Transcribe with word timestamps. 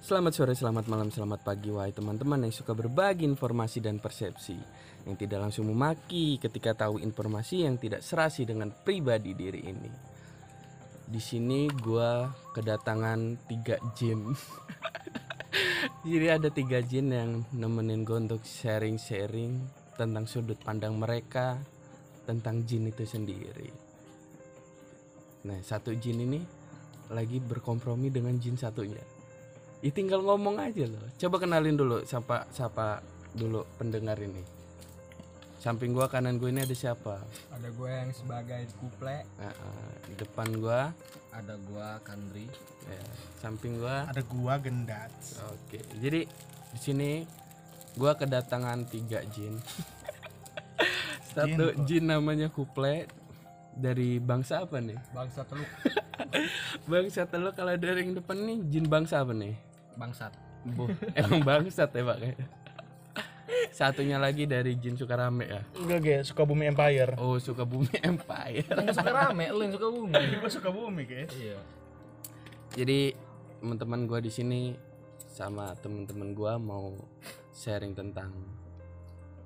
Selamat 0.00 0.32
sore, 0.32 0.56
selamat 0.56 0.88
malam, 0.88 1.12
selamat 1.12 1.44
pagi 1.44 1.68
Wahai 1.68 1.92
teman-teman 1.92 2.48
yang 2.48 2.54
suka 2.56 2.72
berbagi 2.72 3.28
informasi 3.28 3.84
dan 3.84 4.00
persepsi. 4.00 4.56
Yang 5.04 5.28
tidak 5.28 5.44
langsung 5.44 5.68
memaki 5.68 6.40
ketika 6.40 6.72
tahu 6.72 7.04
informasi 7.04 7.68
yang 7.68 7.76
tidak 7.76 8.00
serasi 8.00 8.48
dengan 8.48 8.72
pribadi 8.72 9.36
diri 9.36 9.60
ini. 9.60 9.92
Di 11.04 11.20
sini 11.20 11.68
gua 11.68 12.32
kedatangan 12.32 13.44
tiga 13.44 13.76
jin. 13.92 14.32
Jadi 16.08 16.26
ada 16.32 16.48
tiga 16.48 16.80
jin 16.80 17.12
yang 17.12 17.30
nemenin 17.52 18.00
gue 18.00 18.16
untuk 18.16 18.40
sharing-sharing 18.46 19.60
Tentang 19.98 20.22
sudut 20.24 20.54
pandang 20.62 20.94
mereka 20.94 21.60
Tentang 22.24 22.64
jin 22.64 22.88
itu 22.88 23.04
sendiri. 23.04 23.68
Nah 25.44 25.60
satu 25.60 25.92
jin 25.92 26.24
ini 26.24 26.40
lagi 27.12 27.42
berkompromi 27.42 28.08
dengan 28.08 28.38
jin 28.38 28.54
satunya 28.56 29.19
Ya 29.80 29.90
tinggal 29.90 30.20
ngomong 30.20 30.60
aja 30.60 30.84
loh. 30.84 31.00
Coba 31.16 31.40
kenalin 31.40 31.72
dulu 31.72 32.04
siapa 32.04 32.44
siapa 32.52 33.00
dulu 33.32 33.64
pendengar 33.80 34.20
ini. 34.20 34.44
Samping 35.56 35.92
gua 35.92 36.08
kanan 36.08 36.40
gue 36.40 36.48
ini 36.48 36.64
ada 36.64 36.72
siapa? 36.72 37.20
ada 37.52 37.68
gue 37.68 37.90
yang 37.92 38.08
sebagai 38.16 38.64
kuple 38.80 39.12
Nah, 39.36 39.52
eh, 39.52 39.92
di 40.08 40.14
depan 40.16 40.56
gua 40.56 40.88
ada 41.30 41.54
gua 41.68 42.00
Kandri 42.00 42.48
ya, 42.88 43.04
samping 43.36 43.76
gua. 43.76 44.08
ada 44.08 44.24
gua 44.24 44.56
gendat 44.56 45.12
Oke. 45.52 45.84
Jadi 46.00 46.24
di 46.72 46.78
sini 46.80 47.10
gua 47.92 48.16
kedatangan 48.16 48.88
tiga 48.88 49.20
jin. 49.28 49.60
Satu 51.36 51.76
Jin, 51.84 51.84
jin 51.86 52.04
namanya 52.08 52.48
Kuple 52.48 53.04
dari 53.70 54.16
bangsa 54.16 54.64
apa 54.64 54.80
nih? 54.80 54.96
bangsa 55.12 55.44
teluk 55.44 55.68
Bangsa 56.90 57.22
teluk 57.28 57.52
kalau 57.52 57.76
dari 57.76 58.00
yang 58.02 58.16
depan 58.16 58.40
nih 58.40 58.58
jin 58.66 58.88
bangsa 58.88 59.20
apa 59.20 59.36
nih? 59.36 59.54
Bangsat 59.96 60.32
Bu, 60.60 60.92
emang 61.16 61.40
bangsat 61.40 61.88
ya 61.90 62.02
pak 62.04 62.18
Satunya 63.70 64.20
lagi 64.20 64.44
dari 64.44 64.76
jin 64.76 64.94
Sukarame 64.94 65.46
ya. 65.46 65.62
enggak 65.74 66.00
guys 66.00 66.24
suka 66.28 66.44
bumi 66.44 66.68
empire 66.68 67.16
Oh 67.16 67.40
suka 67.40 67.64
bumi 67.64 67.90
Empire. 68.02 68.66
yang 68.66 68.92
suka 68.92 69.10
rame 69.10 69.46
lu 69.50 69.60
yang 69.64 69.74
suka 69.74 69.88
bumi 69.88 70.12
gua 70.36 70.50
suka 70.50 70.68
bumi 70.68 71.02
guys 71.06 71.32
iya 71.34 71.58
Jadi 72.76 73.14
teman-teman 73.58 74.04
gua 74.04 74.20
di 74.20 74.30
sini 74.30 74.74
sama 75.26 75.72
teman-teman 75.78 76.34
gua 76.34 76.58
mau 76.60 76.92
sharing 77.50 77.94
tentang 77.94 78.30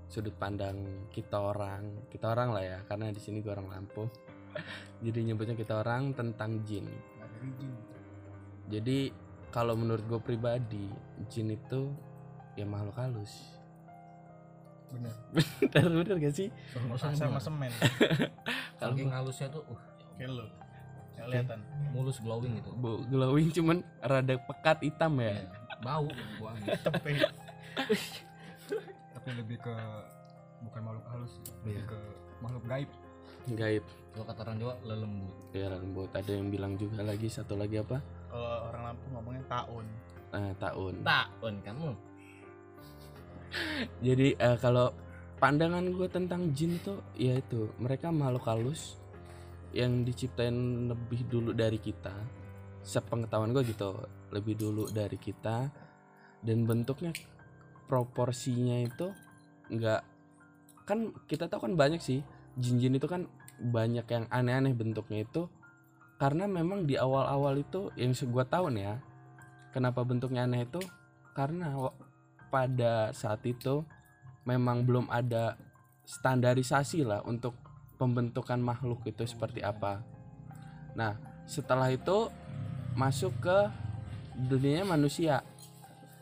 sudut 0.09 0.35
pandang 0.39 1.09
kita 1.11 1.35
orang, 1.35 2.07
kita 2.07 2.31
orang 2.31 2.55
lah 2.55 2.63
ya, 2.63 2.79
karena 2.87 3.11
di 3.11 3.19
sini 3.19 3.43
gua 3.43 3.59
orang 3.59 3.69
Lampung. 3.75 4.07
Jadi 5.03 5.27
nyebutnya 5.27 5.59
kita 5.59 5.83
orang 5.83 6.15
tentang 6.15 6.63
jin. 6.63 6.87
Jadi 8.71 9.11
kalau 9.55 9.79
menurut 9.79 10.03
gue 10.03 10.19
pribadi, 10.19 10.91
jin 11.29 11.55
itu 11.55 11.95
ya 12.53 12.67
makhluk 12.67 12.97
halus. 12.97 13.55
bener 14.91 15.11
Bener 15.71 15.91
bener 15.97 16.17
gak 16.21 16.35
sih? 16.35 16.49
sama 16.95 17.39
semen 17.41 17.71
saking 18.79 19.11
halusnya 19.11 19.47
tuh 19.49 19.63
uh, 19.67 19.79
kayak 20.15 20.31
nggak 20.31 20.51
kelihatan 21.17 21.59
mulus 21.91 22.19
glowing 22.19 22.59
gitu 22.59 22.71
Bu, 22.75 23.03
glowing 23.05 23.51
cuman 23.51 23.83
rada 24.01 24.35
pekat 24.37 24.83
hitam 24.83 25.19
ya. 25.19 25.35
Iya. 25.35 25.47
bau 25.81 26.07
bau 26.39 26.55
tapi 26.87 27.19
tapi 29.11 29.31
lebih 29.35 29.59
ke 29.59 29.75
bukan 30.63 30.81
makhluk 30.85 31.07
halus 31.09 31.33
lebih 31.61 31.75
Iya. 31.75 31.83
ke 31.87 31.99
makhluk 32.39 32.65
gaib 32.67 32.91
Gaib. 33.47 33.85
kalau 34.11 34.25
kata 34.25 34.41
orang 34.43 34.57
Jawa 34.57 34.75
lelembut 34.81 35.35
Ya 35.53 35.67
lembut. 35.69 36.09
Ada 36.11 36.31
yang 36.33 36.49
bilang 36.49 36.75
juga 36.75 37.03
lagi 37.03 37.29
satu 37.29 37.55
lagi 37.55 37.77
apa? 37.77 38.01
Kalau 38.35 38.67
orang 38.67 38.83
Lampung 38.91 39.11
ngomongnya 39.15 39.45
taun 39.47 39.87
Eh, 40.35 40.53
tahun. 40.59 40.95
takun 41.07 41.55
kamu 41.63 41.91
Jadi 44.07 44.35
eh, 44.35 44.57
kalau 44.59 44.91
pandangan 45.39 45.87
gue 45.95 46.09
tentang 46.11 46.51
jin 46.51 46.83
tuh 46.83 46.99
ya 47.15 47.39
itu 47.39 47.71
mereka 47.79 48.11
makhluk 48.11 48.43
halus 48.51 48.99
yang 49.71 50.03
diciptain 50.03 50.91
lebih 50.91 51.23
dulu 51.31 51.55
dari 51.55 51.79
kita. 51.79 52.11
Sepengetahuan 52.83 53.55
gue 53.55 53.63
gitu, 53.65 53.95
lebih 54.35 54.59
dulu 54.59 54.91
dari 54.91 55.17
kita 55.17 55.71
dan 56.43 56.59
bentuknya 56.67 57.15
proporsinya 57.87 58.83
itu 58.83 59.15
nggak 59.71 60.03
kan 60.85 61.17
kita 61.25 61.49
tahu 61.49 61.71
kan 61.71 61.73
banyak 61.73 61.97
sih 61.97 62.21
jin-jin 62.61 62.93
itu 62.93 63.09
kan 63.09 63.25
banyak 63.57 64.05
yang 64.05 64.29
aneh-aneh 64.29 64.77
bentuknya 64.77 65.25
itu 65.25 65.49
karena 66.17 66.47
memang 66.47 66.87
di 66.87 66.95
awal-awal 66.95 67.59
itu 67.59 67.91
yang 67.99 68.15
gue 68.15 68.45
tahu 68.47 68.71
nih 68.71 68.85
ya 68.87 68.97
kenapa 69.75 70.07
bentuknya 70.07 70.47
aneh 70.47 70.65
itu 70.65 70.79
karena 71.35 71.75
pada 72.55 73.11
saat 73.11 73.43
itu 73.43 73.83
memang 74.47 74.87
belum 74.87 75.11
ada 75.11 75.59
standarisasi 76.07 77.03
lah 77.03 77.27
untuk 77.27 77.59
pembentukan 77.99 78.61
makhluk 78.61 79.03
itu 79.09 79.27
seperti 79.27 79.65
apa. 79.65 80.05
Nah, 80.95 81.19
setelah 81.49 81.91
itu 81.91 82.31
masuk 82.95 83.35
ke 83.43 83.59
dunia 84.37 84.87
manusia. 84.87 85.43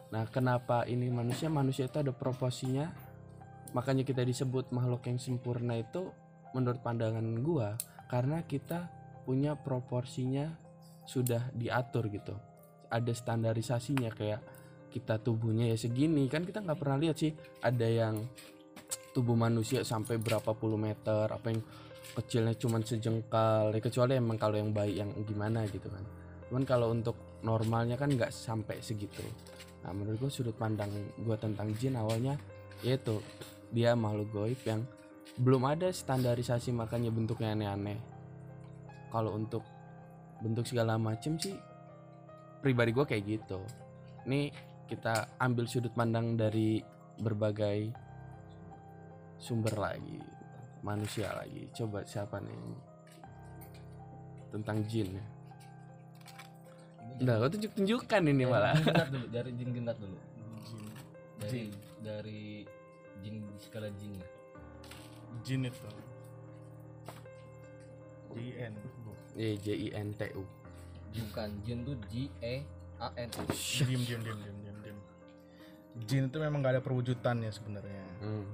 Nah, 0.09 0.25
kenapa 0.29 0.89
ini 0.89 1.13
manusia? 1.13 1.53
Manusia 1.53 1.89
itu 1.91 2.01
ada 2.01 2.13
proporsinya. 2.15 2.89
Makanya 3.77 4.05
kita 4.05 4.25
disebut 4.25 4.73
makhluk 4.73 5.05
yang 5.09 5.21
sempurna 5.21 5.77
itu 5.81 6.13
menurut 6.53 6.85
pandangan 6.85 7.25
gua 7.41 7.81
karena 8.13 8.45
kita 8.45 8.93
punya 9.23 9.55
proporsinya 9.59 10.51
sudah 11.07 11.51
diatur 11.55 12.11
gitu. 12.11 12.35
Ada 12.93 13.13
standarisasinya 13.17 14.11
kayak 14.13 14.41
kita 14.93 15.19
tubuhnya 15.23 15.73
ya 15.73 15.77
segini. 15.79 16.29
Kan 16.29 16.45
kita 16.45 16.61
nggak 16.61 16.79
pernah 16.79 16.99
lihat 17.01 17.17
sih 17.17 17.33
ada 17.65 17.89
yang 17.89 18.21
tubuh 19.17 19.37
manusia 19.37 19.85
sampai 19.85 20.21
berapa 20.21 20.53
puluh 20.53 20.77
meter 20.77 21.29
apa 21.29 21.47
yang 21.49 21.63
kecilnya 22.13 22.55
cuman 22.59 22.83
sejengkal. 22.85 23.73
Ya 23.73 23.81
kecuali 23.81 24.19
emang 24.21 24.37
kalau 24.37 24.61
yang 24.61 24.71
baik 24.71 24.95
yang 24.95 25.11
gimana 25.25 25.65
gitu 25.71 25.89
kan. 25.89 26.05
Cuman 26.53 26.63
kalau 26.69 26.93
untuk 26.93 27.41
normalnya 27.41 27.97
kan 27.97 28.13
nggak 28.13 28.31
sampai 28.31 28.85
segitu. 28.85 29.25
Nah 29.83 29.91
menurut 29.91 30.29
gue 30.29 30.31
sudut 30.31 30.55
pandang 30.55 30.93
gue 31.19 31.37
tentang 31.41 31.73
jin 31.75 31.97
awalnya 31.99 32.37
yaitu 32.85 33.19
dia 33.73 33.97
makhluk 33.97 34.29
goib 34.31 34.61
yang 34.69 34.85
belum 35.41 35.65
ada 35.65 35.89
standarisasi 35.89 36.77
makanya 36.77 37.09
bentuknya 37.09 37.57
aneh-aneh 37.57 38.12
kalau 39.13 39.37
untuk 39.37 39.61
bentuk 40.41 40.65
segala 40.65 40.97
macem 40.97 41.37
sih 41.37 41.53
pribadi 42.65 42.97
gue 42.97 43.05
kayak 43.05 43.25
gitu. 43.29 43.61
Ini 44.25 44.49
kita 44.89 45.37
ambil 45.37 45.69
sudut 45.69 45.93
pandang 45.93 46.35
dari 46.35 46.81
berbagai 47.21 47.93
sumber 49.37 49.77
lagi 49.77 50.17
manusia 50.81 51.29
lagi. 51.37 51.69
Coba 51.77 52.03
siapa 52.09 52.41
nih 52.41 52.57
tentang 54.51 54.81
jin 54.89 55.21
ya? 55.21 55.25
Nah, 57.23 57.39
kau 57.45 57.51
tunjuk 57.53 57.73
tunjukkan 57.77 58.23
ini 58.25 58.45
malah. 58.49 58.73
jin 58.75 59.13
dulu 59.15 59.27
dari 59.29 59.51
jin 59.55 59.71
gendat 59.77 59.97
dulu. 60.01 60.19
Dari 61.43 61.63
dari 62.01 62.43
jin 63.21 63.37
skala 63.61 63.93
jinnya 64.01 64.27
jin 65.45 65.67
itu. 65.67 65.91
JN 68.33 68.73
Iya, 69.33 69.53
J 69.61 69.67
I 69.73 69.89
N 69.97 70.09
T 70.13 70.23
U. 70.37 70.45
bukan 71.13 71.49
jin 71.65 71.85
tuh 71.85 71.97
J 72.09 72.33
E 72.41 72.55
A 72.97 73.09
N 73.21 73.29
diem 73.29 74.01
diem 74.05 74.21
diem 74.25 74.39
diem 74.41 74.57
diem 74.65 74.77
diem. 74.81 74.99
Jin 76.09 76.25
itu 76.33 76.39
memang 76.41 76.65
gak 76.65 76.81
ada 76.81 76.83
perwujudannya 76.85 77.53
sebenarnya. 77.53 78.05
Hmm. 78.25 78.47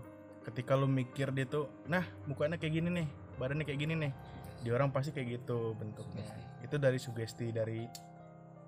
ketika 0.48 0.72
lu 0.72 0.88
mikir 0.88 1.28
dia 1.36 1.44
tuh 1.44 1.68
nah 1.84 2.00
mukanya 2.24 2.56
kayak 2.56 2.80
gini 2.80 2.88
nih 2.88 3.08
badannya 3.36 3.64
kayak 3.68 3.80
gini 3.84 3.94
nih. 3.94 4.12
Di 4.58 4.74
orang 4.74 4.90
pasti 4.90 5.14
kayak 5.14 5.38
gitu 5.38 5.76
bentuknya. 5.78 6.26
Itu 6.64 6.82
dari 6.82 6.98
sugesti 6.98 7.54
dari 7.54 7.86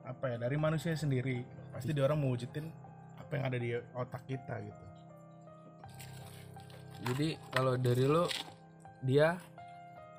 apa 0.07 0.25
ya 0.31 0.37
dari 0.39 0.55
manusia 0.55 0.95
sendiri. 0.95 1.43
Pasti 1.75 1.91
di 1.91 1.99
orang 1.99 2.21
mewujudin 2.23 2.67
apa 3.19 3.33
yang 3.35 3.45
ada 3.51 3.59
di 3.59 3.75
otak 3.75 4.23
kita 4.29 4.55
gitu. 4.63 4.85
Jadi 7.11 7.29
kalau 7.51 7.75
dari 7.81 8.05
lo 8.07 8.29
dia 9.03 9.35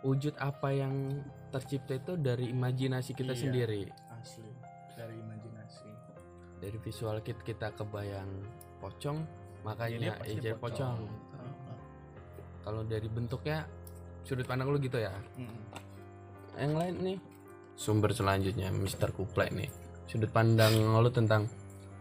wujud 0.01 0.33
apa 0.37 0.73
yang 0.73 1.21
tercipta 1.49 1.93
itu 1.93 2.17
dari 2.17 2.49
imajinasi 2.49 3.13
kita 3.13 3.33
Iya. 3.33 3.41
sendiri. 3.41 3.81
asli 4.11 4.49
dari 4.93 5.17
imajinasi 5.17 5.89
Dari 6.61 6.77
visual 6.77 7.25
kita 7.25 7.41
kita 7.41 7.67
kebayang 7.73 8.29
pocong, 8.77 9.25
makanya 9.65 10.13
eh, 10.21 10.37
jadi 10.37 10.53
pocong. 10.53 11.09
Heeh. 11.09 11.53
Kalau 12.61 12.85
dari 12.85 13.09
bentuknya 13.09 13.65
sudut 14.21 14.45
pandang 14.45 14.69
lu 14.69 14.77
gitu 14.77 15.01
ya. 15.01 15.09
Mm-mm. 15.37 15.57
Yang 16.61 16.73
lain 16.77 16.95
nih 17.01 17.17
sumber 17.73 18.13
selanjutnya 18.13 18.69
Mr. 18.69 19.09
Kuplek 19.09 19.49
nih. 19.49 19.73
Sudut 20.05 20.29
pandang 20.29 20.69
lu 21.01 21.09
tentang 21.09 21.49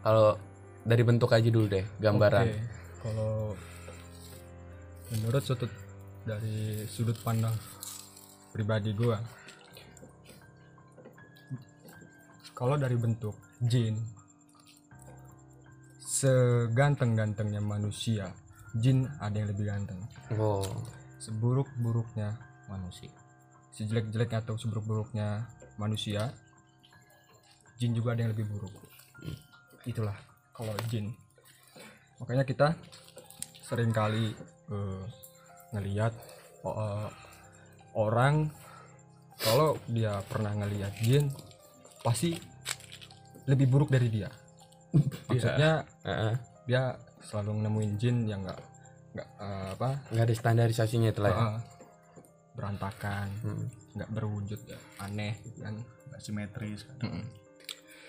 kalau 0.04 0.36
dari 0.84 1.02
bentuk 1.08 1.32
aja 1.32 1.48
dulu 1.48 1.64
deh 1.64 1.84
gambaran. 1.96 2.46
Oke, 2.52 2.60
kalau 3.00 3.56
menurut 5.08 5.40
sudut 5.40 5.72
dari 6.24 6.84
sudut 6.86 7.16
pandang 7.20 7.54
pribadi 8.52 8.92
gua. 8.92 9.18
Kalau 12.52 12.76
dari 12.76 12.96
bentuk 13.00 13.36
jin 13.64 13.96
seganteng-gantengnya 16.04 17.64
manusia 17.64 18.28
jin 18.76 19.08
ada 19.18 19.34
yang 19.40 19.48
lebih 19.50 19.66
ganteng. 19.66 20.00
Oh. 20.36 20.62
Seburuk-buruknya 21.18 22.36
manusia. 22.68 23.10
Sejelek-jeleknya 23.74 24.44
atau 24.44 24.54
seburuk-buruknya 24.60 25.48
manusia 25.80 26.30
jin 27.80 27.96
juga 27.96 28.12
ada 28.12 28.28
yang 28.28 28.32
lebih 28.36 28.46
buruk. 28.46 28.74
Itulah 29.88 30.14
kalau 30.52 30.76
jin. 30.92 31.08
Makanya 32.20 32.44
kita 32.44 32.76
sering 33.64 33.96
kali 33.96 34.36
eh, 34.68 35.04
ngelihat 35.70 36.12
oh, 36.62 36.74
eh, 36.74 37.08
orang 37.94 38.50
kalau 39.40 39.78
dia 39.88 40.20
pernah 40.28 40.52
ngelihat 40.52 40.92
jin 41.00 41.32
pasti 42.04 42.36
lebih 43.48 43.66
buruk 43.66 43.88
dari 43.88 44.08
dia. 44.12 44.28
Maksudnya 45.30 45.82
Heeh. 46.04 46.34
dia 46.68 46.94
selalu 47.24 47.64
nemuin 47.64 47.92
jin 47.96 48.16
yang 48.26 48.44
nggak 48.44 48.60
nggak 49.16 49.28
eh, 49.40 49.66
apa? 49.74 49.90
Nggak 50.12 50.24
ada 50.28 50.34
standarisasinya 50.36 51.08
itu 51.10 51.20
lah 51.22 51.30
ya. 51.32 51.40
Eh, 51.40 51.58
berantakan 52.54 53.26
Hmm. 53.40 53.66
nggak 53.96 54.10
berwujud 54.12 54.60
aneh 55.00 55.34
gitu 55.42 55.64
kan? 55.64 55.74
Nggak 55.80 56.20
simetris 56.20 56.80
kan. 56.84 56.98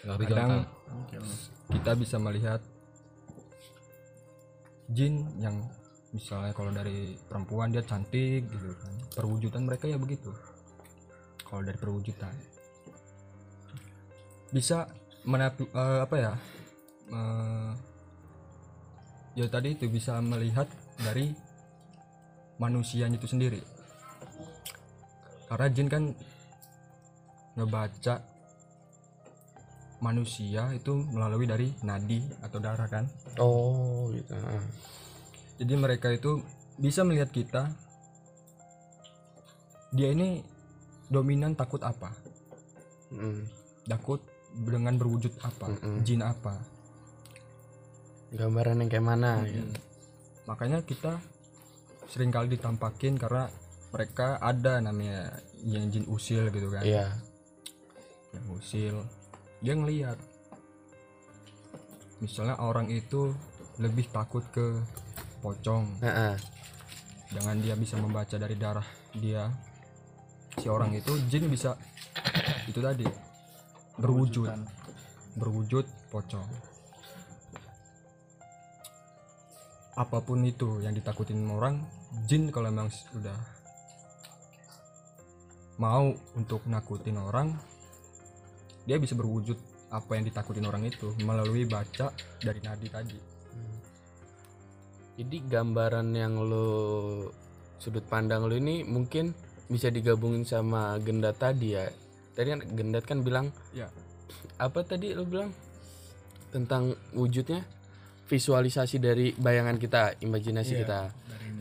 Tapi 0.02 0.24
kadang 0.26 0.66
Oke, 1.06 1.22
lu. 1.22 1.30
kita 1.70 1.94
bisa 1.94 2.18
melihat 2.18 2.58
jin 4.92 5.30
yang 5.40 5.62
misalnya 6.12 6.52
kalau 6.52 6.72
dari 6.76 7.16
perempuan 7.16 7.72
dia 7.72 7.84
cantik 7.84 8.48
gitu 8.48 8.76
kan. 8.76 8.94
Perwujudan 9.16 9.64
mereka 9.64 9.88
ya 9.88 9.96
begitu. 9.96 10.32
Kalau 11.44 11.64
dari 11.64 11.78
perwujudan. 11.80 12.36
Bisa 14.52 14.88
menapi 15.24 15.64
eh, 15.72 16.00
apa 16.04 16.16
ya 16.20 16.34
eh, 17.12 17.72
ya 19.40 19.46
tadi 19.48 19.80
itu 19.80 19.88
bisa 19.88 20.20
melihat 20.20 20.68
dari 21.00 21.32
manusianya 22.60 23.16
itu 23.16 23.28
sendiri. 23.32 23.62
Karena 25.48 25.68
jin 25.72 25.88
kan 25.92 26.04
ngebaca 27.56 28.24
manusia 30.02 30.72
itu 30.74 30.98
melalui 31.14 31.46
dari 31.46 31.68
nadi 31.86 32.20
atau 32.44 32.58
darah 32.60 32.90
kan. 32.90 33.06
Oh 33.40 34.12
gitu. 34.12 34.36
Jadi 35.62 35.78
mereka 35.78 36.10
itu 36.10 36.42
bisa 36.82 37.06
melihat 37.06 37.30
kita 37.30 37.70
dia 39.94 40.10
ini 40.10 40.42
dominan 41.14 41.54
takut 41.54 41.86
apa? 41.86 42.10
Mm. 43.12 43.44
takut 43.86 44.24
dengan 44.56 44.98
berwujud 44.98 45.38
apa? 45.46 45.70
Mm-mm. 45.70 46.02
jin 46.02 46.26
apa? 46.26 46.58
Gambaran 48.34 48.82
yang 48.82 48.90
kayak 48.90 49.06
mana 49.06 49.44
gitu. 49.46 49.78
makanya 50.50 50.82
kita 50.82 51.22
sering 52.10 52.34
kali 52.34 52.58
ditampakin 52.58 53.22
karena 53.22 53.52
mereka 53.92 54.42
ada 54.42 54.82
namanya 54.82 55.44
yang 55.62 55.92
jin 55.94 56.08
usil 56.10 56.50
gitu 56.50 56.74
kan. 56.74 56.82
Iya. 56.82 57.14
Yang 58.34 58.46
usil 58.58 58.96
dia 59.62 59.76
ngelihat. 59.78 60.18
Misalnya 62.24 62.58
orang 62.58 62.88
itu 62.90 63.36
lebih 63.78 64.08
takut 64.10 64.46
ke 64.56 64.80
pocong. 65.42 66.00
Heeh. 66.06 66.38
dengan 67.32 67.56
dia 67.64 67.80
bisa 67.80 67.96
membaca 67.96 68.36
dari 68.36 68.60
darah 68.60 68.84
dia 69.16 69.48
si 70.60 70.68
orang 70.68 70.92
itu 70.92 71.16
jin 71.32 71.48
bisa 71.48 71.80
itu 72.68 72.80
tadi 72.80 73.08
berwujud. 73.98 74.52
Berwujud 75.40 75.86
pocong. 76.12 76.50
Apa 79.96 80.20
pun 80.24 80.44
itu 80.44 80.84
yang 80.84 80.92
ditakutin 80.92 81.40
orang 81.48 81.84
jin 82.28 82.52
kalau 82.52 82.68
memang 82.68 82.92
sudah 82.92 83.36
mau 85.80 86.12
untuk 86.36 86.68
nakutin 86.68 87.16
orang 87.18 87.56
dia 88.84 89.00
bisa 89.00 89.16
berwujud 89.16 89.56
apa 89.92 90.20
yang 90.20 90.28
ditakutin 90.28 90.68
orang 90.68 90.86
itu 90.88 91.12
melalui 91.24 91.66
baca 91.66 92.12
dari 92.40 92.60
nadi 92.64 92.88
tadi 92.92 93.20
jadi 95.20 95.38
gambaran 95.44 96.08
yang 96.16 96.40
lo 96.40 96.70
sudut 97.82 98.06
pandang 98.06 98.46
lo 98.46 98.54
ini 98.56 98.86
mungkin 98.86 99.34
bisa 99.68 99.88
digabungin 99.88 100.44
sama 100.44 100.96
gendat 101.02 101.40
tadi 101.40 101.76
ya. 101.76 101.88
Tadi 102.36 102.48
kan 102.54 102.62
gendat 102.76 103.04
kan 103.08 103.24
bilang 103.24 103.52
ya. 103.76 103.88
apa 104.60 104.84
tadi 104.84 105.12
lo 105.16 105.24
bilang? 105.28 105.52
Tentang 106.52 106.96
wujudnya 107.16 107.64
visualisasi 108.28 109.00
dari 109.00 109.32
bayangan 109.36 109.76
kita 109.80 110.20
imajinasi 110.24 110.72
Iya, 110.76 110.80
kita. 110.84 111.00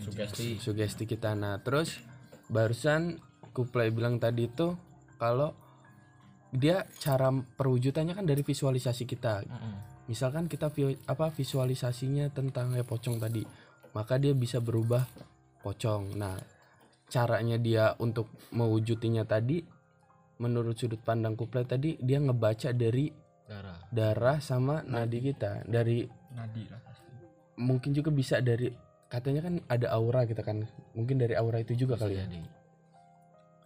sugesti. 0.02 0.46
Sugesti 0.58 1.04
kita. 1.06 1.34
Nah 1.34 1.58
terus 1.62 1.98
barusan 2.50 3.18
kuplay 3.54 3.90
bilang 3.90 4.18
tadi 4.18 4.46
itu 4.50 4.74
kalau 5.18 5.54
dia 6.50 6.82
cara 6.98 7.30
perwujudannya 7.30 8.14
kan 8.18 8.26
dari 8.26 8.42
visualisasi 8.42 9.06
kita 9.06 9.46
misalkan 10.10 10.50
kita 10.50 10.74
apa 11.06 11.30
visualisasinya 11.30 12.34
tentang 12.34 12.74
ya 12.74 12.82
pocong 12.82 13.22
tadi 13.22 13.46
maka 13.94 14.18
dia 14.18 14.34
bisa 14.34 14.58
berubah 14.62 15.06
pocong. 15.62 16.14
Nah 16.18 16.36
caranya 17.10 17.58
dia 17.58 17.94
untuk 17.98 18.30
mewujudinya 18.54 19.26
tadi 19.26 19.62
menurut 20.40 20.78
sudut 20.78 21.02
pandang 21.02 21.36
kuplay 21.36 21.66
tadi 21.66 21.98
dia 22.00 22.16
ngebaca 22.22 22.72
dari 22.72 23.12
darah. 23.44 23.78
darah 23.90 24.38
sama 24.38 24.82
nadi 24.86 25.18
kita. 25.20 25.66
Dari 25.66 26.06
nadi 26.34 26.64
lah 26.70 26.80
pasti. 26.86 27.10
mungkin 27.60 27.90
juga 27.92 28.08
bisa 28.08 28.40
dari 28.40 28.72
katanya 29.10 29.46
kan 29.50 29.54
ada 29.66 29.92
aura 29.94 30.24
kita 30.24 30.42
kan. 30.42 30.64
Mungkin 30.94 31.18
dari 31.18 31.34
aura 31.34 31.60
itu 31.60 31.74
juga 31.76 31.98
kali 31.98 32.14
ya. 32.16 32.24
jadi. 32.26 32.40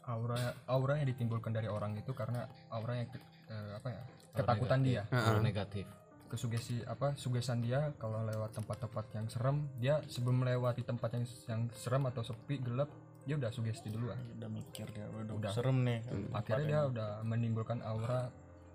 Aura 0.04 0.52
aura 0.68 1.00
yang 1.00 1.08
ditimbulkan 1.08 1.52
dari 1.56 1.68
orang 1.68 1.96
itu 1.96 2.12
karena 2.12 2.44
aura 2.68 2.92
yang 3.00 3.08
eh, 3.48 3.70
apa 3.76 3.88
ya 3.88 4.02
Aura 4.04 4.36
ketakutan 4.36 4.80
dia. 4.84 5.02
negatif. 5.08 5.24
Aura 5.24 5.40
negatif 5.40 5.86
kesugesti 6.34 6.82
apa 6.84 7.14
sugesan 7.14 7.62
dia 7.62 7.94
kalau 8.02 8.26
lewat 8.26 8.50
tempat-tempat 8.58 9.04
yang 9.14 9.26
serem 9.30 9.56
dia 9.78 10.02
sebelum 10.10 10.42
melewati 10.42 10.82
tempat 10.82 11.14
yang 11.14 11.24
yang 11.46 11.62
serem 11.72 12.02
atau 12.10 12.26
sepi 12.26 12.58
gelap 12.58 12.90
dia 13.24 13.40
udah 13.40 13.48
sugesti 13.48 13.88
duluan. 13.88 14.20
Udah 14.36 14.50
mikir 14.52 14.84
dia 14.92 15.08
udah, 15.08 15.32
Udah. 15.32 15.52
serem 15.54 15.80
nih 15.80 16.04
akhirnya 16.36 16.68
dia 16.68 16.80
udah 16.92 17.10
menimbulkan 17.24 17.80
aura 17.80 18.28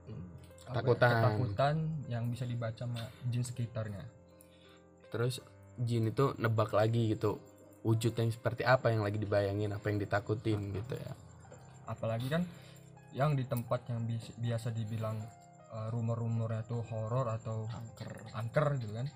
ya, 0.09 0.17
Ketakutan. 0.69 1.09
ketakutan 1.13 1.75
yang 2.09 2.23
bisa 2.33 2.45
dibaca 2.49 2.77
sama 2.77 3.01
jin 3.29 3.45
sekitarnya. 3.45 4.03
Terus 5.13 5.41
jin 5.77 6.09
itu 6.09 6.33
nebak 6.41 6.73
lagi 6.73 7.13
gitu 7.13 7.37
wujud 7.85 8.11
yang 8.11 8.29
seperti 8.29 8.67
apa 8.67 8.91
yang 8.91 9.05
lagi 9.05 9.15
dibayangin 9.21 9.71
apa 9.71 9.85
yang 9.87 9.97
ditakutin 10.01 10.73
gitu 10.75 10.93
ya. 10.97 11.13
Apalagi 11.89 12.27
kan 12.29 12.43
yang 13.13 13.33
di 13.33 13.45
tempat 13.45 13.85
yang 13.89 14.05
biasa 14.37 14.69
dibilang 14.69 15.17
eh, 15.69 15.87
rumor-rumornya 15.93 16.65
tuh 16.65 16.81
horor 16.89 17.29
atau 17.29 17.65
angker. 17.69 18.11
angker 18.33 18.67
gitu 18.81 18.93
kan? 18.93 19.07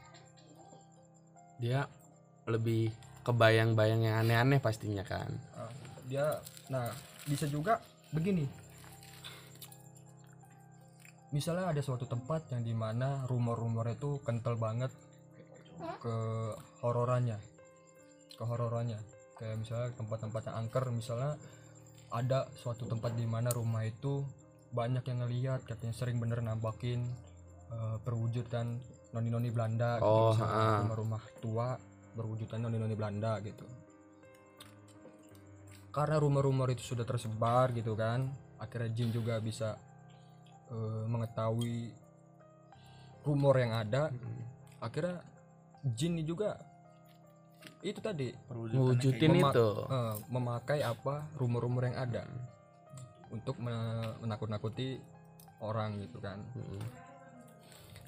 Dia 1.61 1.85
lebih 2.49 2.91
kebayang-bayang 3.23 4.01
yang 4.03 4.15
aneh-aneh 4.19 4.59
pastinya 4.59 5.01
kan. 5.07 5.31
Uh, 5.55 5.71
dia 6.11 6.43
nah 6.67 6.91
bisa 7.23 7.47
juga 7.47 7.79
begini. 8.11 8.43
Misalnya 11.31 11.71
ada 11.71 11.81
suatu 11.81 12.05
tempat 12.05 12.51
yang 12.53 12.61
di 12.61 12.75
mana 12.75 13.25
rumor-rumor 13.25 13.89
itu 13.89 14.21
kental 14.21 14.59
banget 14.59 14.91
ke 16.03 16.15
hororannya 16.83 17.41
ke 18.35 18.43
hororannya. 18.43 18.99
Kayak 19.39 19.55
misalnya 19.63 19.89
tempat-tempat 19.97 20.41
yang 20.49 20.55
angker 20.65 20.85
misalnya 20.91 21.39
ada 22.13 22.45
suatu 22.53 22.85
tempat 22.85 23.17
di 23.17 23.25
mana 23.25 23.49
rumah 23.49 23.81
itu 23.87 24.21
banyak 24.73 25.05
yang 25.05 25.19
ngelihat 25.21 25.61
katanya 25.63 25.93
sering 25.93 26.17
bener 26.17 26.41
nampakin 26.41 27.05
eh, 27.69 27.97
perwujudan 28.01 28.81
noni-noni 29.13 29.49
Belanda 29.49 29.97
gitu, 29.97 30.09
Oh, 30.09 30.33
ha-ha. 30.33 30.81
rumah-rumah 30.81 31.21
tua 31.37 31.77
berwujudan 32.11 32.59
noni-noni 32.59 32.93
Belanda 32.93 33.37
gitu. 33.39 33.65
Karena 35.89 36.17
rumor-rumor 36.17 36.65
itu 36.67 36.81
sudah 36.83 37.05
tersebar 37.05 37.69
gitu 37.71 37.93
kan 37.93 38.25
akhirnya 38.57 38.89
jin 38.91 39.09
juga 39.09 39.37
bisa 39.37 39.77
eh, 40.67 41.03
mengetahui 41.05 41.93
rumor 43.23 43.55
yang 43.55 43.77
ada. 43.77 44.09
Akhirnya 44.79 45.21
jin 45.85 46.17
ini 46.17 46.23
juga 46.23 46.57
itu 47.79 47.99
tadi 47.99 48.31
wujudin 48.49 49.29
Mema- 49.29 49.51
itu. 49.51 49.67
eh, 49.85 50.15
memakai 50.27 50.79
apa 50.81 51.29
rumor-rumur 51.35 51.85
yang 51.85 51.99
ada 52.01 52.23
untuk 53.33 53.57
me- 53.57 54.13
menakut-nakuti 54.19 55.01
orang 55.59 55.97
gitu 55.99 56.17
kan 56.19 56.37
Mm. 56.53 56.79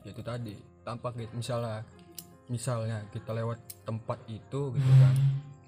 Ya 0.02 0.14
itu 0.14 0.22
tadi 0.22 0.54
tampak 0.82 1.18
gitu 1.18 1.34
misalnya 1.34 1.82
misalnya 2.46 3.02
kita 3.10 3.34
lewat 3.34 3.58
tempat 3.84 4.22
itu 4.28 4.70
gitu 4.70 4.92
kan 4.96 5.16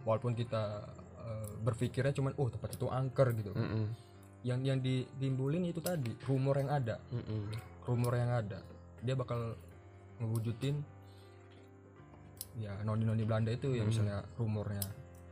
walaupun 0.04 0.32
kita 0.32 0.86
eh, 1.20 1.52
berpikirnya 1.60 2.14
cuman 2.14 2.38
oh 2.38 2.48
tempat 2.48 2.70
itu 2.72 2.86
angker 2.88 3.34
gitu. 3.34 3.52
Mm-mm. 3.52 3.86
yang 4.44 4.62
yang 4.62 4.78
ditimbulin 4.78 5.66
itu 5.66 5.82
tadi 5.82 6.14
rumor 6.24 6.56
yang 6.56 6.70
ada 6.70 7.02
Mm-mm. 7.10 7.50
rumor 7.84 8.14
yang 8.14 8.30
ada 8.32 8.62
dia 9.00 9.14
bakal 9.14 9.58
ngewujudin 10.18 10.78
ya 12.58 12.74
noni 12.82 13.04
noni 13.04 13.22
Belanda 13.22 13.50
itu 13.50 13.70
ya 13.72 13.82
Hmm. 13.82 13.90
misalnya 13.90 14.18
rumornya 14.34 14.86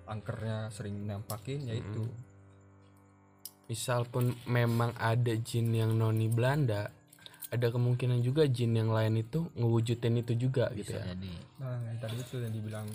angkernya 0.06 0.70
sering 0.70 1.02
nampakin 1.04 1.62
ya 1.64 1.76
itu 1.76 2.02
Hmm. 2.04 2.18
Misal 3.66 4.06
pun 4.06 4.30
memang 4.46 4.94
ada 5.02 5.34
jin 5.42 5.74
yang 5.74 5.98
noni 5.98 6.30
Belanda 6.30 6.90
ada 7.56 7.68
kemungkinan 7.70 8.20
juga 8.26 8.50
jin 8.50 8.76
yang 8.76 8.90
lain 8.90 9.22
itu 9.22 9.48
ngewujudin 9.54 10.22
itu 10.22 10.34
juga 10.36 10.70
gitu 10.74 10.92
bisa 10.92 11.02
ya. 11.02 11.14
jadi. 11.14 11.34
Nah 11.62 11.78
yang 11.88 11.98
tadi 12.02 12.16
itu 12.20 12.36
yang 12.42 12.54
dibilang 12.54 12.88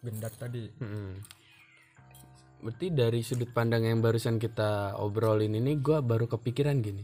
gendak 0.00 0.34
tadi. 0.40 0.64
Mm-mm. 0.80 1.12
berarti 2.60 2.92
dari 2.92 3.24
sudut 3.24 3.48
pandang 3.56 3.88
yang 3.88 4.04
barusan 4.04 4.36
kita 4.36 5.00
obrolin 5.00 5.56
ini 5.56 5.80
gua 5.80 6.04
baru 6.04 6.28
kepikiran 6.28 6.84
gini. 6.84 7.00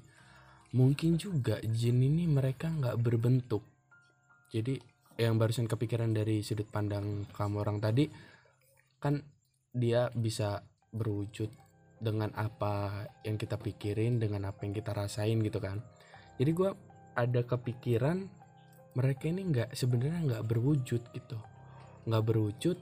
Mungkin 0.77 1.17
juga 1.17 1.57
jin 1.65 2.05
ini 2.05 2.29
mereka 2.29 2.69
nggak 2.69 3.01
berbentuk. 3.01 3.65
Jadi 4.53 4.77
yang 5.17 5.41
barusan 5.41 5.65
kepikiran 5.65 6.13
dari 6.13 6.45
sudut 6.45 6.69
pandang 6.69 7.25
kamu 7.33 7.57
orang 7.65 7.81
tadi 7.81 8.05
kan 9.01 9.17
dia 9.73 10.13
bisa 10.13 10.61
berwujud 10.93 11.49
dengan 11.97 12.29
apa 12.37 13.09
yang 13.25 13.41
kita 13.41 13.57
pikirin 13.57 14.21
dengan 14.21 14.53
apa 14.53 14.69
yang 14.69 14.77
kita 14.77 14.93
rasain 14.93 15.41
gitu 15.41 15.59
kan. 15.61 15.81
Jadi 16.37 16.51
gua 16.53 16.77
ada 17.17 17.41
kepikiran 17.41 18.29
mereka 18.97 19.29
ini 19.29 19.43
nggak 19.49 19.73
sebenarnya 19.73 20.21
nggak 20.25 20.45
berwujud 20.45 21.03
gitu. 21.17 21.39
Nggak 22.05 22.25
berwujud 22.25 22.79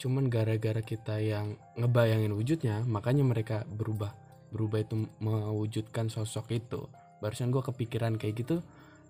cuman 0.00 0.26
gara-gara 0.26 0.82
kita 0.82 1.22
yang 1.22 1.54
ngebayangin 1.78 2.32
wujudnya 2.32 2.82
makanya 2.88 3.22
mereka 3.22 3.68
berubah. 3.68 4.16
Berubah 4.52 4.80
itu 4.80 5.08
mewujudkan 5.20 6.08
sosok 6.08 6.56
itu. 6.56 6.88
Barusan 7.20 7.52
gua 7.52 7.62
kepikiran 7.64 8.16
kayak 8.16 8.36
gitu 8.44 8.58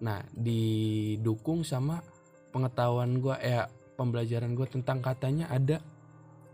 nah 0.03 0.19
didukung 0.35 1.63
sama 1.63 2.03
pengetahuan 2.51 3.23
gua 3.23 3.39
ya 3.39 3.71
pembelajaran 3.95 4.59
gua 4.59 4.67
tentang 4.67 4.99
katanya 4.99 5.47
ada 5.47 5.79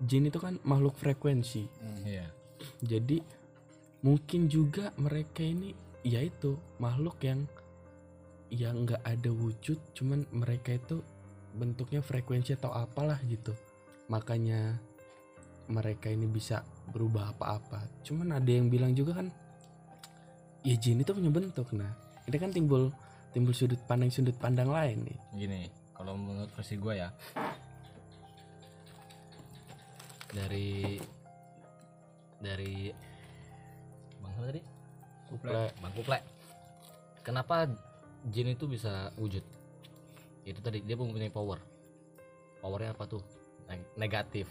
jin 0.05 0.29
itu 0.29 0.37
kan 0.37 0.61
makhluk 0.69 1.01
frekuensi. 1.01 1.65
Iya 2.05 2.38
jadi 2.83 3.23
mungkin 4.03 4.47
juga 4.47 4.95
mereka 4.99 5.43
ini 5.43 5.75
yaitu 6.07 6.55
makhluk 6.79 7.19
yang 7.27 7.45
yang 8.49 8.89
nggak 8.89 9.03
ada 9.05 9.29
wujud 9.29 9.77
cuman 9.93 10.25
mereka 10.33 10.79
itu 10.79 11.05
bentuknya 11.59 12.01
frekuensi 12.01 12.55
atau 12.57 12.73
apalah 12.73 13.19
gitu. 13.27 13.53
Makanya 14.09 14.79
mereka 15.69 16.09
ini 16.09 16.25
bisa 16.25 16.65
berubah 16.89 17.37
apa-apa. 17.37 17.85
Cuman 18.07 18.33
ada 18.39 18.49
yang 18.49 18.73
bilang 18.73 18.97
juga 18.97 19.21
kan 19.21 19.29
ya 20.65 20.75
jin 20.79 21.03
itu 21.03 21.13
punya 21.13 21.29
bentuk 21.29 21.69
nah. 21.77 21.93
Ini 22.25 22.37
kan 22.41 22.53
timbul 22.53 22.89
timbul 23.33 23.53
sudut 23.53 23.81
pandang 23.85 24.09
sudut 24.09 24.37
pandang 24.41 24.73
lain 24.73 25.05
nih. 25.05 25.19
Gini 25.37 25.61
kalau 25.93 26.17
menurut 26.17 26.49
versi 26.57 26.81
gue 26.81 26.95
ya. 26.97 27.09
Dari 30.29 30.97
dari 32.39 32.91
bang 34.23 34.33
siapa 34.35 34.47
tadi? 34.51 34.63
Kuplek. 35.29 35.71
bang 35.79 35.93
kuplek. 35.95 36.23
Kenapa 37.27 37.69
jin 38.33 38.49
itu 38.55 38.65
bisa 38.65 39.13
wujud? 39.21 39.45
Itu 40.49 40.61
tadi 40.65 40.81
dia 40.81 40.97
mempunyai 40.97 41.29
power. 41.29 41.61
Powernya 42.65 42.97
apa 42.97 43.05
tuh? 43.05 43.23
Neg- 43.69 43.93
negatif. 44.01 44.49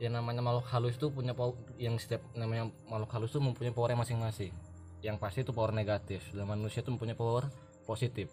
Yang 0.00 0.22
namanya 0.22 0.40
makhluk 0.40 0.66
halus 0.70 0.96
itu 0.96 1.12
punya 1.12 1.36
power 1.36 1.58
yang 1.76 1.98
setiap 2.00 2.24
namanya 2.32 2.70
makhluk 2.88 3.10
halus 3.12 3.30
itu 3.34 3.40
mempunyai 3.42 3.74
powernya 3.74 3.98
masing-masing. 4.00 4.54
Yang 5.02 5.16
pasti 5.18 5.38
itu 5.42 5.52
power 5.52 5.74
negatif. 5.74 6.24
Dan 6.30 6.46
manusia 6.46 6.80
itu 6.80 6.94
mempunyai 6.94 7.18
power 7.18 7.50
positif. 7.84 8.30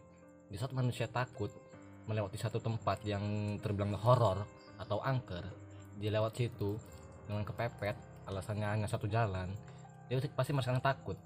Di 0.48 0.56
saat 0.56 0.72
manusia 0.72 1.10
takut 1.10 1.52
melewati 2.08 2.40
satu 2.40 2.64
tempat 2.64 3.04
yang 3.04 3.58
terbilang 3.60 4.00
horor 4.00 4.48
atau 4.80 5.04
angker 5.04 5.44
dia 5.98 6.14
lewat 6.14 6.38
situ 6.38 6.78
dengan 7.28 7.44
kepepet 7.44 7.96
alasannya 8.28 8.68
hanya 8.68 8.88
satu 8.88 9.06
jalan 9.06 9.52
dia 10.08 10.24
pasti 10.32 10.56
merasakan 10.56 10.80
takut 10.80 11.20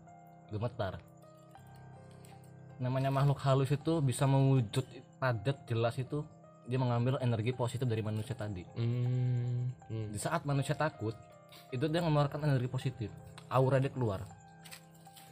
gemetar. 0.49 0.97
Namanya 2.81 3.13
makhluk 3.13 3.37
halus 3.45 3.69
itu 3.69 4.01
bisa 4.01 4.25
mewujud 4.25 4.83
padat 5.21 5.69
jelas 5.69 5.95
itu 6.01 6.25
dia 6.65 6.81
mengambil 6.81 7.21
energi 7.21 7.53
positif 7.53 7.85
dari 7.85 8.01
manusia 8.01 8.33
tadi. 8.33 8.65
Hmm, 8.73 9.69
hmm. 9.89 10.07
di 10.13 10.19
saat 10.19 10.41
manusia 10.49 10.73
takut 10.73 11.13
itu 11.69 11.85
dia 11.85 12.01
mengeluarkan 12.01 12.41
energi 12.49 12.67
positif. 12.67 13.09
Aura 13.53 13.77
dia 13.77 13.93
keluar. 13.93 14.25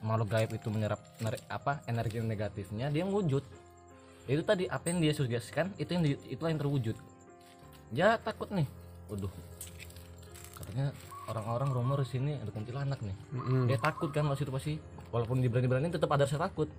Makhluk 0.05 0.29
gaib 0.31 0.51
itu 0.55 0.69
menyerap 0.69 1.01
apa 1.49 1.81
energi 1.89 2.21
negatifnya 2.21 2.93
dia 2.93 3.03
wujud. 3.03 3.41
Itu 4.29 4.45
tadi 4.45 4.69
apa 4.69 4.85
yang 4.93 5.01
dia 5.01 5.13
sugestikan 5.17 5.73
itu 5.81 5.89
yang 5.89 6.03
di- 6.05 6.21
itulah 6.29 6.53
yang 6.53 6.61
terwujud. 6.61 6.95
Dia 7.89 8.21
takut 8.21 8.53
nih. 8.53 8.69
Waduh 9.09 9.48
katanya 10.69 10.93
orang-orang 11.25 11.69
rumor 11.73 11.97
di 12.05 12.07
sini 12.13 12.37
ada 12.37 12.53
kuntilanak 12.53 13.01
nih. 13.01 13.17
Mm-mm. 13.33 13.65
dia 13.65 13.81
takut 13.81 14.13
kan 14.13 14.29
waktu 14.29 14.45
itu 14.45 14.53
pasti. 14.53 14.73
Walaupun 15.09 15.41
dia 15.41 15.49
berani-berani 15.49 15.89
tetap 15.89 16.13
ada 16.13 16.29
rasa 16.29 16.37
takut. 16.37 16.69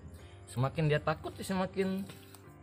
Semakin 0.47 0.87
dia 0.87 1.03
takut 1.03 1.35
semakin 1.43 2.07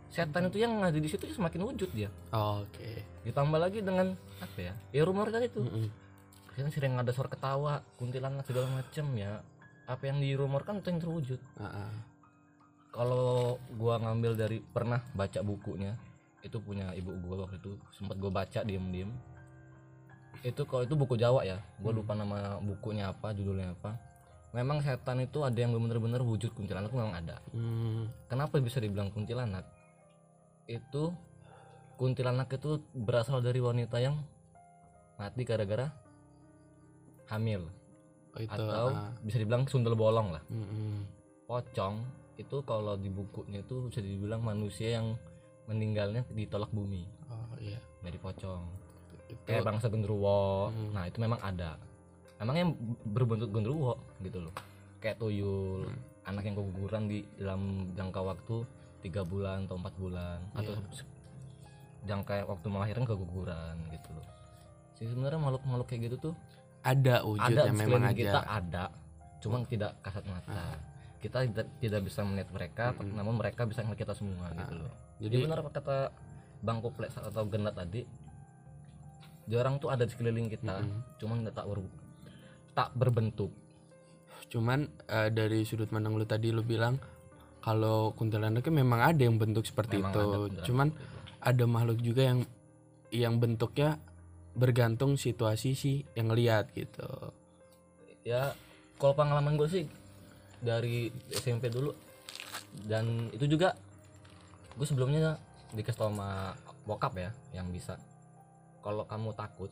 setan 0.08 0.48
itu 0.48 0.64
yang 0.64 0.80
ada 0.80 0.96
di 0.96 1.04
situ 1.04 1.28
semakin 1.28 1.68
wujud 1.68 1.92
dia. 1.92 2.08
Oke. 2.32 3.04
Ditambah 3.28 3.60
lagi 3.60 3.84
dengan 3.84 4.16
apa 4.40 4.58
ya 4.58 4.74
ya 4.96 5.02
rumor 5.04 5.28
tadi 5.28 5.52
itu 5.52 5.60
Mm-mm. 5.60 5.88
kan 6.56 6.72
sering 6.72 6.96
ada 6.96 7.12
suara 7.12 7.28
ketawa 7.28 7.84
kuntilanak 8.00 8.48
segala 8.48 8.72
macem 8.72 9.04
ya. 9.12 9.44
Apa 9.84 10.08
yang 10.08 10.24
dirumorkan 10.24 10.80
itu 10.80 10.88
yang 10.88 11.00
terwujud. 11.00 11.40
Ah. 11.60 11.92
kalau 12.88 13.60
gua 13.76 14.00
ngambil 14.00 14.32
dari 14.34 14.58
pernah 14.58 14.98
baca 15.14 15.38
bukunya 15.44 15.94
itu 16.42 16.56
punya 16.58 16.90
ibu 16.96 17.14
gua 17.20 17.46
waktu 17.46 17.60
itu 17.60 17.76
sempat 17.94 18.16
gua 18.18 18.32
baca 18.32 18.64
diem-diem 18.64 19.12
itu 20.46 20.62
kalau 20.66 20.82
itu 20.86 20.94
buku 20.94 21.18
Jawa 21.18 21.42
ya. 21.42 21.58
Gua 21.82 21.90
lupa 21.94 22.14
nama 22.14 22.62
bukunya 22.62 23.10
apa 23.10 23.34
judulnya 23.34 23.74
apa. 23.74 23.98
Memang 24.56 24.80
setan 24.80 25.20
itu 25.20 25.44
ada 25.44 25.58
yang 25.58 25.76
bener-bener 25.76 26.24
wujud 26.24 26.56
kuntilanak 26.56 26.88
memang 26.90 27.12
ada. 27.12 27.36
Hmm. 27.52 28.08
kenapa 28.32 28.56
bisa 28.58 28.80
dibilang 28.80 29.12
kuntilanak? 29.12 29.68
Itu 30.64 31.12
kuntilanak 32.00 32.48
itu 32.56 32.80
berasal 32.96 33.44
dari 33.44 33.60
wanita 33.60 34.00
yang 34.00 34.16
mati 35.20 35.44
gara-gara 35.44 35.92
hamil. 37.28 37.68
Oh, 38.32 38.40
itu 38.40 38.54
atau 38.54 38.88
ah. 38.94 39.12
bisa 39.20 39.36
dibilang 39.36 39.68
sundel 39.68 39.98
bolong 39.98 40.32
lah. 40.32 40.42
Mm-mm. 40.48 41.04
pocong 41.48 42.04
itu 42.36 42.60
kalau 42.62 42.94
di 42.94 43.08
bukunya 43.08 43.64
itu 43.64 43.88
bisa 43.88 44.04
dibilang 44.04 44.44
manusia 44.44 45.00
yang 45.00 45.16
meninggalnya 45.66 46.24
ditolak 46.32 46.70
bumi. 46.72 47.04
Oh 47.28 47.56
iya. 47.60 47.80
Dari 48.00 48.16
pocong 48.16 48.87
itu 49.28 49.40
kayak 49.44 49.64
bangsa 49.64 49.86
genderuwo. 49.86 50.68
Hmm. 50.68 50.90
nah 50.92 51.04
itu 51.04 51.18
memang 51.18 51.40
ada. 51.40 51.76
Memang 52.38 52.56
yang 52.56 52.70
berbentuk 53.04 53.50
genderuwo 53.50 53.94
gitu 54.18 54.40
loh. 54.40 54.54
Kayak 54.98 55.18
tuyul 55.18 55.84
Hmm. 55.84 56.00
anak 56.24 56.44
yang 56.44 56.56
keguguran 56.56 57.02
di 57.06 57.18
dalam 57.34 57.62
jangka 57.92 58.20
waktu 58.20 58.56
tiga 58.98 59.22
bulan 59.22 59.64
atau 59.64 59.76
empat 59.76 59.94
bulan. 59.94 60.38
Atau 60.52 60.72
Iya. 60.74 60.92
se- 60.92 61.10
jangka 62.00 62.46
waktu 62.46 62.66
melahirkan 62.66 63.04
keguguran 63.04 63.76
gitu 63.90 64.08
loh. 64.12 64.26
Sih 64.94 65.06
sebenarnya 65.06 65.38
makhluk-makhluk 65.38 65.86
kayak 65.86 66.02
gitu 66.08 66.16
tuh 66.30 66.34
ada 66.80 67.20
ada 67.20 67.26
wujudnya 67.26 67.64
di 67.64 67.76
memang 67.76 68.02
aja 68.04 68.14
kita 68.14 68.40
ada 68.44 68.84
cuman 69.38 69.60
tidak 69.66 69.92
kasat 70.00 70.24
mata. 70.24 70.78
Kita 71.18 71.42
tidak, 71.42 71.66
tidak 71.78 72.00
bisa 72.06 72.22
melihat 72.22 72.50
mereka 72.50 72.84
Mm-mm. 72.92 73.10
namun 73.12 73.34
mereka 73.34 73.66
bisa 73.66 73.82
melihat 73.82 74.06
kita 74.06 74.14
semua 74.14 74.50
gitu 74.52 74.74
loh. 74.78 74.92
Jadi 75.18 75.34
jadi 75.34 75.44
benar 75.44 75.58
apa 75.60 75.70
kata 75.74 75.96
bang 76.58 76.78
Kuplek 76.78 77.10
atau 77.12 77.42
genat 77.46 77.74
tadi 77.74 78.02
dia 79.48 79.64
orang 79.64 79.80
tuh 79.80 79.88
ada 79.88 80.04
di 80.04 80.12
sekeliling 80.12 80.52
kita 80.52 80.84
Mm-mm. 80.84 81.16
cuman 81.16 81.48
tak 81.48 81.64
ber- 81.64 81.96
tak 82.76 82.88
berbentuk. 82.94 83.50
Cuman 84.48 84.86
eh, 85.08 85.28
dari 85.32 85.64
sudut 85.64 85.88
pandang 85.88 86.14
lu 86.14 86.28
tadi 86.28 86.52
lu 86.52 86.60
bilang 86.62 87.00
kalau 87.58 88.12
kuntilanaknya 88.12 88.70
memang 88.70 89.00
ada 89.02 89.18
yang 89.24 89.34
bentuk 89.36 89.66
seperti 89.66 89.98
Memang 89.98 90.12
itu. 90.14 90.20
ada 90.20 90.38
cuman 90.62 90.88
ada 91.42 91.64
makhluk 91.64 91.98
juga 91.98 92.22
yang 92.28 92.40
yang 93.08 93.40
bentuknya 93.40 93.96
bergantung 94.52 95.16
situasi 95.16 95.72
sih 95.72 96.04
yang 96.12 96.28
lihat 96.30 96.70
gitu. 96.76 97.08
Ya 98.22 98.52
kalau 99.00 99.16
pengalaman 99.16 99.56
gue 99.56 99.68
sih 99.68 99.84
dari 100.60 101.08
SMP 101.32 101.70
dulu 101.70 101.94
dan 102.84 103.32
itu 103.32 103.46
juga 103.48 103.72
gue 104.76 104.86
sebelumnya 104.86 105.38
dikasih 105.74 105.98
tau 105.98 106.10
sama 106.10 106.54
bokap 106.86 107.14
ya 107.16 107.30
yang 107.52 107.68
bisa 107.68 107.98
kalau 108.80 109.04
kamu 109.04 109.30
takut 109.32 109.70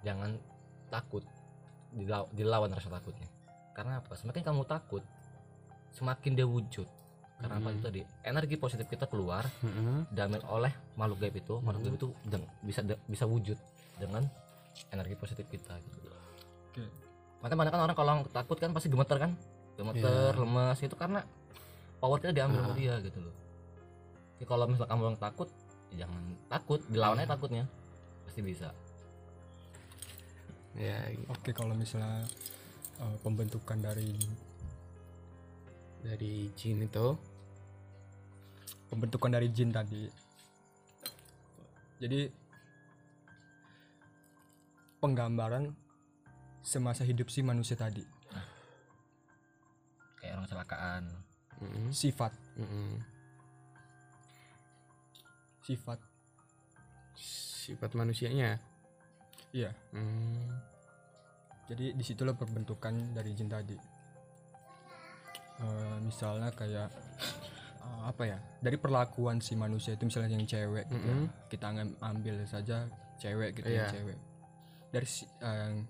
jangan 0.00 0.36
takut 0.88 1.24
dilaw- 1.90 2.28
dilawan 2.30 2.70
rasa 2.70 2.90
takutnya 2.90 3.26
karena 3.72 3.98
apa 3.98 4.14
semakin 4.14 4.42
kamu 4.42 4.62
takut 4.64 5.02
semakin 5.90 6.32
dia 6.32 6.44
wujud 6.44 6.86
karena 7.36 7.54
apa 7.56 7.66
Hmm. 7.66 7.74
itu 7.74 7.82
tadi 7.82 8.00
energi 8.22 8.56
positif 8.56 8.86
kita 8.86 9.04
keluar 9.04 9.42
Mm-mm. 9.60 10.06
diambil 10.08 10.42
oleh 10.48 10.72
makhluk 10.94 11.18
gaib 11.20 11.36
itu 11.36 11.54
makhluk 11.58 11.80
Hmm. 11.80 11.86
gaib 11.88 11.96
itu 11.96 12.08
deng- 12.24 12.50
bisa 12.60 12.80
bisa 13.04 13.24
wujud 13.24 13.58
dengan 13.96 14.22
energi 14.88 15.14
positif 15.14 15.46
kita 15.46 15.74
gitu 15.80 15.98
Oke. 16.68 16.82
makanya 17.40 17.58
banyak 17.60 17.72
kan 17.72 17.82
orang 17.82 17.96
kalau 17.96 18.12
takut 18.28 18.56
kan 18.56 18.70
pasti 18.70 18.86
gemeter 18.86 19.18
kan 19.18 19.32
gemeter 19.74 20.30
Iya. 20.30 20.40
lemas 20.40 20.78
itu 20.78 20.94
karena 20.94 21.20
power 21.96 22.18
kita 22.18 22.32
diambil 22.32 22.58
sama 22.60 22.70
Ah. 22.70 22.76
dia 22.76 22.94
gitu 23.00 23.18
loh 23.20 23.34
Jadi 24.34 24.46
kalau 24.46 24.66
misalnya 24.66 24.90
kamu 24.90 25.02
yang 25.04 25.18
takut 25.20 25.48
jangan 25.92 26.22
takut 26.48 26.80
dilawannya 26.84 27.22
takutnya 27.24 27.64
pasti 28.34 28.50
bisa. 28.50 28.66
Ya 30.74 31.06
oke 31.30 31.54
kalau 31.54 31.70
misalnya 31.70 32.26
eh, 32.98 33.16
pembentukan 33.22 33.78
dari 33.78 34.10
dari 36.02 36.50
jin 36.58 36.82
itu? 36.82 37.14
Pembentukan 38.90 39.38
dari 39.38 39.54
jin 39.54 39.70
tadi. 39.70 40.10
Jadi 42.02 42.26
penggambaran 44.98 45.70
semasa 46.58 47.06
hidup 47.06 47.30
si 47.30 47.38
manusia 47.46 47.78
tadi. 47.78 48.02
Kayak 50.18 50.42
orang 50.42 50.46
kecelakaan 50.50 51.02
Mm-mm, 51.62 51.86
sifat. 51.94 52.34
Mm-mm. 52.58 52.98
sifat 55.62 56.02
sifat 57.64 57.90
manusianya 57.92 58.60
iya 59.50 59.72
Hmm, 59.90 60.50
jadi 61.64 61.90
di 61.90 62.02
situlah 62.02 62.34
pembentukan 62.34 62.92
dari 63.10 63.32
jin 63.32 63.48
tadi 63.48 63.78
Eh, 65.54 65.96
misalnya 66.00 66.50
kayak 66.50 66.90
eh, 67.78 68.02
apa 68.02 68.22
ya 68.26 68.38
dari 68.58 68.74
perlakuan 68.74 69.38
si 69.38 69.54
manusia 69.54 69.94
itu 69.94 70.02
misalnya 70.02 70.34
yang 70.34 70.42
cewek 70.44 70.82
gitu 70.88 70.98
ya. 71.00 71.14
Mm-mm. 71.14 71.30
kita 71.46 71.66
ngam- 71.70 71.96
ambil 72.02 72.42
saja 72.44 72.90
cewek 73.16 73.54
gitu 73.54 73.70
Iya. 73.70 73.78
yang 73.80 73.94
cewek 73.94 74.18
dari 74.90 75.06
si- 75.06 75.30
yang 75.38 75.86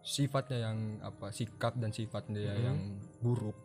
sifatnya 0.00 0.58
yang 0.62 0.78
apa 1.00 1.32
sikap 1.32 1.72
dan 1.74 1.90
sifatnya 1.90 2.36
dia 2.36 2.52
Mm-mm. 2.52 2.66
yang 2.66 2.78
buruk 3.18 3.56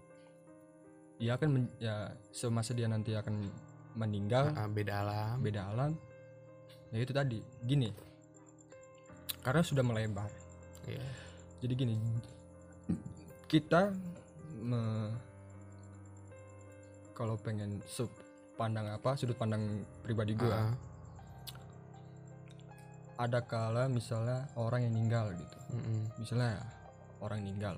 dia 1.19 1.35
akan 1.35 1.49
men- 1.51 1.75
ya 1.77 1.95
semasa 2.31 2.71
dia 2.71 2.87
nanti 2.87 3.11
akan 3.11 3.43
meninggal 3.93 4.55
ah, 4.55 4.71
beda 4.71 5.03
alam 5.03 5.35
beda 5.43 5.61
alam 5.67 5.91
ya 6.89 6.99
itu 6.99 7.13
tadi. 7.13 7.39
Gini. 7.61 7.89
Karena 9.39 9.61
sudah 9.63 9.83
melebar. 9.83 10.29
Iya. 10.87 11.03
jadi 11.59 11.73
gini. 11.75 11.95
Kita 13.45 13.91
me- 14.63 15.13
kalau 17.11 17.35
pengen 17.35 17.83
sub 17.83 18.07
pandang 18.55 18.87
apa 18.87 19.19
sudut 19.19 19.35
pandang 19.35 19.83
pribadi 20.03 20.35
gue 20.35 20.47
Ah, 20.47 20.71
ada 23.19 23.43
kala 23.43 23.91
misalnya 23.91 24.47
orang 24.55 24.87
yang 24.87 24.95
meninggal 24.95 25.35
gitu. 25.35 25.57
Mm-mm. 25.75 25.99
misalnya 26.15 26.63
orang 27.19 27.43
meninggal 27.43 27.75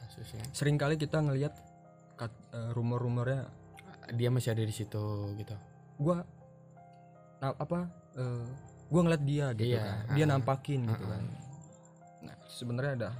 kasusnya 0.00 0.40
sering 0.56 0.80
kali 0.80 0.96
kita 0.96 1.20
ngelihat 1.20 1.52
kat- 2.16 2.48
eh, 2.56 2.72
rumor-rumornya 2.72 3.44
dia 4.16 4.32
masih 4.32 4.56
ada 4.56 4.64
di 4.64 4.72
situ 4.72 5.04
gitu. 5.36 5.54
Gua 6.00 6.24
nah, 7.38 7.52
apa 7.54 7.88
eh, 8.16 8.44
gua 8.90 9.00
ngeliat 9.06 9.22
dia 9.22 9.46
gitu 9.54 9.70
Iya, 9.70 9.82
kan. 9.84 10.14
dia 10.18 10.24
ah, 10.26 10.28
nampakin 10.34 10.80
gitu 10.82 11.04
ah, 11.06 11.10
kan. 11.14 11.24
nah 12.26 12.36
sebenarnya 12.50 12.92
ada 12.98 13.10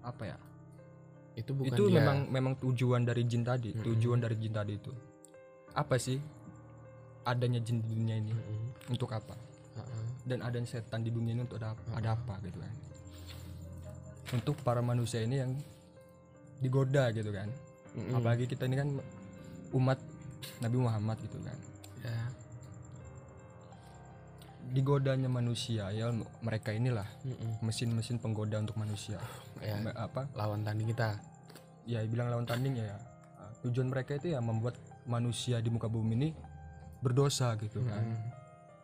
apa 0.00 0.22
ya? 0.28 0.36
Itu 1.36 1.56
bukan 1.56 1.72
itu 1.72 1.82
dia. 1.88 1.96
memang 2.00 2.18
memang 2.28 2.54
tujuan 2.60 3.04
dari 3.04 3.24
jin 3.24 3.44
tadi 3.44 3.72
Mm-mm. 3.72 3.84
tujuan 3.86 4.18
dari 4.20 4.36
jin 4.36 4.52
tadi 4.52 4.72
itu. 4.76 4.92
Apa 5.72 5.96
sih 5.96 6.20
adanya 7.24 7.60
jin 7.62 7.80
di 7.80 7.88
dunia 7.96 8.16
ini? 8.18 8.32
Mm-mm. 8.32 8.92
untuk 8.92 9.08
apa? 9.14 9.36
Ah, 9.78 9.86
ah. 9.86 10.06
dan 10.26 10.42
adanya 10.44 10.68
setan 10.68 11.00
di 11.06 11.08
dunia 11.14 11.32
ini 11.32 11.46
untuk 11.46 11.56
ada, 11.62 11.72
Mm-mm. 11.72 11.96
ada 11.96 12.08
apa 12.16 12.34
gitu 12.44 12.58
kan? 12.60 12.74
Untuk 14.30 14.56
para 14.62 14.82
manusia 14.84 15.22
ini 15.24 15.36
yang 15.40 15.52
digoda 16.60 17.08
gitu 17.14 17.32
kan. 17.32 17.48
Mm-mm. 17.96 18.14
apalagi 18.20 18.44
kita 18.46 18.68
ini 18.70 18.76
kan 18.78 18.88
umat 19.74 19.98
Nabi 20.60 20.76
Muhammad 20.78 21.16
gitu 21.24 21.38
kan. 21.40 21.58
Ya 22.04 22.16
digodanya 24.70 25.26
manusia 25.26 25.90
ya 25.90 26.14
mereka 26.40 26.70
inilah 26.70 27.06
mesin-mesin 27.58 28.22
penggoda 28.22 28.62
untuk 28.62 28.78
manusia. 28.78 29.18
Ya 29.58 29.76
apa? 29.98 30.30
lawan 30.38 30.62
tanding 30.62 30.88
kita. 30.94 31.18
Ya 31.84 32.06
bilang 32.06 32.30
lawan 32.30 32.46
tanding 32.46 32.78
ya 32.78 32.94
uh, 33.42 33.52
tujuan 33.66 33.90
mereka 33.90 34.14
itu 34.14 34.30
ya 34.30 34.38
membuat 34.38 34.78
manusia 35.10 35.58
di 35.58 35.68
muka 35.74 35.90
bumi 35.90 36.14
ini 36.14 36.28
berdosa 37.02 37.58
gitu 37.58 37.82
kan. 37.82 38.04
Mm-mm. 38.04 38.38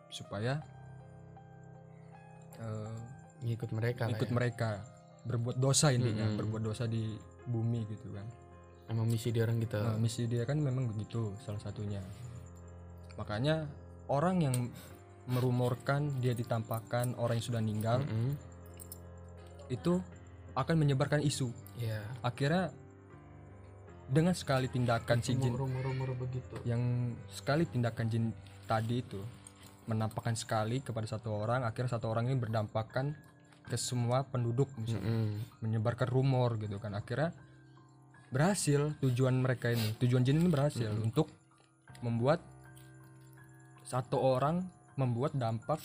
supaya 0.07 0.63
uh, 2.63 2.95
ngikut 3.43 3.75
mereka 3.75 4.07
lah 4.07 4.15
ikut 4.15 4.31
ya. 4.31 4.35
mereka 4.35 4.69
berbuat 5.27 5.59
dosa 5.59 5.91
intinya 5.91 6.31
Mm-mm. 6.31 6.39
berbuat 6.39 6.63
dosa 6.63 6.83
di 6.87 7.15
bumi 7.47 7.87
gitu 7.87 8.11
kan. 8.11 8.27
Emang 8.87 9.07
misi 9.07 9.35
dia 9.35 9.43
orang 9.43 9.59
gitu. 9.59 9.79
Nah, 9.79 9.99
misi 9.99 10.23
dia 10.31 10.47
kan 10.47 10.59
memang 10.59 10.87
begitu 10.87 11.35
salah 11.43 11.59
satunya. 11.59 11.99
Makanya 13.19 13.67
orang 14.07 14.39
yang 14.39 14.55
merumorkan 15.27 16.23
dia 16.23 16.31
ditampakkan 16.31 17.15
orang 17.19 17.39
yang 17.39 17.47
sudah 17.47 17.61
meninggal 17.61 17.99
Mm-mm. 18.03 18.33
itu 19.67 19.99
akan 20.55 20.75
menyebarkan 20.79 21.21
isu. 21.21 21.51
Ya 21.77 22.01
akhirnya 22.23 22.71
dengan 24.07 24.31
sekali 24.31 24.71
tindakan 24.71 25.19
si 25.19 25.35
jin 25.35 25.51
rumor-rumor 25.51 26.15
begitu. 26.15 26.55
yang 26.63 27.11
sekali 27.27 27.67
tindakan 27.67 28.07
jin 28.07 28.31
tadi 28.63 29.03
itu 29.03 29.19
menampakkan 29.83 30.31
sekali 30.31 30.79
kepada 30.79 31.07
satu 31.07 31.35
orang 31.35 31.67
akhirnya 31.67 31.99
satu 31.99 32.07
orang 32.07 32.31
ini 32.31 32.39
berdampakkan 32.39 33.11
ke 33.67 33.75
semua 33.75 34.23
penduduk 34.23 34.71
misalnya. 34.79 35.03
Mm-mm. 35.03 35.59
menyebarkan 35.59 36.07
rumor 36.07 36.55
gitu 36.55 36.79
kan. 36.79 36.95
Akhirnya 36.95 37.35
berhasil 38.31 38.95
tujuan 39.03 39.35
mereka 39.43 39.75
ini. 39.75 39.95
Tujuan 39.99 40.23
jin 40.23 40.39
ini 40.39 40.47
berhasil 40.47 40.87
untuk 40.91 41.27
membuat 41.99 42.39
satu 43.87 44.19
orang 44.19 44.67
membuat 44.97 45.37
dampak 45.37 45.79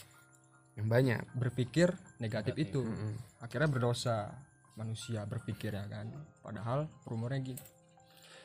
yang 0.75 0.88
banyak. 0.88 1.20
berpikir 1.37 1.92
negatif, 2.16 2.57
itu. 2.57 2.81
Mm-mm. 2.83 3.44
akhirnya 3.44 3.68
berdosa. 3.68 4.33
Manusia 4.72 5.29
berpikir 5.29 5.77
ya 5.77 5.85
kan. 5.85 6.09
Padahal 6.40 6.88
rumornya 7.05 7.44
gitu 7.44 7.61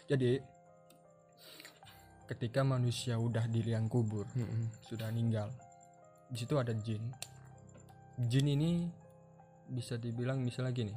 jadi 0.08 0.40
ketika 2.28 2.64
manusia 2.64 3.20
udah 3.20 3.44
di 3.48 3.64
liang 3.64 3.92
kubur 3.92 4.24
Mm-mm. 4.36 4.72
sudah 4.84 5.12
meninggal 5.12 5.52
di 6.28 6.44
situ 6.44 6.60
ada 6.60 6.76
jin. 6.76 7.04
Jin 8.28 8.48
ini 8.52 8.88
bisa 9.68 10.00
dibilang 10.00 10.40
misalnya 10.42 10.72
gini 10.72 10.96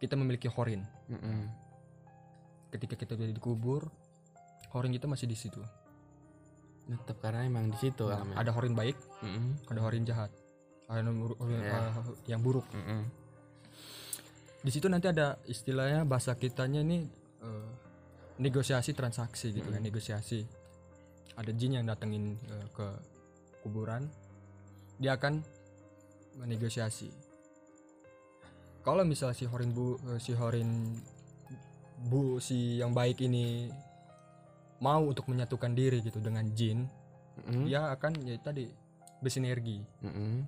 kita 0.00 0.16
memiliki 0.16 0.48
horin. 0.48 0.84
Mm-mm. 1.12 1.40
ketika 2.72 2.96
kita 2.96 3.14
udah 3.16 3.28
dikubur 3.32 3.88
horin 4.72 4.92
kita 4.92 5.08
masih 5.08 5.28
di 5.28 5.36
situ 5.36 5.60
tetap 6.86 7.18
karena 7.18 7.42
emang 7.42 7.66
di 7.66 7.76
situ 7.76 8.06
Nah, 8.06 8.22
ada 8.34 8.50
horin 8.50 8.72
baik 8.72 8.94
Mm-mm. 9.20 9.66
ada 9.66 9.80
horin 9.80 10.02
jahat 10.02 10.30
ada 10.86 11.02
horin- 11.02 11.34
Ya. 11.58 11.90
uh, 11.90 12.14
yang 12.24 12.38
buruk 12.38 12.62
Mm-mm. 12.70 13.02
di 14.62 14.70
situ 14.70 14.86
nanti 14.86 15.06
ada 15.06 15.34
istilahnya 15.44 16.02
bahasa 16.02 16.34
kitanya 16.34 16.80
ini 16.80 17.06
eh, 17.40 17.68
negosiasi 18.38 18.92
transaksi 18.92 19.50
gitu 19.50 19.66
kan 19.66 19.80
negosiasi 19.80 20.46
ada 21.34 21.50
jin 21.50 21.74
yang 21.74 21.84
datengin 21.84 22.38
eh, 22.44 22.66
ke 22.70 22.86
kuburan 23.60 24.06
dia 24.96 25.14
akan 25.14 25.42
menegosiasi 26.36 27.10
kalau 28.82 29.02
misal 29.02 29.32
si 29.32 29.42
horin 29.44 29.70
bu 29.70 29.98
eh, 30.06 30.20
si 30.20 30.32
horin 30.32 30.70
bu 32.06 32.38
si 32.38 32.78
yang 32.78 32.92
baik 32.92 33.18
ini 33.20 33.70
mau 34.78 35.02
untuk 35.02 35.26
menyatukan 35.26 35.72
diri 35.72 36.00
gitu 36.00 36.20
dengan 36.20 36.44
jin 36.52 36.84
Mm-mm. 37.36 37.64
dia 37.68 37.92
akan 37.92 38.12
ya 38.24 38.36
tadi 38.40 38.68
bersinergi 39.20 39.80
Mm-mm. 40.04 40.44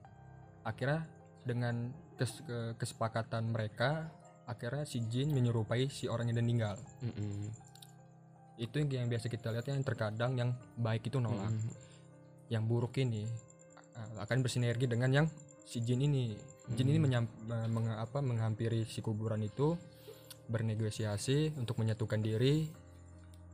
akhirnya 0.64 1.04
dengan 1.44 1.88
kes- 2.16 2.44
ke- 2.44 2.76
kesepakatan 2.76 3.48
mereka 3.48 4.08
akhirnya 4.44 4.84
si 4.84 5.04
jin 5.04 5.32
menyerupai 5.32 5.88
si 5.88 6.08
orang 6.08 6.28
yang 6.32 6.40
meninggal 6.40 6.76
Mm-mm. 7.00 7.48
itu 8.58 8.74
yang, 8.80 9.06
yang 9.06 9.08
biasa 9.08 9.28
kita 9.28 9.52
lihat 9.52 9.68
yang 9.68 9.84
terkadang 9.84 10.32
yang 10.36 10.50
baik 10.76 11.08
itu 11.08 11.20
nolak 11.20 11.48
Mm-mm. 11.48 11.72
yang 12.48 12.64
buruk 12.64 12.96
ini 12.96 13.24
uh, 13.96 14.24
akan 14.24 14.40
bersinergi 14.40 14.88
dengan 14.88 15.12
yang 15.12 15.26
si 15.64 15.80
jin 15.80 16.00
ini 16.00 16.32
jin 16.72 16.88
ini 16.88 16.96
menyam- 16.96 17.28
me- 17.44 17.68
meng- 17.68 17.96
apa, 17.96 18.20
menghampiri 18.20 18.84
si 18.84 19.00
kuburan 19.00 19.40
itu 19.40 19.76
bernegosiasi 20.48 21.56
untuk 21.60 21.76
menyatukan 21.76 22.20
diri 22.20 22.72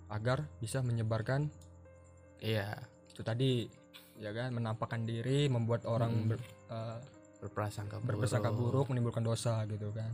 agar 0.08 0.44
bisa 0.58 0.80
menyebarkan 0.80 1.48
iya 2.38 2.76
itu 3.08 3.22
tadi 3.22 3.64
ya 4.16 4.30
kan 4.30 4.52
menampakkan 4.52 5.02
diri 5.02 5.46
membuat 5.46 5.86
orang 5.86 6.12
Mm. 6.12 6.28
ber- 6.30 6.50
uh, 6.68 6.98
berprasangka 7.40 7.98
berprasangka 8.00 8.50
buruk 8.50 8.88
menimbulkan 8.88 9.22
dosa 9.22 9.64
gitu 9.66 9.90
kan 9.90 10.10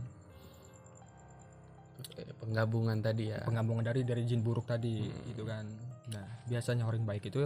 penggabungan 2.41 2.97
tadi 2.99 3.29
ya 3.29 3.39
penggabungan 3.45 3.85
dari 3.85 4.01
dari 4.01 4.25
jin 4.25 4.41
buruk 4.41 4.65
tadi 4.65 5.05
Hmm. 5.05 5.21
gitu 5.29 5.43
kan 5.45 5.65
nah 6.09 6.25
biasanya 6.49 6.83
orang 6.83 7.05
baik 7.05 7.29
itu 7.29 7.45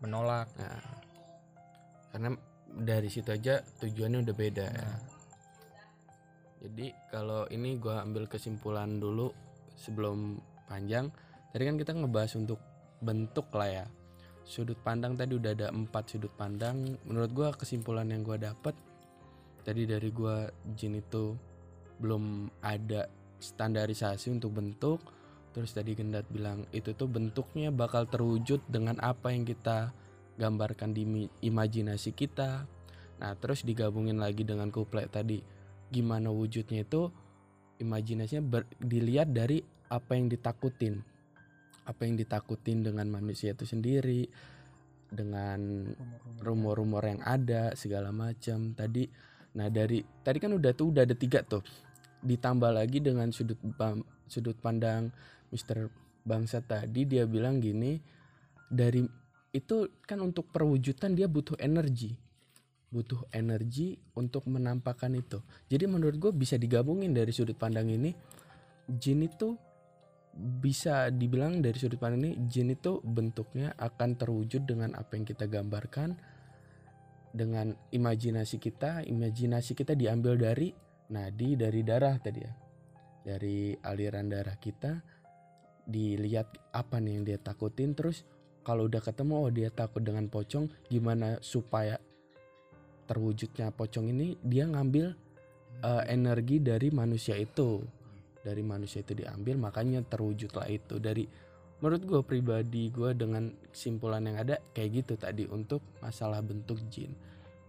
menolak 0.00 0.48
Nah, 0.56 0.80
karena 2.10 2.28
dari 2.72 3.06
situ 3.06 3.30
aja 3.30 3.60
tujuannya 3.78 4.24
udah 4.24 4.34
beda 4.34 4.66
ya. 4.66 4.80
Nah. 4.80 5.00
Jadi 6.60 6.86
kalau 7.08 7.46
ini 7.48 7.76
gua 7.76 8.00
ambil 8.00 8.26
kesimpulan 8.26 8.98
dulu 8.98 9.30
sebelum 9.76 10.38
panjang. 10.66 11.10
Tadi 11.50 11.62
kan 11.66 11.76
kita 11.78 11.92
ngebahas 11.98 12.38
untuk 12.38 12.62
bentuk 13.02 13.50
lah 13.54 13.70
ya. 13.70 13.86
sudut 14.50 14.74
pandang 14.82 15.14
tadi 15.14 15.38
udah 15.38 15.54
ada 15.54 15.68
empat 15.70 16.14
sudut 16.14 16.32
pandang. 16.34 16.98
Menurut 17.06 17.30
gua 17.30 17.48
kesimpulan 17.54 18.10
yang 18.10 18.26
gua 18.26 18.34
dapet 18.34 18.74
tadi 19.62 19.86
dari 19.86 20.10
gua 20.10 20.50
jin 20.74 20.98
itu 20.98 21.38
belum 22.02 22.50
ada 22.62 23.06
standarisasi 23.38 24.30
untuk 24.34 24.58
bentuk. 24.58 24.98
Terus 25.50 25.74
tadi 25.74 25.94
Gendat 25.98 26.26
bilang 26.30 26.66
itu 26.70 26.94
tuh 26.94 27.10
bentuknya 27.10 27.74
bakal 27.74 28.06
terwujud 28.06 28.62
dengan 28.70 28.98
apa 29.02 29.34
yang 29.34 29.42
kita 29.42 29.90
gambarkan 30.38 30.94
di 30.94 31.26
imajinasi 31.42 32.14
kita. 32.14 32.66
Nah 33.18 33.32
terus 33.38 33.66
digabungin 33.66 34.18
lagi 34.18 34.46
dengan 34.46 34.70
kuplek 34.70 35.10
tadi. 35.10 35.42
Gimana 35.90 36.30
wujudnya 36.30 36.86
itu? 36.86 37.10
Imajinasinya 37.82 38.42
ber- 38.46 38.70
dilihat 38.78 39.34
dari 39.34 39.62
apa 39.90 40.14
yang 40.14 40.30
ditakutin 40.30 41.02
apa 41.90 42.06
yang 42.06 42.14
ditakutin 42.14 42.86
dengan 42.86 43.10
manusia 43.10 43.50
itu 43.50 43.66
sendiri 43.66 44.30
dengan 45.10 45.90
rumor-rumor 46.38 47.02
yang 47.02 47.20
ada. 47.26 47.74
segala 47.74 48.14
macam. 48.14 48.70
Tadi 48.78 49.10
nah 49.50 49.66
dari 49.66 49.98
tadi 50.22 50.38
kan 50.38 50.54
udah 50.54 50.70
tuh 50.70 50.94
udah 50.94 51.02
ada 51.02 51.18
tiga 51.18 51.42
tuh. 51.42 51.66
Ditambah 52.22 52.70
lagi 52.70 53.02
dengan 53.02 53.34
sudut 53.34 53.58
pam- 53.74 54.06
sudut 54.30 54.54
pandang 54.62 55.10
Mr. 55.50 55.90
Bangsa 56.22 56.62
tadi 56.62 57.10
dia 57.10 57.26
bilang 57.26 57.58
gini 57.58 57.98
dari 58.70 59.02
itu 59.50 59.90
kan 60.06 60.22
untuk 60.22 60.46
perwujudan 60.54 61.18
dia 61.18 61.26
butuh 61.26 61.58
energi. 61.58 62.14
Butuh 62.90 63.26
energi 63.34 63.98
untuk 64.18 64.46
menampakkan 64.46 65.14
itu. 65.14 65.42
Jadi 65.66 65.86
menurut 65.90 66.18
gue 66.18 66.32
bisa 66.34 66.54
digabungin 66.54 67.10
dari 67.14 67.34
sudut 67.34 67.58
pandang 67.58 67.90
ini 67.90 68.14
jin 68.86 69.26
itu 69.26 69.54
bisa 70.34 71.10
dibilang 71.10 71.58
dari 71.58 71.74
sudut 71.76 71.98
pandang 71.98 72.22
ini 72.22 72.32
jin 72.46 72.70
itu 72.70 73.02
bentuknya 73.02 73.74
akan 73.76 74.14
terwujud 74.14 74.62
dengan 74.62 74.94
apa 74.94 75.18
yang 75.18 75.26
kita 75.26 75.50
gambarkan 75.50 76.14
dengan 77.34 77.74
imajinasi 77.90 78.62
kita. 78.62 79.02
Imajinasi 79.06 79.74
kita 79.74 79.98
diambil 79.98 80.38
dari 80.38 80.70
nadi 81.10 81.58
dari 81.58 81.80
darah 81.82 82.16
tadi 82.22 82.40
ya. 82.40 82.52
Dari 83.20 83.74
aliran 83.76 84.30
darah 84.30 84.56
kita 84.56 84.96
dilihat 85.84 86.72
apa 86.72 87.02
nih 87.02 87.12
yang 87.20 87.24
dia 87.26 87.38
takutin. 87.42 87.92
Terus 87.98 88.22
kalau 88.62 88.86
udah 88.86 89.02
ketemu 89.02 89.34
oh 89.34 89.50
dia 89.50 89.68
takut 89.72 90.00
dengan 90.04 90.30
pocong 90.30 90.70
gimana 90.88 91.42
supaya 91.42 91.98
terwujudnya 93.10 93.74
pocong 93.74 94.14
ini 94.14 94.38
dia 94.38 94.70
ngambil 94.70 95.10
eh, 95.82 96.04
energi 96.06 96.62
dari 96.62 96.94
manusia 96.94 97.34
itu 97.34 97.82
dari 98.40 98.64
manusia 98.64 99.04
itu 99.04 99.12
diambil 99.12 99.60
makanya 99.60 100.00
terwujudlah 100.04 100.68
itu. 100.72 100.96
Dari 100.96 101.24
menurut 101.80 102.02
gue 102.04 102.20
pribadi 102.24 102.88
gue 102.92 103.12
dengan 103.16 103.52
kesimpulan 103.72 104.24
yang 104.24 104.36
ada 104.40 104.60
kayak 104.72 105.04
gitu 105.04 105.14
tadi 105.16 105.44
untuk 105.48 105.84
masalah 106.00 106.40
bentuk 106.40 106.80
jin. 106.88 107.12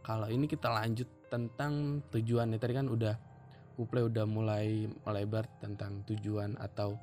Kalau 0.01 0.27
ini 0.31 0.47
kita 0.47 0.71
lanjut 0.71 1.07
tentang 1.31 2.03
tujuannya. 2.12 2.57
Tadi 2.60 2.73
kan 2.73 2.88
udah 2.89 3.15
Kuple 3.71 4.13
udah 4.13 4.27
mulai 4.27 4.86
melebar 5.07 5.47
tentang 5.63 6.03
tujuan 6.05 6.60
atau 6.60 6.99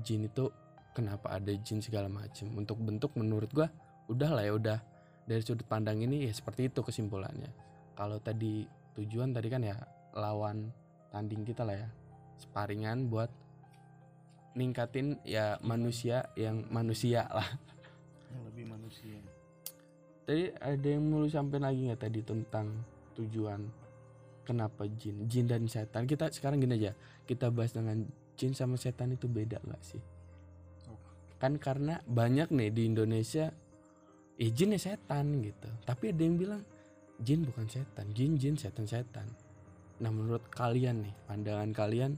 jin 0.00 0.30
itu 0.30 0.48
kenapa 0.94 1.34
ada 1.34 1.50
jin 1.60 1.82
segala 1.82 2.06
macam 2.06 2.46
untuk 2.56 2.78
bentuk 2.78 3.12
menurut 3.18 3.50
gua 3.50 3.68
udah 4.08 4.30
lah 4.32 4.44
ya 4.46 4.52
udah. 4.54 4.78
Dari 5.26 5.42
sudut 5.42 5.66
pandang 5.66 5.98
ini 5.98 6.30
ya 6.30 6.32
seperti 6.32 6.70
itu 6.70 6.80
kesimpulannya. 6.80 7.50
Kalau 7.98 8.22
tadi 8.22 8.62
tujuan 8.94 9.34
tadi 9.34 9.50
kan 9.50 9.60
ya 9.66 9.76
lawan 10.14 10.70
tanding 11.10 11.42
kita 11.42 11.66
lah 11.66 11.74
ya 11.74 11.88
sparingan 12.36 13.08
buat 13.08 13.28
ningkatin 14.56 15.20
ya 15.22 15.60
manusia 15.60 16.32
yang 16.36 16.64
manusia 16.72 17.28
lah. 17.28 17.48
Yang 18.32 18.42
lebih 18.52 18.64
manusia. 18.72 19.18
Tadi 20.26 20.44
ada 20.58 20.88
yang 20.88 21.04
mau 21.06 21.22
sampein 21.28 21.62
lagi 21.62 21.86
nggak 21.86 22.02
tadi 22.02 22.20
tentang 22.24 22.66
tujuan 23.14 23.62
kenapa 24.42 24.88
jin 24.98 25.28
jin 25.28 25.46
dan 25.46 25.68
setan? 25.68 26.08
Kita 26.08 26.32
sekarang 26.32 26.58
gini 26.58 26.80
aja 26.80 26.92
kita 27.28 27.52
bahas 27.52 27.76
dengan 27.76 28.08
jin 28.34 28.52
sama 28.56 28.74
setan 28.80 29.14
itu 29.14 29.28
beda 29.28 29.60
nggak 29.62 29.82
sih? 29.84 30.02
Kan 31.36 31.60
karena 31.60 32.00
banyak 32.08 32.48
nih 32.48 32.72
di 32.72 32.82
Indonesia 32.88 33.52
eh 34.40 34.50
jin 34.50 34.74
ya 34.74 34.80
setan 34.80 35.44
gitu. 35.44 35.68
Tapi 35.84 36.10
ada 36.10 36.22
yang 36.24 36.36
bilang 36.40 36.62
jin 37.20 37.44
bukan 37.44 37.68
setan 37.68 38.12
jin 38.12 38.36
jin 38.36 38.56
setan 38.56 38.84
setan 38.84 39.24
nah 39.96 40.12
menurut 40.12 40.44
kalian 40.52 41.08
nih 41.08 41.14
pandangan 41.24 41.70
kalian 41.72 42.12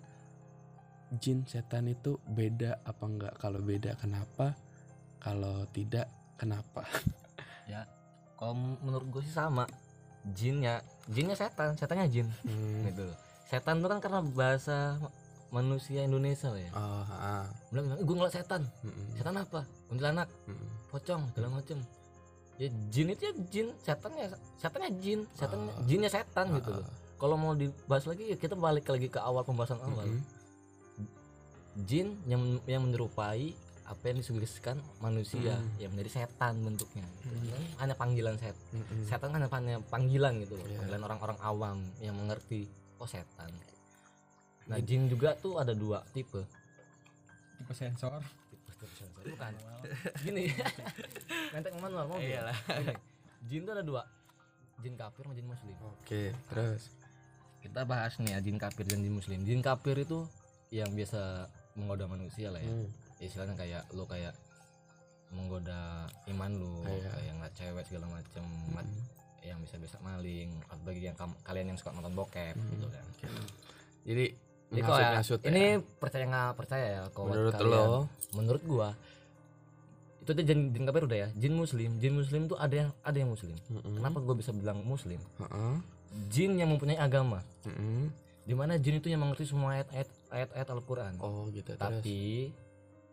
jin 1.23 1.47
setan 1.49 1.89
itu 1.89 2.21
beda 2.29 2.85
apa 2.85 3.05
enggak? 3.09 3.35
Kalau 3.41 3.61
beda 3.65 3.97
kenapa? 3.97 4.53
Kalau 5.19 5.65
tidak 5.73 6.07
kenapa? 6.37 6.85
Kalau 8.39 8.55
menurut 8.55 9.09
gue 9.11 9.23
sih 9.27 9.35
sama. 9.35 9.65
Jinnya 10.37 10.85
jinnya 11.09 11.35
setan 11.35 11.75
setannya 11.75 12.07
jin. 12.07 12.29
Hmm. 12.45 12.87
gitu. 12.87 13.09
Setan 13.49 13.81
itu 13.81 13.89
kan 13.89 13.99
karena 14.05 14.21
bahasa 14.23 15.01
manusia 15.49 16.05
Indonesia 16.05 16.53
lah 16.53 16.61
ya. 16.61 16.71
Oh, 16.77 17.05
ah. 17.09 17.45
bilang 17.73 17.97
gue 17.97 18.15
ngeliat 18.15 18.35
setan. 18.37 18.69
Mm-mm. 18.85 19.17
setan 19.17 19.35
apa? 19.41 19.65
Kuntilanak. 19.89 20.29
Mm-mm. 20.45 20.69
pocong 20.93 21.23
segala 21.33 21.49
macem. 21.59 21.79
Ya 22.61 22.69
jin 22.93 23.09
itu 23.11 23.23
ya 23.25 23.33
jin 23.49 23.67
setannya 23.81 24.25
setannya 24.61 24.91
jin 25.01 25.21
setannya 25.33 25.73
Ah. 25.73 25.83
jinnya 25.89 26.11
setan 26.13 26.47
gitu 26.59 26.71
Ah, 26.75 26.79
loh 26.83 26.89
kalau 27.19 27.35
mau 27.35 27.53
dibahas 27.53 28.07
lagi 28.07 28.25
ya 28.27 28.37
kita 28.37 28.55
balik 28.55 28.87
lagi 28.87 29.07
ke 29.07 29.19
awal 29.19 29.43
pembahasan 29.43 29.79
awal 29.81 30.07
Mm-mm. 30.07 30.23
jin 31.81 32.15
yang 32.25 32.41
yang 32.65 32.83
menyerupai 32.83 33.55
apa 33.85 34.03
yang 34.05 34.19
disugestikan 34.19 34.77
manusia 34.99 35.57
Mm. 35.57 35.69
yang 35.79 35.91
menjadi 35.91 36.11
setan 36.17 36.61
bentuknya 36.61 37.07
Mm. 37.25 37.49
Kan 37.49 37.63
hanya 37.81 37.95
panggilan 37.95 38.37
set 38.37 38.55
Mm-mm. 38.71 39.03
setan 39.03 39.31
kan 39.31 39.41
hanya 39.43 39.79
panggilan 39.83 40.39
gitu 40.39 40.55
loh 40.55 40.65
Iya. 40.65 40.79
panggilan 40.79 41.03
orang-orang 41.05 41.39
awam 41.41 41.77
yang 41.99 42.15
mengerti 42.15 42.69
oh 42.97 43.07
setan 43.07 43.51
nah 44.65 44.79
jin 44.79 45.09
juga 45.09 45.33
tuh 45.35 45.57
ada 45.57 45.73
dua 45.73 46.05
tipe 46.09 46.45
tipe 47.57 47.73
sensor 47.73 48.21
bukan 49.19 49.53
gini 50.23 50.53
nanti 51.53 51.67
manual 51.75 52.07
mau 52.07 52.21
Iyalah. 52.21 52.55
jin 53.43 53.65
tuh 53.65 53.73
ada 53.73 53.83
dua 53.83 54.05
jin 54.79 54.95
kafir 54.95 55.25
sama 55.25 55.35
jin 55.35 55.43
muslim 55.45 55.75
Oke, 55.83 56.31
terus. 56.47 56.95
Kita 57.61 57.83
bahas 57.83 58.15
nih 58.17 58.33
ya 58.33 58.41
jin 58.41 58.57
kafir 58.57 58.85
dan 58.85 59.01
jin 59.01 59.13
muslim 59.13 59.41
jin 59.43 59.61
kafir 59.61 59.97
itu 59.97 60.25
yang 60.69 60.91
biasa 60.91 61.47
menggoda 61.75 62.07
manusia 62.07 62.49
lah 62.49 62.59
ya 62.59 62.69
Hmm. 62.69 62.89
istilahnya 63.19 63.55
kayak 63.55 63.83
lu 63.91 64.05
kayak 64.05 64.35
menggoda 65.29 66.09
iman 66.27 66.51
lu 66.51 66.73
Iya. 66.83 67.11
kayak 67.11 67.33
nggak 67.37 67.53
cewek 67.55 67.85
segala 67.85 68.07
macem 68.11 68.45
mat- 68.71 68.87
Mm. 68.87 69.05
yang 69.45 69.59
bisa 69.61 69.77
bisa 69.77 69.97
maling 69.99 70.51
atau 70.67 70.83
bagi 70.83 71.03
yang 71.03 71.17
kalian 71.43 71.67
yang 71.69 71.79
suka 71.79 71.91
nonton 71.91 72.13
bokep 72.13 72.55
Hmm. 72.55 72.69
gitu 72.71 72.87
kan 72.87 73.05
Jadi 74.05 74.27
Jadi 74.69 74.75
ya, 74.75 74.85
menghasut-hasut 74.85 75.41
ya. 75.41 75.49
ini 75.49 75.65
percaya 75.95 76.25
nggak 76.27 76.53
percaya 76.55 76.87
ya 76.91 77.03
kalau 77.11 77.29
menurut 77.31 77.53
kalian. 77.55 77.69
lo 77.69 78.01
menurut 78.33 78.63
gua 78.65 78.89
itu 80.29 80.37
tuh 80.37 80.45
jin, 80.45 80.61
jin 80.69 80.85
kafir 80.85 81.03
udah 81.03 81.19
ya 81.19 81.29
jin 81.33 81.57
muslim 81.57 81.97
jin 81.97 82.13
muslim 82.13 82.45
tuh 82.45 82.61
ada 82.61 82.75
yang 82.77 82.91
ada 83.01 83.17
yang 83.17 83.33
muslim 83.33 83.57
Mm-mm. 83.67 83.97
kenapa 83.97 84.21
gua 84.21 84.37
bisa 84.37 84.53
bilang 84.53 84.85
muslim 84.85 85.17
Heeh. 85.39 85.75
jin 86.29 86.53
yang 86.55 86.69
mempunyai 86.69 87.01
agama 87.01 87.41
Mm-mm. 87.65 88.13
di 88.45 88.53
mana 88.53 88.77
jin 88.77 88.97
itu 88.97 89.09
yang 89.09 89.21
mengerti 89.21 89.49
semua 89.49 89.73
ayat-ayat 89.75 90.09
ayat-ayat 90.29 90.69
Al-Quran 90.69 91.13
Oh, 91.19 91.49
gitu 91.49 91.73
terus. 91.73 91.81
tapi 91.81 92.53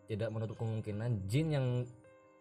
tidak 0.04 0.28
menutup 0.28 0.56
kemungkinan 0.56 1.24
jin 1.24 1.46
yang 1.50 1.66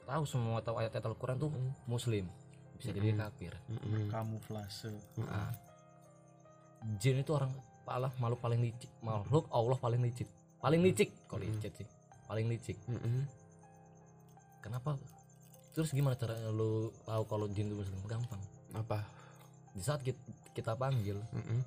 tahu 0.04 0.28
semua 0.28 0.60
tahu 0.60 0.76
ayat-ayat 0.78 1.08
Al-Quran 1.08 1.40
tuh 1.40 1.56
muslim 1.86 2.28
bisa 2.76 2.92
jadi 2.92 3.10
Mm-mm. 3.10 3.22
kafir 3.22 3.54
Mm-mm. 3.66 4.12
kamuflase 4.12 4.92
Mm-mm. 5.16 5.24
Nah, 5.24 5.56
jin 6.98 7.18
itu 7.18 7.32
orang 7.32 7.56
Allah 7.86 8.12
makhluk 8.18 8.42
paling 8.42 8.60
licik 8.60 8.92
makhluk 9.00 9.46
Allah 9.50 9.78
paling 9.78 10.02
licik 10.02 10.28
paling 10.58 10.82
licik 10.82 11.10
kalau 11.26 11.42
Mm. 11.42 11.54
licik 11.54 11.74
sih 11.76 11.88
paling 12.26 12.46
licik 12.48 12.78
Mm-mm. 12.86 13.45
Kenapa 14.66 14.98
terus 15.72 15.94
gimana 15.94 16.18
caranya 16.18 16.50
lu 16.50 16.90
tahu 17.06 17.24
kalau 17.30 17.46
jin 17.48 17.70
itu 17.70 17.78
muslim 17.78 18.02
gampang 18.10 18.42
Apa? 18.74 19.06
di 19.72 19.84
saat 19.84 20.02
kita, 20.02 20.18
kita 20.52 20.74
panggil 20.74 21.22
Mm-mm. 21.30 21.60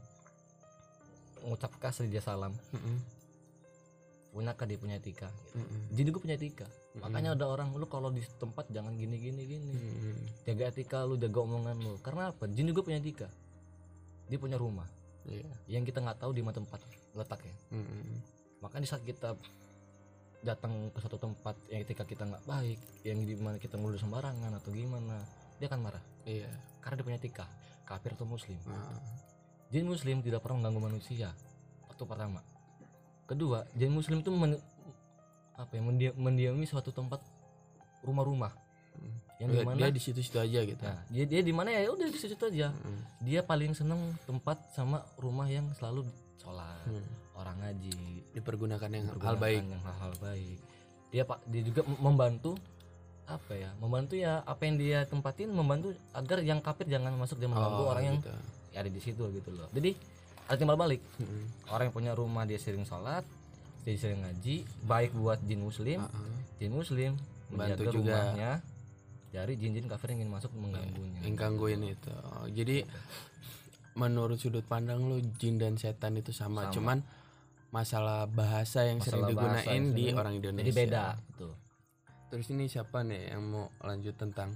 ngucap 1.46 1.70
kasih 1.78 2.10
dia 2.10 2.18
salam 2.18 2.50
Mm-mm. 2.74 2.96
punyakah 4.34 4.66
dia 4.66 4.76
punya 4.76 4.98
etika 4.98 5.30
Mm-mm. 5.54 5.94
jin 5.94 6.04
juga 6.08 6.18
punya 6.20 6.34
etika 6.34 6.66
Mm-mm. 6.66 7.04
makanya 7.04 7.38
ada 7.38 7.46
orang 7.46 7.70
lu 7.72 7.86
kalau 7.86 8.10
di 8.10 8.20
tempat 8.36 8.66
jangan 8.68 8.92
gini 8.92 9.16
gini 9.16 9.42
gini 9.46 9.70
Mm-mm. 9.70 10.16
jaga 10.44 10.68
etika 10.68 11.04
lu 11.04 11.14
jaga 11.14 11.38
omongan 11.38 11.76
lu 11.78 11.94
karena 12.02 12.32
apa 12.32 12.50
jin 12.50 12.66
juga 12.66 12.82
punya 12.82 12.98
etika 12.98 13.28
dia 14.26 14.36
punya 14.36 14.58
rumah 14.58 14.88
Iya. 15.28 15.44
yang 15.68 15.84
kita 15.84 16.00
nggak 16.00 16.24
tahu 16.24 16.32
di 16.32 16.40
mana 16.40 16.56
tempat 16.56 16.80
letaknya 17.12 17.52
Mm-mm. 17.68 18.16
makanya 18.64 18.82
di 18.84 18.88
saat 18.88 19.04
kita 19.04 19.36
datang 20.40 20.72
ke 20.88 20.98
satu 20.98 21.16
tempat 21.16 21.58
yang 21.66 21.82
ketika 21.82 22.04
kita 22.04 22.22
nggak 22.22 22.44
baik 22.44 22.78
yang 23.02 23.18
di 23.20 23.34
mana 23.34 23.56
kita 23.56 23.74
ngeludah 23.74 23.98
sembarangan 23.98 24.52
atau 24.54 24.70
gimana 24.70 25.18
dia 25.56 25.66
akan 25.66 25.80
marah 25.80 26.04
Iya. 26.22 26.46
karena 26.78 26.94
dia 26.94 27.04
punya 27.04 27.18
etika 27.18 27.46
kafir 27.82 28.12
atau 28.12 28.24
muslim 28.24 28.54
Nah. 28.62 29.02
jin 29.68 29.84
muslim 29.84 30.20
tidak 30.20 30.38
pernah 30.38 30.62
mengganggu 30.62 30.82
manusia 30.88 31.34
itu 31.88 32.04
pertama 32.04 32.40
kedua 33.24 33.66
jin 33.72 33.90
muslim 33.90 34.18
itu 34.18 34.30
men- 34.30 34.62
apa 35.54 35.72
ya 35.72 35.82
mendia- 35.82 36.14
mendiami 36.14 36.64
suatu 36.64 36.88
tempat 36.88 37.18
rumah-rumah 38.00 38.54
yang 39.36 39.50
Dia- 39.50 39.58
di 39.58 39.66
mana 39.66 39.78
dia 39.80 39.90
di 39.90 40.00
situ-situ 40.00 40.36
aja 40.36 40.60
gitu 40.62 40.78
nah 40.80 41.02
dia 41.08 41.24
dia 41.24 41.40
di 41.40 41.50
mana 41.50 41.70
ya 41.72 41.86
udah 41.88 42.06
di 42.06 42.14
situ 42.14 42.38
aja 42.40 42.70
Mm. 42.70 43.00
dia 43.20 43.40
paling 43.40 43.70
seneng 43.72 43.98
tempat 44.22 44.58
sama 44.70 45.02
rumah 45.16 45.46
yang 45.46 45.66
selalu 45.74 46.06
sholat 46.36 46.78
Hmm. 46.84 47.02
Orang 47.38 47.56
ngaji 47.56 47.94
dipergunakan 48.32 48.90
yang 48.90 49.06
hal 49.16 49.36
baik 49.36 49.62
yang 49.62 49.78
hal-hal 49.80 50.12
baik 50.18 50.58
dia 51.08 51.22
pak 51.22 51.38
dia 51.46 51.62
juga 51.62 51.80
mem- 51.82 52.02
membantu 52.04 52.58
apa 53.24 53.52
ya 53.52 53.70
membantu 53.76 54.14
ya 54.14 54.42
apa 54.42 54.62
yang 54.62 54.76
dia 54.76 54.98
tempatin 55.04 55.48
membantu 55.50 55.92
agar 56.12 56.40
yang 56.40 56.58
kafir 56.58 56.84
jangan 56.86 57.14
masuk 57.14 57.36
dan 57.36 57.48
mengganggu 57.48 57.78
Oh, 57.78 57.88
orang 57.88 58.04
yang 58.06 58.16
gitu. 58.18 58.32
ada 58.74 58.88
di 58.88 58.98
situ 58.98 59.22
gitu 59.30 59.50
loh 59.50 59.68
jadi 59.70 59.94
ada 60.44 60.56
timbal 60.56 60.76
balik 60.76 61.00
Mm-mm. 61.16 61.44
orang 61.68 61.88
yang 61.88 61.94
punya 61.94 62.12
rumah 62.12 62.42
dia 62.42 62.56
sering 62.56 62.82
sholat 62.82 63.22
dia 63.82 63.94
sering 63.94 64.20
ngaji 64.20 64.64
baik 64.82 65.12
buat 65.14 65.38
jin 65.40 65.60
muslim 65.60 66.00
Uh-uh. 66.00 66.34
jin 66.56 66.72
muslim 66.72 67.12
Bantu 67.48 67.54
menjaga 67.80 67.84
juga. 67.90 68.12
rumahnya 68.12 68.50
dari 69.28 69.54
jin-jin 69.54 69.86
kafir 69.86 70.08
yang 70.10 70.24
ingin 70.24 70.32
masuk 70.34 70.52
mengganggunya 70.52 71.20
yang 71.20 71.36
gangguin 71.36 71.80
itu 71.86 72.12
Oh, 72.26 72.48
jadi 72.48 72.84
menurut 73.92 74.38
sudut 74.38 74.62
pandang 74.62 75.02
lu 75.02 75.18
jin 75.34 75.56
dan 75.56 75.74
setan 75.74 76.14
itu 76.14 76.30
sama, 76.30 76.64
Sama. 76.64 76.72
cuman 76.72 76.98
masalah 77.68 78.24
bahasa 78.24 78.88
yang 78.88 78.98
sering 79.04 79.28
Masalah 79.28 79.36
bahasa 79.36 79.60
digunain 79.68 79.76
yang 79.76 79.86
di 79.92 80.02
sering- 80.08 80.18
orang 80.18 80.34
Indonesia 80.40 80.64
jadi 80.64 80.72
beda 80.76 81.04
gitu 81.20 81.48
terus 82.28 82.46
ini 82.52 82.64
siapa 82.68 82.98
nih 83.04 83.22
yang 83.32 83.42
mau 83.48 83.66
lanjut 83.80 84.14
tentang 84.16 84.52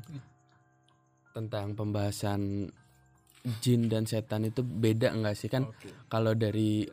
tentang 1.33 1.73
pembahasan 1.73 2.69
jin 3.65 3.89
dan 3.89 4.05
setan 4.05 4.45
itu 4.49 4.61
beda 4.61 5.13
enggak 5.13 5.37
sih 5.37 5.49
kan 5.49 5.65
Oke. 5.65 5.89
kalau 6.09 6.37
dari 6.37 6.85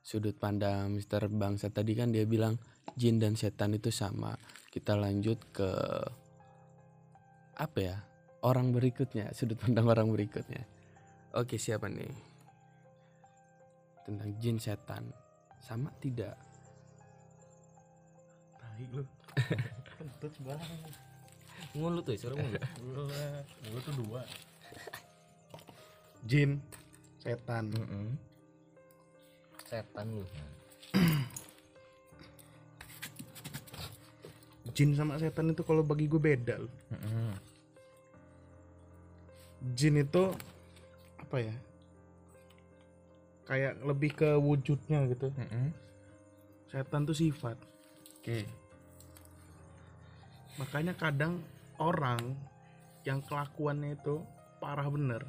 sudut 0.00 0.36
pandang 0.36 0.92
Mister 0.96 1.24
Bangsa 1.28 1.68
tadi 1.72 1.92
kan 1.96 2.12
dia 2.12 2.24
bilang 2.24 2.56
jin 2.96 3.20
dan 3.22 3.38
setan 3.38 3.76
itu 3.76 3.92
sama. 3.92 4.34
Kita 4.70 4.94
lanjut 4.94 5.38
ke 5.50 5.70
apa 7.58 7.78
ya? 7.78 7.96
Orang 8.40 8.72
berikutnya, 8.72 9.30
sudut 9.36 9.60
pandang 9.60 9.84
orang 9.84 10.08
berikutnya. 10.08 10.64
Oke, 11.36 11.60
siapa 11.60 11.86
nih? 11.92 12.08
Tentang 14.08 14.30
jin 14.40 14.56
setan. 14.56 15.12
Sama 15.60 15.92
tidak? 16.02 16.34
Tai 18.58 18.84
lu. 18.90 19.04
Kentut 20.00 20.32
sembarangan. 20.34 20.90
mulut 21.76 22.02
tuh 22.02 22.18
suara 22.18 22.34
mulut. 22.34 22.62
Lu 23.70 23.78
tuh 23.84 23.94
dua. 24.00 24.20
Jin, 26.26 26.58
setan. 27.22 27.70
setan 29.70 30.06
lu 30.10 30.26
Jin 34.74 34.98
sama 34.98 35.14
setan 35.18 35.54
itu 35.54 35.62
kalau 35.62 35.86
bagi 35.86 36.10
gue 36.10 36.18
beda 36.18 36.58
loh. 36.58 36.74
Jin 39.76 40.02
itu 40.02 40.34
apa 41.20 41.36
ya? 41.38 41.54
Kayak 43.50 43.82
lebih 43.82 44.10
ke 44.14 44.30
wujudnya 44.38 45.10
gitu. 45.10 45.34
Setan 46.70 47.02
tuh 47.02 47.18
sifat. 47.18 47.58
Oke. 48.22 48.46
Makanya 50.62 50.94
kadang 50.94 51.42
orang 51.82 52.38
yang 53.02 53.18
kelakuannya 53.26 53.98
itu 53.98 54.22
parah 54.62 54.86
bener 54.86 55.24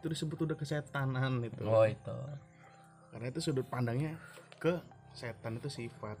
itu 0.00 0.08
disebut 0.08 0.48
udah 0.48 0.56
kesetanan 0.56 1.44
itu. 1.44 1.60
Oh, 1.68 1.84
itu. 1.84 2.16
Karena 3.12 3.26
itu 3.28 3.40
sudut 3.44 3.68
pandangnya 3.68 4.16
ke 4.56 4.80
setan 5.12 5.60
itu 5.60 5.68
sifat. 5.68 6.16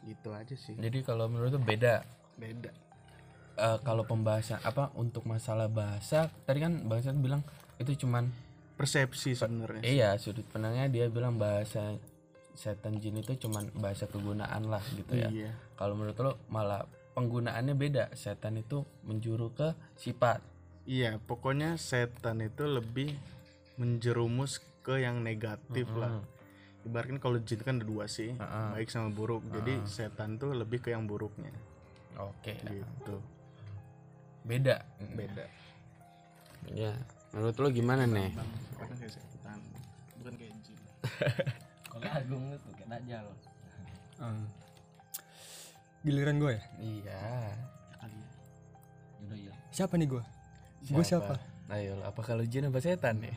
Gitu 0.00 0.32
aja 0.32 0.56
sih. 0.56 0.72
Jadi 0.80 1.04
kalau 1.04 1.28
menurut 1.28 1.52
tuh 1.52 1.60
beda. 1.60 2.00
Beda. 2.40 2.72
Eh, 3.60 3.78
kalau 3.84 4.08
pembahasan 4.08 4.64
apa 4.64 4.88
untuk 4.96 5.28
masalah 5.28 5.68
bahasa 5.68 6.32
tadi 6.48 6.64
kan 6.64 6.88
Bangsa 6.88 7.12
bilang 7.12 7.44
itu 7.76 7.92
cuman 8.00 8.32
Persepsi 8.82 9.38
sebenarnya. 9.38 9.86
Iya, 9.86 10.18
sudut 10.18 10.42
pandangnya 10.50 10.90
dia 10.90 11.06
bilang 11.06 11.38
bahasa 11.38 11.94
setan 12.58 12.98
jin 12.98 13.22
itu 13.22 13.38
cuman 13.46 13.70
bahasa 13.78 14.10
kegunaan 14.10 14.66
lah 14.66 14.82
gitu 14.98 15.14
ya. 15.14 15.30
Iya. 15.30 15.54
Kalau 15.78 15.94
menurut 15.94 16.18
lo 16.18 16.32
malah 16.50 16.82
penggunaannya 17.14 17.78
beda. 17.78 18.10
Setan 18.18 18.58
itu 18.58 18.82
menjuru 19.06 19.54
ke 19.54 19.78
sifat. 19.94 20.42
Iya, 20.82 21.22
pokoknya 21.22 21.78
setan 21.78 22.42
itu 22.42 22.66
lebih 22.66 23.14
menjerumus 23.78 24.58
ke 24.82 24.98
yang 24.98 25.22
negatif 25.22 25.86
lah. 25.94 26.18
Ibaratnya 26.82 27.22
kalau 27.22 27.38
jin 27.38 27.62
kan 27.62 27.78
ada 27.78 27.86
dua 27.86 28.10
sih, 28.10 28.34
Heeh. 28.34 28.68
baik 28.74 28.90
sama 28.90 29.14
buruk. 29.14 29.46
Jadi 29.54 29.86
setan 29.86 30.42
tuh 30.42 30.58
lebih 30.58 30.82
ke 30.82 30.90
yang 30.90 31.06
buruknya. 31.06 31.54
Oke. 32.18 32.58
Gitu. 32.58 33.16
Beda. 34.42 34.82
Beda. 35.14 35.46
Ya. 36.74 36.98
Menurut 37.32 37.56
lo 37.56 37.68
gimana 37.68 38.04
nih? 38.04 38.30
Kadang 38.32 38.52
kayak 38.94 39.12
setan, 39.12 39.58
bukan 40.20 40.32
kayak 40.36 40.52
jin. 40.60 40.78
kalau 41.90 42.08
agung 42.08 42.44
itu 42.50 42.68
kayak 42.72 42.88
dajjal 42.90 43.26
Ah. 44.16 44.38
giliran 46.00 46.38
gue 46.38 46.52
ya 46.54 46.62
Iya. 46.78 47.22
Ya. 47.98 48.06
iya 49.32 49.52
siapa 49.68 49.98
nih 49.98 50.06
gue 50.08 50.22
gue 50.84 51.02
siapa 51.02 51.42
Ayo, 51.66 51.98
apa 52.04 52.20
kalau 52.20 52.44
jin 52.44 52.68
apa 52.68 52.78
setan 52.78 53.18
nih? 53.18 53.34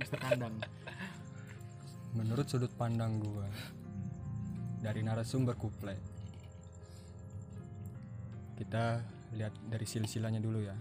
Mister 0.00 0.18
kandang. 0.18 0.58
menurut 2.10 2.46
sudut 2.46 2.72
pandang 2.72 3.20
gue 3.20 3.46
dari 4.80 4.98
narasumber 5.00 5.54
kuplay 5.54 5.94
kita 8.56 9.04
lihat 9.30 9.52
dari 9.68 9.84
silsilanya 9.84 10.40
dulu 10.40 10.58
ya 10.58 10.74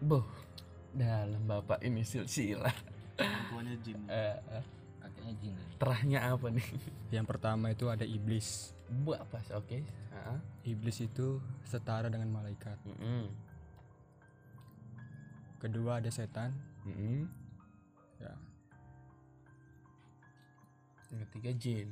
Boh. 0.00 0.26
Dalam 0.92 1.42
bapak 1.42 1.80
ini 1.80 2.04
silsilah. 2.04 2.74
Orang 3.16 3.44
tuanya 3.48 3.74
jin. 3.80 3.96
Eh, 4.12 4.36
eh, 4.52 4.64
kakeknya 5.02 5.34
jin 5.40 5.54
terahnya 5.76 6.18
apa 6.30 6.46
nih? 6.48 6.68
yang 7.10 7.26
pertama 7.26 7.68
itu 7.68 7.90
ada 7.90 8.06
iblis 8.06 8.70
Bu 8.86 9.12
apa? 9.12 9.42
Oke. 9.52 9.82
Heeh. 9.82 10.38
iblis 10.64 11.02
itu 11.02 11.42
setara 11.66 12.06
dengan 12.06 12.30
malaikat 12.30 12.78
Mm-mm. 12.86 13.26
kedua 15.58 15.98
ada 15.98 16.06
setan 16.06 16.54
Mm-mm. 16.86 17.26
ya 18.18 18.30
Yang 21.10 21.20
ketiga 21.28 21.50
jin 21.58 21.88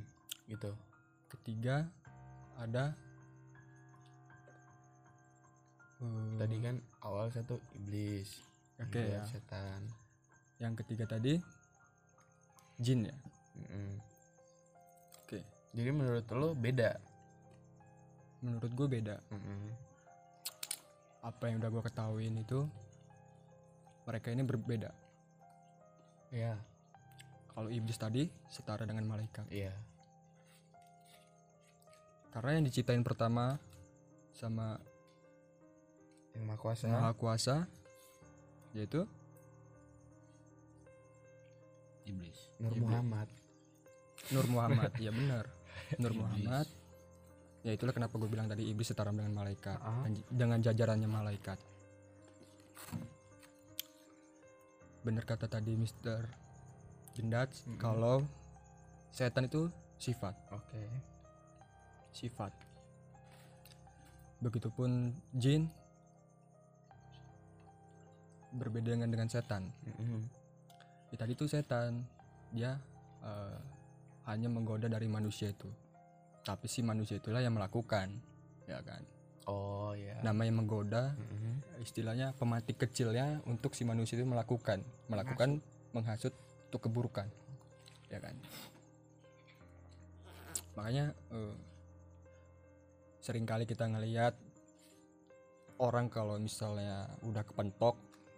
gitu. 0.47 0.71
ketiga 1.29 1.75
ada 2.55 2.95
eh, 5.99 6.31
Tadi 6.39 6.55
kan 6.59 6.75
awal 7.01 7.27
satu 7.27 7.59
iblis. 7.75 8.50
Oke, 8.81 8.97
kedua 8.97 9.17
ya. 9.17 9.23
Setan. 9.23 9.81
yang 10.57 10.73
ketiga 10.75 11.05
tadi 11.07 11.41
jin 12.77 13.03
ya 13.03 13.17
Mm-mm. 13.55 13.93
oke 15.19 15.39
Jadi 15.71 15.89
menurut 15.89 16.25
lo 16.31 16.53
beda. 16.53 16.93
menurut 18.39 18.71
gue 18.71 18.87
beda 18.91 19.15
Mm-mm. 19.27 19.61
apa 21.21 21.43
yang 21.45 21.57
udah 21.57 21.69
gue 21.69 21.83
ketahuin 21.83 22.35
itu 22.35 22.65
mereka 24.03 24.29
ini 24.29 24.41
berbeda 24.41 24.89
Iya. 26.29 26.57
kalau 27.49 27.67
iblis 27.67 27.97
tadi 27.97 28.29
setara 28.47 28.81
dengan 28.83 29.05
malaikat 29.05 29.45
Iya. 29.47 29.73
karena 32.31 32.55
yang 32.55 32.63
diciptain 32.63 33.01
pertama 33.01 33.59
sama 34.31 34.79
Yang 36.31 36.43
maha 36.45 36.57
kuasa. 36.57 36.85
maha 36.87 37.11
kuasa 37.11 37.55
yaitu? 38.71 39.03
Iblis. 42.05 42.39
Nur 42.57 42.73
Iblis. 42.73 42.83
Muhammad. 42.83 43.27
Nur 44.31 44.45
Muhammad 44.47 44.91
ya 44.97 45.11
benar. 45.11 45.45
Nur 46.01 46.13
Muhammad. 46.15 46.67
Ya 47.61 47.77
itulah 47.77 47.93
kenapa 47.93 48.17
gue 48.17 48.25
bilang 48.25 48.49
tadi 48.49 48.65
iblis 48.65 48.89
setara 48.89 49.13
dengan 49.13 49.37
malaikat. 49.37 49.77
Ah. 49.77 50.01
dan 50.01 50.11
j- 50.17 50.25
dengan 50.33 50.59
jajarannya 50.59 51.05
malaikat. 51.05 51.59
Bener 55.01 55.23
kata 55.25 55.45
tadi 55.45 55.73
Mister 55.77 56.25
Jendat 57.13 57.51
kalau 57.77 58.25
setan 59.11 59.45
itu 59.45 59.69
sifat. 59.97 60.33
Oke. 60.49 60.83
sifat. 62.11 62.51
Begitupun 64.41 65.15
jin 65.31 65.69
berbeda 68.51 68.95
dengan 68.95 69.09
dengan 69.09 69.27
setan 69.31 69.71
Mm-mm. 69.87 70.21
ya, 71.11 71.15
tadi 71.15 71.31
itu 71.33 71.47
setan 71.47 72.03
dia 72.51 72.75
eh, 73.23 73.57
hanya 74.27 74.51
menggoda 74.51 74.91
dari 74.91 75.07
manusia 75.07 75.49
itu 75.51 75.67
tapi 76.43 76.67
si 76.67 76.83
manusia 76.83 77.17
itulah 77.21 77.39
yang 77.39 77.55
melakukan 77.55 78.11
ya 78.67 78.81
kan 78.83 79.01
Oh 79.49 79.97
ya. 79.97 80.21
namanya 80.21 80.53
menggoda 80.53 81.17
Mm-mm. 81.17 81.81
istilahnya 81.81 82.35
pematik 82.37 82.77
kecilnya 82.77 83.41
untuk 83.49 83.73
si 83.73 83.87
manusia 83.87 84.19
itu 84.19 84.27
melakukan 84.27 84.85
melakukan 85.09 85.63
menghasut 85.95 86.35
untuk 86.69 86.87
keburukan 86.87 87.27
ya 88.11 88.19
kan 88.21 88.35
makanya 90.75 91.15
eh, 91.33 91.55
sering 93.21 93.45
kali 93.45 93.65
kita 93.65 93.85
ngelihat 93.85 94.33
orang 95.81 96.07
kalau 96.13 96.37
misalnya 96.37 97.09
udah 97.25 97.41
kepentok 97.41 97.97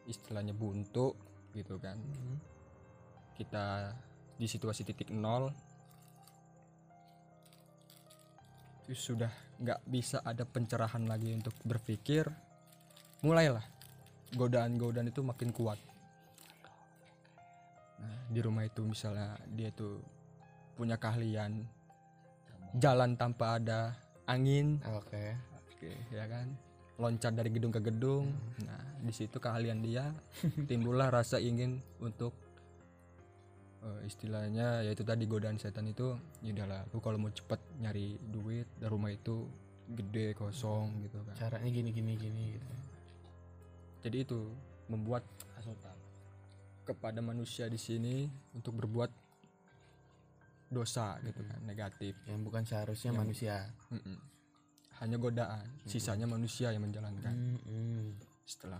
istilahnya 0.09 0.51
buntu 0.51 1.15
gitu 1.53 1.77
kan 1.79 1.95
kita 3.37 3.93
di 4.37 4.47
situasi 4.49 4.83
titik 4.83 5.13
nol 5.13 5.53
itu 8.83 9.15
sudah 9.15 9.31
nggak 9.63 9.79
bisa 9.87 10.19
ada 10.25 10.43
pencerahan 10.43 11.07
lagi 11.07 11.31
untuk 11.31 11.55
berpikir 11.63 12.27
mulailah 13.23 13.63
godaan-godaan 14.35 15.07
itu 15.07 15.23
makin 15.23 15.55
kuat 15.55 15.79
nah 18.03 18.17
di 18.27 18.39
rumah 18.43 18.67
itu 18.67 18.83
misalnya 18.83 19.39
dia 19.55 19.71
tuh 19.71 20.03
punya 20.75 20.99
keahlian 20.99 21.63
jalan 22.75 23.15
tanpa 23.15 23.61
ada 23.61 23.95
angin 24.25 24.81
Oke. 24.97 25.37
Oke, 25.83 25.99
ya 26.15 26.25
kan? 26.31 26.47
Loncat 27.01 27.33
dari 27.33 27.49
gedung 27.49 27.73
ke 27.73 27.81
gedung. 27.81 28.29
Nah, 28.65 28.81
di 29.01 29.13
situ 29.13 29.41
keahlian 29.41 29.81
dia 29.81 30.13
timbullah 30.69 31.09
rasa 31.09 31.41
ingin 31.41 31.81
untuk 31.99 32.31
eh, 33.83 34.07
istilahnya 34.07 34.85
yaitu 34.85 35.03
tadi 35.03 35.27
godaan 35.27 35.59
setan 35.59 35.89
itu 35.89 36.15
ya 36.39 36.55
udahlah 36.55 36.87
lu 36.93 37.01
kalau 37.03 37.19
mau 37.19 37.33
cepet 37.33 37.59
nyari 37.83 38.15
duit 38.31 38.69
dan 38.79 38.93
rumah 38.93 39.11
itu 39.11 39.43
gede 39.91 40.37
kosong 40.37 41.03
gitu 41.03 41.19
kan. 41.27 41.35
Caranya 41.35 41.67
gini 41.67 41.89
gini 41.91 42.13
gini 42.15 42.43
gitu. 42.55 42.71
Jadi 44.03 44.17
itu 44.23 44.39
membuat 44.91 45.23
Hasutan. 45.55 45.95
kepada 46.83 47.23
manusia 47.23 47.71
di 47.71 47.79
sini 47.79 48.27
untuk 48.51 48.75
berbuat 48.75 49.11
dosa 50.67 51.15
gitu 51.23 51.39
kan, 51.45 51.59
negatif. 51.63 52.15
Yang 52.27 52.39
bukan 52.43 52.63
seharusnya 52.67 53.11
manusia. 53.15 53.71
Mm-mm. 53.93 54.17
Hanya 55.03 55.19
godaan, 55.19 55.67
sisanya 55.83 56.23
manusia 56.23 56.71
yang 56.71 56.87
menjalankan. 56.87 57.59
Mm-mm. 57.59 58.15
setelah 58.47 58.79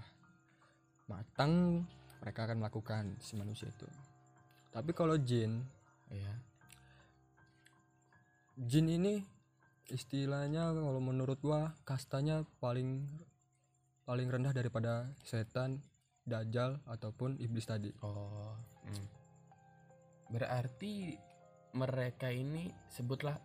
matang 1.08 1.84
mereka 2.20 2.48
akan 2.48 2.64
melakukan 2.64 3.04
si 3.20 3.36
manusia 3.36 3.68
itu 3.68 3.88
tapi 4.72 4.92
kalau 4.96 5.16
jin 5.20 5.64
Iya. 6.12 6.34
jin 8.56 8.88
ini 8.88 9.24
istilahnya 9.90 10.72
kalau 10.72 11.02
menurut 11.02 11.42
gua 11.42 11.74
kastanya 11.84 12.46
paling 12.62 13.04
paling 14.04 14.28
rendah 14.30 14.54
daripada 14.54 15.10
setan 15.24 15.82
dajjal 16.24 16.80
ataupun 16.88 17.40
iblis 17.40 17.68
tadi 17.68 17.92
Oh. 18.00 18.56
mm. 18.88 19.06
Berarti 20.32 21.18
mereka 21.74 22.30
ini 22.32 22.70
sebutlah 22.90 23.38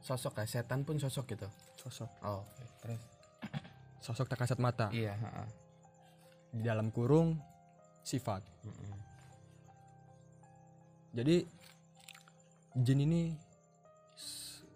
sosok 0.00 0.42
ya 0.42 0.46
setan 0.48 0.84
pun 0.84 0.96
sosok 1.00 1.36
gitu. 1.36 1.48
Sosok 1.84 2.10
Oh, 2.20 2.40
oke. 2.40 2.64
terus. 2.80 3.02
sosok 4.04 4.26
tak 4.26 4.40
kasat 4.40 4.56
mata 4.56 4.88
Iya, 4.88 5.12
heeh. 5.12 5.48
di 6.50 6.62
dalam 6.62 6.88
kurung 6.88 7.36
sifat 8.00 8.40
Mm-mm. 8.62 8.92
jadi 11.12 11.44
jin 12.76 13.00
ini 13.00 13.22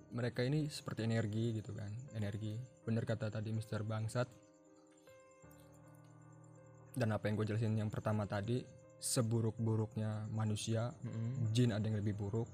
mereka 0.08 0.40
ini 0.40 0.66
seperti 0.66 1.04
energi 1.04 1.52
gitu 1.54 1.72
kan 1.72 1.88
energi 2.12 2.56
bener 2.82 3.04
kata 3.04 3.28
tadi 3.28 3.52
Mr. 3.52 3.84
Bangsat 3.84 4.28
dan 6.94 7.08
apa 7.10 7.28
yang 7.28 7.36
gue 7.36 7.46
jelasin 7.46 7.76
yang 7.76 7.88
pertama 7.88 8.24
tadi 8.24 8.64
seburuk-buruknya 8.98 10.26
manusia 10.28 10.90
Mm-mm. 10.98 11.52
jin 11.52 11.70
ada 11.70 11.84
yang 11.84 12.00
lebih 12.00 12.16
buruk 12.16 12.48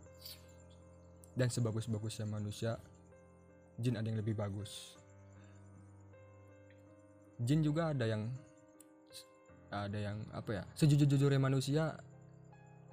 dan 1.33 1.49
sebagus-bagusnya 1.49 2.27
manusia 2.27 2.77
jin 3.77 3.95
ada 3.95 4.07
yang 4.07 4.19
lebih 4.19 4.35
bagus 4.35 4.95
jin 7.37 7.61
juga 7.61 7.91
ada 7.91 8.07
yang 8.07 8.31
ada 9.69 9.99
yang 9.99 10.23
apa 10.31 10.51
ya 10.53 10.63
sejujur-jujurnya 10.75 11.41
manusia 11.41 11.99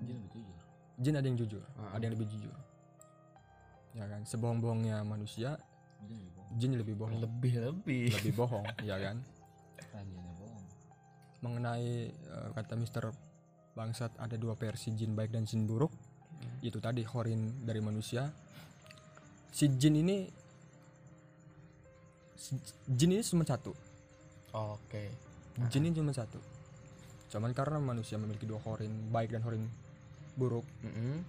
Jin 0.02 0.18
lebih 0.18 0.30
jujur. 0.34 0.58
jin 0.98 1.14
ada 1.14 1.26
yang 1.26 1.38
jujur 1.38 1.64
Ah. 1.78 1.94
ada 1.94 2.04
yang 2.04 2.14
lebih 2.16 2.28
jujur 2.28 2.56
ya 3.94 4.06
kan 4.08 4.22
sebohong-bohongnya 4.24 5.04
manusia 5.04 5.62
Jin 6.02 6.18
lebih 6.18 6.34
bohong. 6.34 6.58
jin 6.58 6.72
lebih 6.74 6.96
bohong 6.98 7.20
Lebih 7.22 7.54
lebih. 7.62 8.34
bohong 8.34 8.66
ya 8.90 8.98
kan 8.98 9.18
Rajanya 9.94 10.34
bohong. 10.34 10.64
mengenai 11.40 11.94
eh, 12.10 12.50
kata 12.52 12.74
Mister 12.74 13.14
Bangsat 13.72 14.18
ada 14.18 14.36
dua 14.36 14.52
versi 14.54 14.92
jin 14.92 15.14
baik 15.14 15.32
dan 15.32 15.46
jin 15.46 15.64
buruk 15.64 15.94
itu 16.60 16.82
tadi 16.82 17.06
horin 17.06 17.62
dari 17.62 17.78
manusia 17.78 18.26
si 19.48 19.70
jin 19.70 19.96
ini 19.96 20.26
jin 22.88 23.10
ini 23.12 23.22
cuma 23.22 23.44
satu 23.44 23.72
Oke. 24.52 25.06
jin 25.70 25.86
ini 25.86 25.94
cuma 25.94 26.12
satu 26.12 26.40
cuman 27.30 27.54
karena 27.54 27.80
manusia 27.80 28.18
memiliki 28.18 28.44
dua 28.44 28.60
horin 28.60 28.92
baik 29.08 29.32
dan 29.32 29.42
horin 29.42 29.64
buruk 30.34 30.66
Mm-mm. 30.82 31.24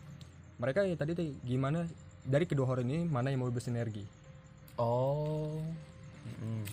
mereka 0.58 0.82
ya 0.82 0.94
tadi 0.94 1.12
tuh 1.12 1.30
gimana 1.42 1.86
dari 2.22 2.42
kedua 2.42 2.66
horin 2.66 2.86
ini 2.86 3.04
mana 3.04 3.28
yang 3.28 3.42
mau 3.42 3.50
bersinergi 3.50 4.02
Oh. 4.80 5.60
Mm-mm. 6.24 6.64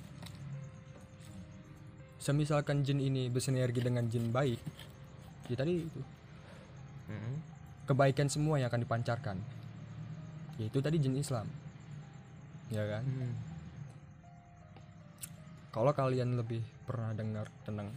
semisalkan 2.17 2.81
jin 2.81 2.99
ini 2.99 3.27
bersinergi 3.27 3.79
dengan 3.79 4.05
jin 4.05 4.29
baik 4.29 4.59
ya 5.47 5.55
tadi 5.55 5.83
itu 5.83 6.01
Mm-mm. 7.09 7.35
kebaikan 7.85 8.27
semua 8.27 8.57
yang 8.57 8.69
akan 8.69 8.81
dipancarkan 8.81 9.37
yaitu 10.57 10.79
tadi 10.79 10.97
jin 10.97 11.15
Islam 11.15 11.45
ya 12.69 12.85
kan 12.87 13.03
Mm. 13.05 13.33
Kalau 15.69 15.93
kalian 15.93 16.37
lebih 16.37 16.65
pernah 16.83 17.13
dengar 17.13 17.45
tentang 17.61 17.93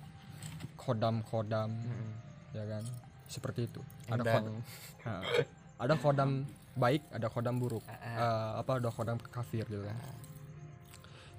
kodam 0.77 1.25
kodam 1.25 1.73
Mm-mm. 1.73 2.11
ya 2.53 2.65
kan? 2.69 2.85
Seperti 3.29 3.71
itu. 3.71 3.81
Ada 4.13 4.23
kodam. 4.23 4.55
Ha. 5.03 5.13
ada 5.83 5.95
kodam 5.99 6.31
baik 6.77 7.03
ada 7.11 7.27
kodam 7.33 7.57
buruk. 7.57 7.85
Eh, 7.89 8.51
apa 8.61 8.79
ada 8.81 8.91
kodam 8.93 9.17
kafir 9.19 9.65
gitu 9.67 9.85
kan. 9.85 9.97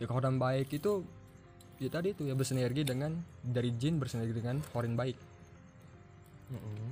Ya 0.02 0.06
kodam 0.10 0.42
baik 0.42 0.74
itu 0.74 1.06
ya 1.78 1.90
tadi 1.90 2.18
itu 2.18 2.26
ya 2.26 2.34
bersinergi 2.34 2.82
dengan 2.82 3.14
dari 3.44 3.70
jin 3.78 4.02
bersinergi 4.02 4.34
dengan 4.34 4.58
horin 4.74 4.98
baik. 4.98 5.18
Mm-mm. 6.54 6.92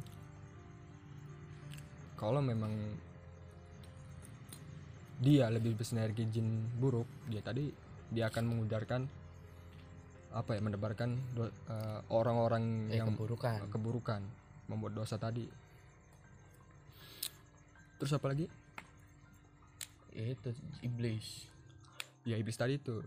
kalau 2.17 2.41
memang 2.41 2.71
dia 5.21 5.49
lebih 5.53 5.77
bersinergi 5.77 6.25
jin 6.33 6.65
buruk 6.81 7.05
dia 7.29 7.45
tadi 7.45 7.69
dia 8.09 8.25
akan 8.29 8.43
mengudarkan 8.45 9.05
apa 10.31 10.55
ya 10.55 10.61
menebarkan 10.61 11.09
do- 11.33 11.51
eh, 11.67 11.99
orang-orang 12.07 12.87
Eh, 12.87 12.97
yang 12.97 13.11
keburukan. 13.11 13.67
keburukan 13.67 14.21
membuat 14.65 14.93
dosa 14.95 15.15
tadi 15.15 15.43
terus 17.97 18.11
apa 18.11 18.27
lagi 18.27 18.47
Itu 20.11 20.51
iblis. 20.81 21.47
ya 22.21 22.35
iblis 22.35 22.55
tadi 22.55 22.75
itu 22.75 22.99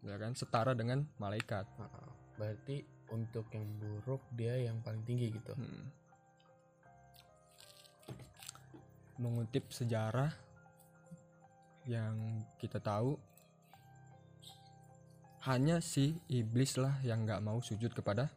ya 0.00 0.16
kan 0.16 0.32
setara 0.32 0.72
dengan 0.72 1.06
malaikat 1.16 1.66
Heeh. 1.68 2.08
Berarti 2.34 2.76
untuk 3.10 3.46
yang 3.50 3.66
buruk 3.76 4.22
dia 4.30 4.56
yang 4.56 4.80
paling 4.80 5.02
tinggi 5.02 5.28
gitu. 5.30 5.52
Hmm. 5.52 5.90
mengutip 9.16 9.68
sejarah 9.68 10.32
yang 11.84 12.16
kita 12.56 12.80
tahu 12.80 13.20
hanya 15.40 15.80
si 15.80 16.12
iblis 16.28 16.76
lah 16.76 17.00
yang 17.00 17.24
nggak 17.24 17.40
mau 17.40 17.60
sujud 17.60 17.90
kepada 17.92 18.28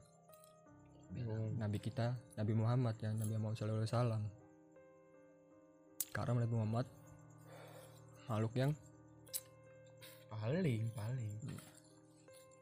Mm. 1.14 1.62
nabi 1.62 1.78
kita 1.78 2.18
Nabi 2.34 2.58
Muhammad 2.58 2.98
ya 2.98 3.14
Nabi 3.14 3.38
Muhammad 3.38 3.54
SAW 3.86 4.18
karena 6.10 6.42
Nabi 6.42 6.54
Muhammad 6.58 6.88
makhluk 8.26 8.54
yang 8.58 8.72
Paling 10.34 10.90
paling. 10.92 11.32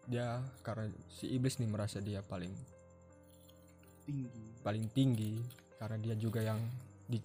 dia 0.05 0.43
karena 0.61 0.91
si 1.07 1.31
iblis 1.31 1.55
nih 1.57 1.71
merasa 1.71 2.03
dia 2.03 2.19
paling 2.21 2.51
tinggi 4.03 4.43
paling 4.59 4.85
tinggi 4.91 5.39
karena 5.79 5.95
dia 5.97 6.13
juga 6.19 6.43
yang 6.43 6.59
di 7.07 7.23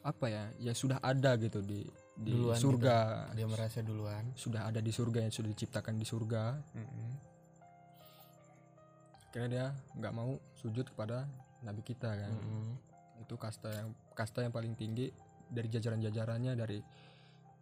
apa 0.00 0.26
ya 0.26 0.48
ya 0.58 0.72
sudah 0.72 0.96
ada 1.04 1.36
gitu 1.36 1.60
di 1.60 1.84
di 2.16 2.30
Duluan 2.30 2.54
surga 2.54 2.96
Dia 3.32 3.42
merasa 3.44 3.78
duluan. 3.80 4.24
sudah 4.32 4.66
ada 4.66 4.78
di 4.78 4.88
surga 4.88 5.18
yang 5.20 5.32
sudah 5.32 5.50
diciptakan 5.50 5.94
di 5.94 6.06
surga 6.06 6.44
karena 9.28 9.48
dia 9.48 9.66
nggak 9.92 10.14
mau 10.14 10.30
sujud 10.54 10.86
kepada 10.86 11.26
nabi 11.60 11.82
kita 11.82 12.06
kan 12.06 12.30
Mm-mm. 12.30 12.70
itu 13.18 13.34
kasta 13.34 13.66
yang 13.68 13.88
kasta 14.12 14.40
yang 14.40 14.54
paling 14.54 14.72
tinggi 14.72 15.10
dari 15.44 15.66
jajaran-jajarannya 15.66 16.54
dari 16.54 16.78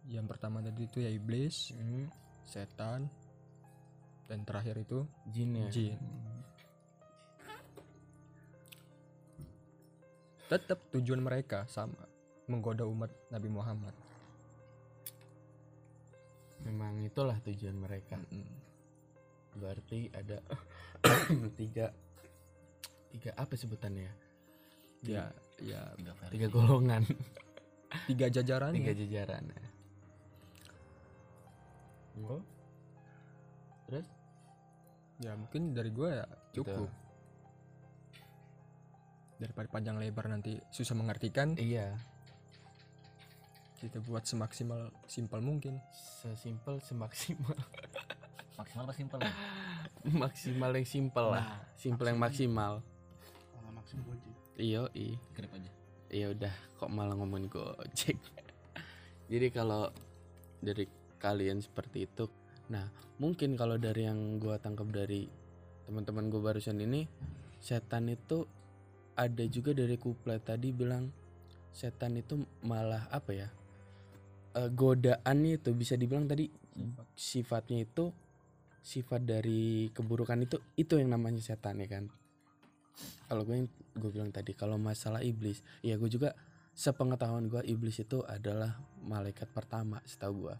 yang 0.05 0.23
pertama 0.23 0.61
tadi 0.61 0.85
itu 0.85 1.01
ya 1.01 1.09
iblis 1.09 1.73
Mm. 1.73 2.05
setan 2.43 3.09
dan 4.23 4.39
terakhir 4.43 4.77
itu 4.77 5.01
Jin 5.27 5.49
ya. 5.55 5.67
Jin. 5.69 5.97
tetap 10.45 10.77
tujuan 10.91 11.17
mereka 11.17 11.65
sama 11.65 11.97
menggoda 12.45 12.85
umat 12.85 13.09
Nabi 13.27 13.49
Muhammad 13.49 13.95
Memang 16.63 17.03
itulah 17.03 17.37
tujuan 17.43 17.75
mereka. 17.75 18.17
Berarti 19.53 20.09
ada 20.15 20.39
tiga 21.59 21.91
tiga 23.13 23.31
apa 23.35 23.53
sebutannya? 23.53 24.11
Ya 25.03 25.29
ya. 25.59 25.91
Tiga 25.99 26.11
versi. 26.15 26.31
tiga 26.33 26.47
golongan. 26.49 27.03
Tiga 28.09 28.25
jajaran 28.25 28.73
tiga 28.73 28.93
jajaran 28.97 29.43
oh 32.21 32.41
terus? 33.89 34.07
Ya 35.21 35.33
mungkin 35.37 35.73
dari 35.73 35.89
gue 35.93 36.09
ya 36.09 36.25
Gitu. 36.53 36.61
cukup 36.61 36.89
daripada 39.41 39.67
panjang 39.73 39.97
lebar 39.97 40.29
nanti 40.29 40.61
susah 40.69 40.93
mengartikan. 40.93 41.57
Iya 41.57 41.97
kita 43.83 43.99
buat 44.07 44.23
semaksimal 44.23 44.95
simpel 45.11 45.43
mungkin. 45.43 45.83
Sesimpel 45.91 46.79
semaksimal. 46.79 47.51
Maksimal 48.59 48.83
apa 48.87 48.95
simpel? 48.95 49.19
Maksimal 50.07 50.71
yang 50.71 50.87
simpel 50.87 51.25
lah. 51.35 51.43
Nah, 51.43 51.59
simpel 51.75 52.05
yang 52.07 52.19
maksimal. 52.21 52.73
Malah 53.59 53.71
maksim 53.75 53.99
gojek. 54.05 54.35
iyo 54.61 54.87
i. 54.93 55.17
Grab 55.35 55.51
aja. 55.57 55.71
Ya 56.13 56.29
udah. 56.31 56.53
Kok 56.79 56.87
malah 56.93 57.17
ngomongin 57.17 57.49
gojek? 57.49 58.15
Jadi 59.33 59.47
kalau 59.49 59.89
dari 60.63 60.87
kalian 61.23 61.59
seperti 61.59 62.07
itu 62.07 62.27
nah 62.71 62.87
mungkin 63.19 63.59
kalau 63.59 63.75
dari 63.75 64.07
yang 64.07 64.39
gua 64.39 64.59
tangkap 64.59 64.87
dari 64.91 65.27
teman-teman 65.83 66.31
gue 66.31 66.39
barusan 66.39 66.79
ini 66.79 67.07
setan 67.59 68.07
itu 68.07 68.47
ada 69.19 69.43
juga 69.51 69.75
dari 69.75 69.99
kuplet 69.99 70.39
tadi 70.39 70.71
bilang 70.71 71.11
setan 71.75 72.15
itu 72.15 72.39
malah 72.63 73.07
apa 73.11 73.31
ya 73.35 73.47
eh, 74.57 74.69
godaan 74.73 75.45
itu 75.45 75.73
bisa 75.73 75.97
dibilang 75.97 76.25
tadi 76.25 76.49
sifatnya 77.13 77.85
itu 77.85 78.09
sifat 78.83 79.23
dari 79.23 79.87
keburukan 79.95 80.43
itu 80.43 80.59
itu 80.75 80.99
yang 80.99 81.15
namanya 81.15 81.39
setan 81.39 81.79
ya 81.79 81.87
kan? 81.87 82.05
Kalau 83.25 83.47
gue 83.47 83.65
gue 83.97 84.09
bilang 84.13 84.29
tadi 84.29 84.53
kalau 84.53 84.77
masalah 84.77 85.23
iblis 85.25 85.63
ya 85.81 85.97
gue 85.97 86.09
juga 86.09 86.35
sepengetahuan 86.73 87.49
gue 87.49 87.61
iblis 87.69 88.01
itu 88.01 88.25
adalah 88.25 88.77
malaikat 89.05 89.49
pertama 89.53 90.01
setahu 90.09 90.49
gue 90.49 90.55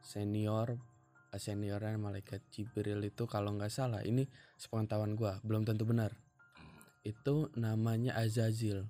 senior 0.00 0.80
seniornya 1.36 2.00
malaikat 2.00 2.40
Jibril 2.48 3.04
itu 3.04 3.28
kalau 3.28 3.52
nggak 3.52 3.68
salah 3.68 4.00
ini 4.00 4.24
sepengetahuan 4.56 5.12
gue 5.12 5.32
belum 5.44 5.68
tentu 5.68 5.84
benar. 5.84 6.16
Itu 7.04 7.52
namanya 7.52 8.16
Azazil. 8.16 8.88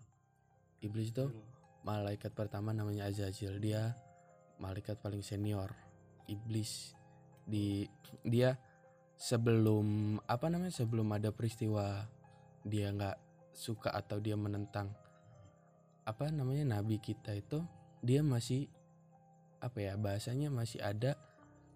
Iblis 0.79 1.11
itu 1.11 1.27
malaikat 1.83 2.31
pertama 2.39 2.71
namanya 2.71 3.11
Azazil. 3.11 3.59
Dia 3.59 3.99
malaikat 4.59 4.99
paling 4.99 5.23
senior 5.23 5.75
iblis 6.29 6.95
di 7.49 7.89
dia 8.23 8.59
sebelum 9.19 10.19
apa 10.29 10.47
namanya 10.47 10.75
sebelum 10.75 11.11
ada 11.11 11.35
peristiwa 11.35 12.07
dia 12.63 12.93
nggak 12.93 13.19
suka 13.57 13.91
atau 13.91 14.23
dia 14.23 14.39
menentang 14.39 14.93
apa 16.07 16.31
namanya 16.31 16.79
nabi 16.79 17.03
kita 17.03 17.35
itu 17.35 17.65
dia 18.05 18.23
masih 18.23 18.71
apa 19.59 19.79
ya 19.83 19.99
bahasanya 19.99 20.49
masih 20.55 20.79
ada 20.79 21.19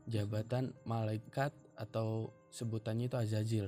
jabatan 0.07 0.75
malaikat 0.87 1.51
atau 1.75 2.31
sebutannya 2.51 3.11
itu 3.11 3.19
Azazil. 3.19 3.67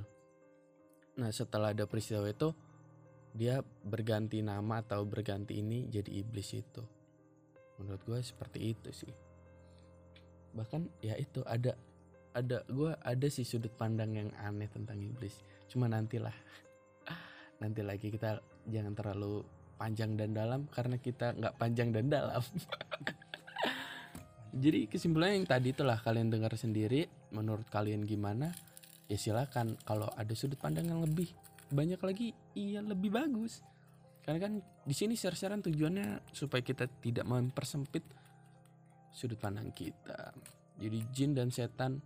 Nah 1.19 1.31
setelah 1.31 1.75
ada 1.75 1.87
peristiwa 1.87 2.27
itu 2.27 2.55
dia 3.35 3.63
berganti 3.83 4.43
nama 4.43 4.83
atau 4.83 5.03
berganti 5.03 5.59
ini 5.59 5.91
jadi 5.91 6.23
iblis 6.23 6.55
itu. 6.55 6.83
Menurut 7.81 8.03
gue 8.07 8.19
seperti 8.23 8.75
itu 8.75 8.91
sih. 8.95 9.15
Bahkan 10.55 11.03
ya 11.03 11.19
itu 11.19 11.43
ada 11.47 11.75
ada 12.35 12.67
gue 12.67 12.93
ada 12.99 13.27
sih 13.31 13.47
sudut 13.47 13.71
pandang 13.75 14.15
yang 14.15 14.31
aneh 14.43 14.71
tentang 14.71 14.99
iblis. 14.99 15.39
Cuma 15.71 15.91
nantilah 15.91 16.35
nanti 17.63 17.81
lagi 17.83 18.11
kita 18.11 18.43
jangan 18.71 18.95
terlalu 18.95 19.43
panjang 19.75 20.15
dan 20.15 20.31
dalam 20.35 20.67
karena 20.71 20.97
kita 20.99 21.35
nggak 21.35 21.55
panjang 21.59 21.91
dan 21.91 22.07
dalam. 22.11 22.43
Jadi 24.55 24.87
kesimpulannya 24.87 25.43
yang 25.43 25.49
tadi 25.51 25.75
itulah 25.75 25.99
kalian 25.99 26.31
dengar 26.31 26.55
sendiri. 26.55 27.11
Menurut 27.35 27.67
kalian 27.67 28.07
gimana? 28.07 28.55
Ya 29.11 29.19
silakan. 29.19 29.75
Kalau 29.83 30.07
ada 30.15 30.31
sudut 30.39 30.59
pandang 30.63 30.87
yang 30.87 31.03
lebih 31.03 31.35
banyak 31.75 31.99
lagi, 31.99 32.31
iya 32.55 32.79
lebih 32.79 33.11
bagus. 33.11 33.67
Karena 34.25 34.41
kan 34.41 34.53
di 34.61 34.95
sini 34.97 35.13
share-sharean 35.15 35.61
tujuannya 35.61 36.33
supaya 36.33 36.65
kita 36.65 36.89
tidak 37.05 37.29
mempersempit 37.29 38.05
sudut 39.13 39.37
pandang 39.37 39.69
kita. 39.77 40.33
Jadi 40.81 40.99
jin 41.13 41.37
dan 41.37 41.53
setan 41.53 42.01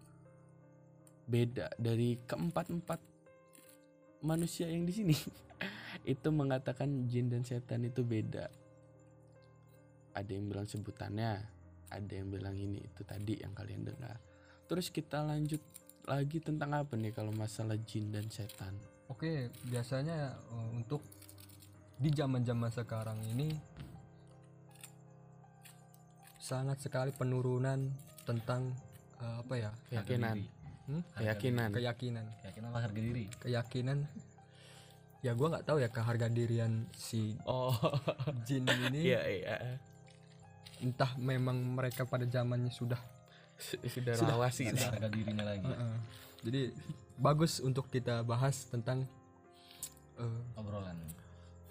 beda 1.30 1.70
dari 1.78 2.18
keempat-empat 2.26 3.00
manusia 4.26 4.66
yang 4.66 4.82
di 4.82 4.92
sini. 4.92 5.16
itu 6.12 6.28
mengatakan 6.34 7.06
jin 7.06 7.30
dan 7.30 7.46
setan 7.46 7.86
itu 7.86 8.02
beda. 8.02 8.50
Ada 10.18 10.30
yang 10.34 10.50
bilang 10.50 10.66
sebutannya, 10.66 11.32
ada 11.94 12.12
yang 12.12 12.34
bilang 12.34 12.58
ini 12.58 12.82
itu 12.82 13.06
tadi 13.06 13.38
yang 13.38 13.54
kalian 13.54 13.86
dengar. 13.86 14.18
Terus 14.66 14.90
kita 14.90 15.22
lanjut 15.22 15.62
lagi 16.08 16.42
tentang 16.42 16.74
apa 16.74 16.98
nih 16.98 17.14
kalau 17.14 17.30
masalah 17.30 17.78
jin 17.86 18.10
dan 18.10 18.26
setan? 18.26 18.74
Oke, 19.08 19.48
biasanya 19.68 20.36
eh, 20.36 20.68
untuk 20.76 21.00
di 21.98 22.10
zaman-zaman 22.10 22.70
sekarang 22.70 23.18
ini 23.26 23.50
sangat 26.38 26.78
sekali 26.78 27.10
penurunan 27.10 27.90
tentang 28.24 28.72
eh, 29.18 29.36
apa 29.38 29.54
ya? 29.56 29.70
Keyakinan, 29.90 30.36
Hmm? 30.88 31.04
keyakinan. 31.12 31.68
Keyakinan, 31.68 32.24
keyakinan 32.40 32.68
lah 32.72 32.80
harga 32.80 32.96
diri 32.98 33.28
keyakinan. 33.36 34.08
Ya 35.20 35.34
gua 35.34 35.52
nggak 35.52 35.66
tahu 35.66 35.82
ya 35.82 35.90
keharga 35.90 36.30
dirian 36.30 36.86
si 36.94 37.36
Oh, 37.42 37.74
jin 38.46 38.64
ini 38.64 39.02
iya 39.12 39.20
iya. 39.26 39.56
entah 40.78 41.10
memang 41.18 41.58
mereka 41.74 42.06
pada 42.06 42.22
zamannya 42.24 42.70
sudah 42.70 42.96
Su- 43.58 43.82
Sudah 43.98 44.14
rawasi. 44.14 44.70
Ada 44.70 44.94
harga 44.94 45.08
dirinya 45.10 45.42
lagi 45.44 45.66
Heeh. 45.66 45.94
jadi 46.40 46.62
bagus 47.18 47.58
untuk 47.58 47.90
kita 47.90 48.22
bahas 48.22 48.70
tentang 48.70 49.04
eh, 50.16 50.40
obrolan 50.54 50.94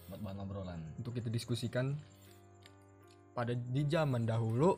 buat 0.07 0.19
bahan 0.23 0.39
obrolan. 0.43 0.81
Untuk 0.99 1.15
kita 1.15 1.27
diskusikan 1.31 1.95
pada 3.35 3.53
di 3.53 3.83
zaman 3.85 4.25
dahulu 4.25 4.73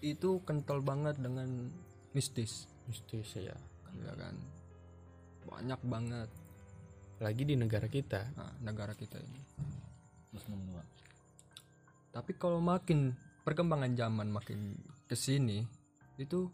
itu 0.00 0.40
kental 0.46 0.80
banget 0.80 1.18
dengan 1.18 1.70
mistis. 2.14 2.70
Mistis 2.86 3.36
ya. 3.36 3.56
ya 4.02 4.12
kan? 4.14 4.34
Banyak 5.46 5.80
banget. 5.84 6.30
Lagi 7.18 7.42
di 7.48 7.54
negara 7.56 7.88
kita. 7.88 8.32
nah, 8.36 8.52
negara 8.62 8.92
kita 8.92 9.18
ini. 9.18 9.40
62 10.36 10.96
tapi 12.16 12.32
kalau 12.40 12.64
makin 12.64 13.12
perkembangan 13.44 13.92
zaman 13.92 14.32
makin 14.32 14.72
ke 15.04 15.12
sini 15.12 15.60
itu 16.16 16.48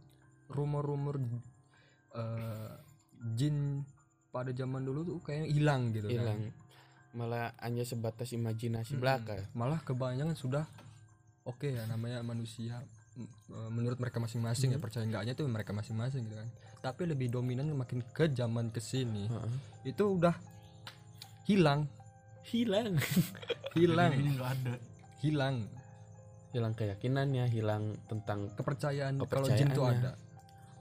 rumor-rumor 0.51 1.23
eh, 2.19 2.75
jin 3.39 3.87
pada 4.33 4.51
zaman 4.51 4.81
dulu 4.81 5.01
tuh 5.05 5.19
kayak 5.21 5.53
hilang 5.53 5.93
gitu 5.93 6.09
kan. 6.09 6.17
Hilang. 6.17 6.41
Malah 7.13 7.53
hanya 7.61 7.85
sebatas 7.85 8.33
imajinasi 8.33 8.97
Mm-mm. 8.97 9.03
belaka. 9.05 9.37
malah 9.53 9.85
kebanyakan 9.85 10.33
sudah 10.33 10.65
oke 11.45 11.69
ya 11.69 11.85
namanya 11.85 12.25
manusia 12.25 12.81
eh, 13.21 13.69
menurut 13.69 14.01
mereka 14.01 14.17
masing-masing 14.17 14.73
ya 14.73 14.81
percaya 14.81 15.05
enggaknya 15.05 15.37
itu 15.37 15.45
mereka 15.45 15.77
masing-masing 15.77 16.25
gitu 16.25 16.41
kan 16.41 16.49
tapi 16.81 17.05
lebih 17.05 17.29
dominan 17.29 17.69
makin 17.77 18.01
ke 18.15 18.33
zaman 18.33 18.73
ke 18.73 18.81
sini 18.81 19.29
Heeh. 19.29 19.53
itu 19.93 20.03
udah 20.09 20.33
hilang 21.45 21.85
Hilang. 22.43 22.97
hilang 23.79 24.13
ini 24.17 24.31
nggak 24.35 24.51
ada 24.51 24.75
hilang 25.21 25.57
hilang 26.53 26.73
keyakinannya, 26.77 27.49
hilang 27.49 27.97
tentang 28.09 28.53
kepercayaan 28.53 29.21
kalau 29.25 29.49
jin 29.49 29.73
itu 29.73 29.83
ada 29.85 30.17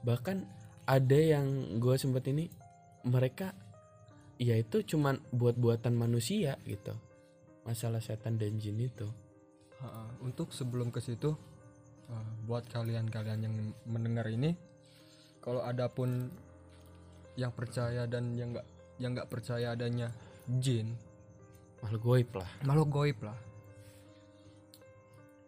bahkan 0.04 0.44
ada 0.84 1.16
yang 1.16 1.44
gue 1.80 1.94
sempet 1.96 2.28
ini 2.28 2.50
mereka 3.06 3.54
ya 4.38 4.58
itu 4.58 4.82
cuman 4.82 5.18
buat-buatan 5.30 5.94
manusia 5.94 6.58
gitu. 6.66 6.94
Masalah 7.62 8.02
setan 8.02 8.38
dan 8.38 8.58
jin 8.58 8.78
itu. 8.78 9.06
Untuk 10.22 10.54
sebelum 10.54 10.94
ke 10.94 11.02
situ 11.02 11.34
eh, 12.10 12.28
buat 12.46 12.66
kalian-kalian 12.70 13.40
yang 13.42 13.54
mendengar 13.86 14.30
ini 14.30 14.54
kalau 15.42 15.66
ada 15.66 15.90
pun 15.90 16.30
yang 17.34 17.50
percaya 17.50 18.06
dan 18.06 18.38
yang 18.38 18.54
nggak 18.54 18.66
yang 19.02 19.10
nggak 19.18 19.26
percaya 19.26 19.74
adanya 19.74 20.14
jin 20.62 20.94
makhluk 21.82 22.02
goib 22.06 22.30
lah. 22.38 22.50
makhluk 22.62 22.88
goib 22.94 23.18
lah. 23.26 23.34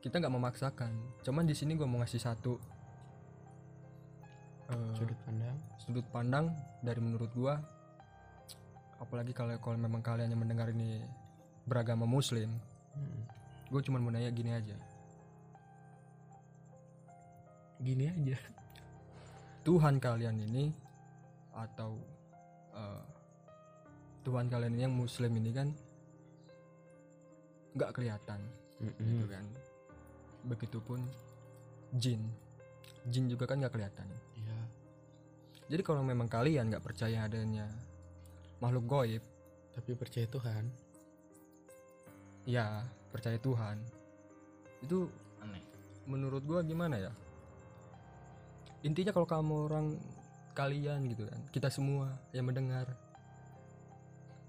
Kita 0.03 0.19
nggak 0.19 0.35
memaksakan. 0.35 0.93
Cuman 1.23 1.47
di 1.47 1.55
sini 1.55 1.79
gue 1.79 1.87
mau 1.87 2.03
ngasih 2.03 2.21
satu 2.21 2.59
eh, 4.71 4.93
sudut 4.97 5.19
pandang 5.27 5.57
sudut 5.77 6.07
pandang 6.09 6.47
dari 6.81 7.01
menurut 7.03 7.31
gua 7.35 7.61
apalagi 9.03 9.37
kalau 9.37 9.57
kalau 9.61 9.77
memang 9.77 10.01
kalian 10.01 10.33
yang 10.33 10.41
mendengar 10.41 10.71
ini 10.71 11.03
beragama 11.69 12.07
muslim 12.09 12.49
Hmm. 12.95 13.27
gue 13.75 13.81
cuma 13.91 13.99
mau 13.99 14.15
nanya 14.15 14.31
gini 14.31 14.55
aja 14.55 14.79
gini 17.83 18.07
aja 18.07 18.39
Tuhan 19.67 19.99
kalian 19.99 20.39
ini 20.47 20.71
atau 21.57 21.99
eh, 22.71 23.03
Tuhan 24.25 24.49
kalian 24.49 24.73
ini 24.77 24.83
yang 24.89 24.97
Muslim 24.97 25.33
ini 25.41 25.51
kan 25.53 25.69
nggak 27.77 27.91
kelihatan 27.97 28.41
gitu 28.81 29.27
kan. 29.29 29.45
Begitupun 30.45 31.01
jin, 31.97 32.21
jin 33.09 33.25
juga 33.29 33.49
kan 33.49 33.61
nggak 33.61 33.73
kelihatan. 33.73 34.09
Jadi 35.75 35.83
kalau 35.83 36.07
memang 36.07 36.31
kalian 36.31 36.71
nggak 36.71 36.87
percaya 36.87 37.27
adanya 37.27 37.67
makhluk 38.63 38.87
goib, 38.87 39.23
tapi 39.75 39.99
percaya 39.99 40.31
Tuhan 40.31 40.71
ya 42.47 42.85
percaya 43.11 43.41
Tuhan. 43.41 43.83
Itu 44.85 45.11
aneh 45.43 45.65
menurut 46.07 46.47
gua 46.47 46.63
gimana 46.63 47.01
ya? 47.01 47.13
Intinya 48.85 49.11
kalau 49.17 49.27
kamu 49.27 49.55
orang 49.67 49.87
kalian 50.55 51.11
gitu 51.11 51.27
kan, 51.27 51.41
kita 51.51 51.73
semua 51.73 52.13
yang 52.31 52.47
mendengar 52.47 52.87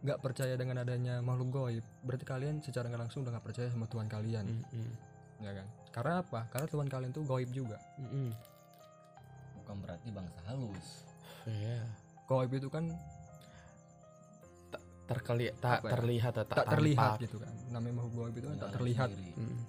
nggak 0.05 0.21
percaya 0.21 0.53
dengan 0.53 0.85
adanya 0.85 1.17
makhluk 1.25 1.49
goib, 1.49 1.85
berarti 2.05 2.25
kalian 2.27 2.61
secara 2.61 2.85
nggak 2.85 3.09
langsung 3.09 3.25
udah 3.25 3.33
nggak 3.33 3.47
percaya 3.49 3.73
sama 3.73 3.89
Tuhan 3.89 4.05
kalian, 4.05 4.45
Mm-mm. 4.45 4.89
ya 5.41 5.49
kan? 5.57 5.67
Karena 5.89 6.13
apa? 6.21 6.45
Karena 6.53 6.67
Tuhan 6.69 6.87
kalian 6.91 7.09
tuh 7.09 7.25
goib 7.25 7.49
juga. 7.49 7.81
Mm-mm. 7.97 8.29
bukan 9.65 9.81
berarti 9.81 10.13
bangsa 10.13 10.37
halus 10.45 11.14
Iya. 11.45 11.81
Goib 12.25 12.51
itu 12.57 12.67
kan 12.73 12.89
terkeli 15.05 15.53
tak 15.61 15.85
ya? 15.85 15.91
terlihat 15.93 16.33
atau 16.33 16.55
tak 16.57 16.67
terlihat 16.73 17.21
gitu 17.21 17.37
kan. 17.37 17.53
Namanya 17.69 18.01
goib 18.09 18.33
itu 18.33 18.47
kan 18.49 18.57
tak 18.57 18.69
alam 18.73 18.77
terlihat, 18.81 19.09
sendiri. 19.13 19.33
Mm. 19.37 19.59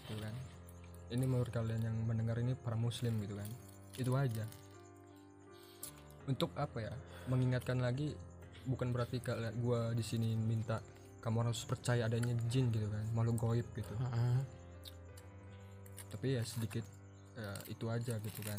gitu 0.00 0.14
kan. 0.16 0.34
Ini 1.10 1.24
menurut 1.26 1.52
kalian 1.52 1.82
yang 1.84 1.96
mendengar 2.08 2.36
ini 2.40 2.56
para 2.56 2.80
Muslim 2.80 3.20
gitu 3.20 3.36
kan. 3.36 3.50
Itu 4.00 4.12
aja. 4.16 4.44
Untuk 6.24 6.56
apa 6.56 6.78
ya? 6.80 6.94
Mengingatkan 7.28 7.84
lagi 7.84 8.16
bukan 8.64 8.92
berarti 8.92 9.20
kalian 9.20 9.52
gua 9.60 9.92
di 9.92 10.04
sini 10.04 10.32
minta 10.36 10.80
kamu 11.20 11.44
harus 11.44 11.68
percaya 11.68 12.08
adanya 12.08 12.32
jin 12.48 12.72
gitu 12.72 12.88
kan, 12.88 13.04
makhluk 13.12 13.36
goib 13.36 13.66
gitu. 13.76 13.92
Ah, 14.08 14.40
Tapi 16.08 16.40
ya 16.40 16.42
sedikit 16.42 16.82
ya, 17.36 17.52
itu 17.68 17.84
aja 17.92 18.16
gitu 18.16 18.40
kan. 18.40 18.56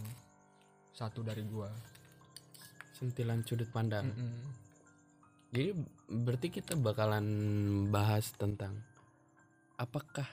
Satu 0.93 1.25
dari 1.25 1.41
gua. 1.49 1.73
Sentilan 3.01 3.41
sudut 3.41 3.65
pandang 3.67 4.05
Mm-mm. 4.07 4.31
jadi 5.49 5.73
berarti 6.07 6.47
kita 6.51 6.77
bakalan 6.77 7.25
bahas 7.87 8.29
tentang 8.31 8.77
apakah 9.75 10.29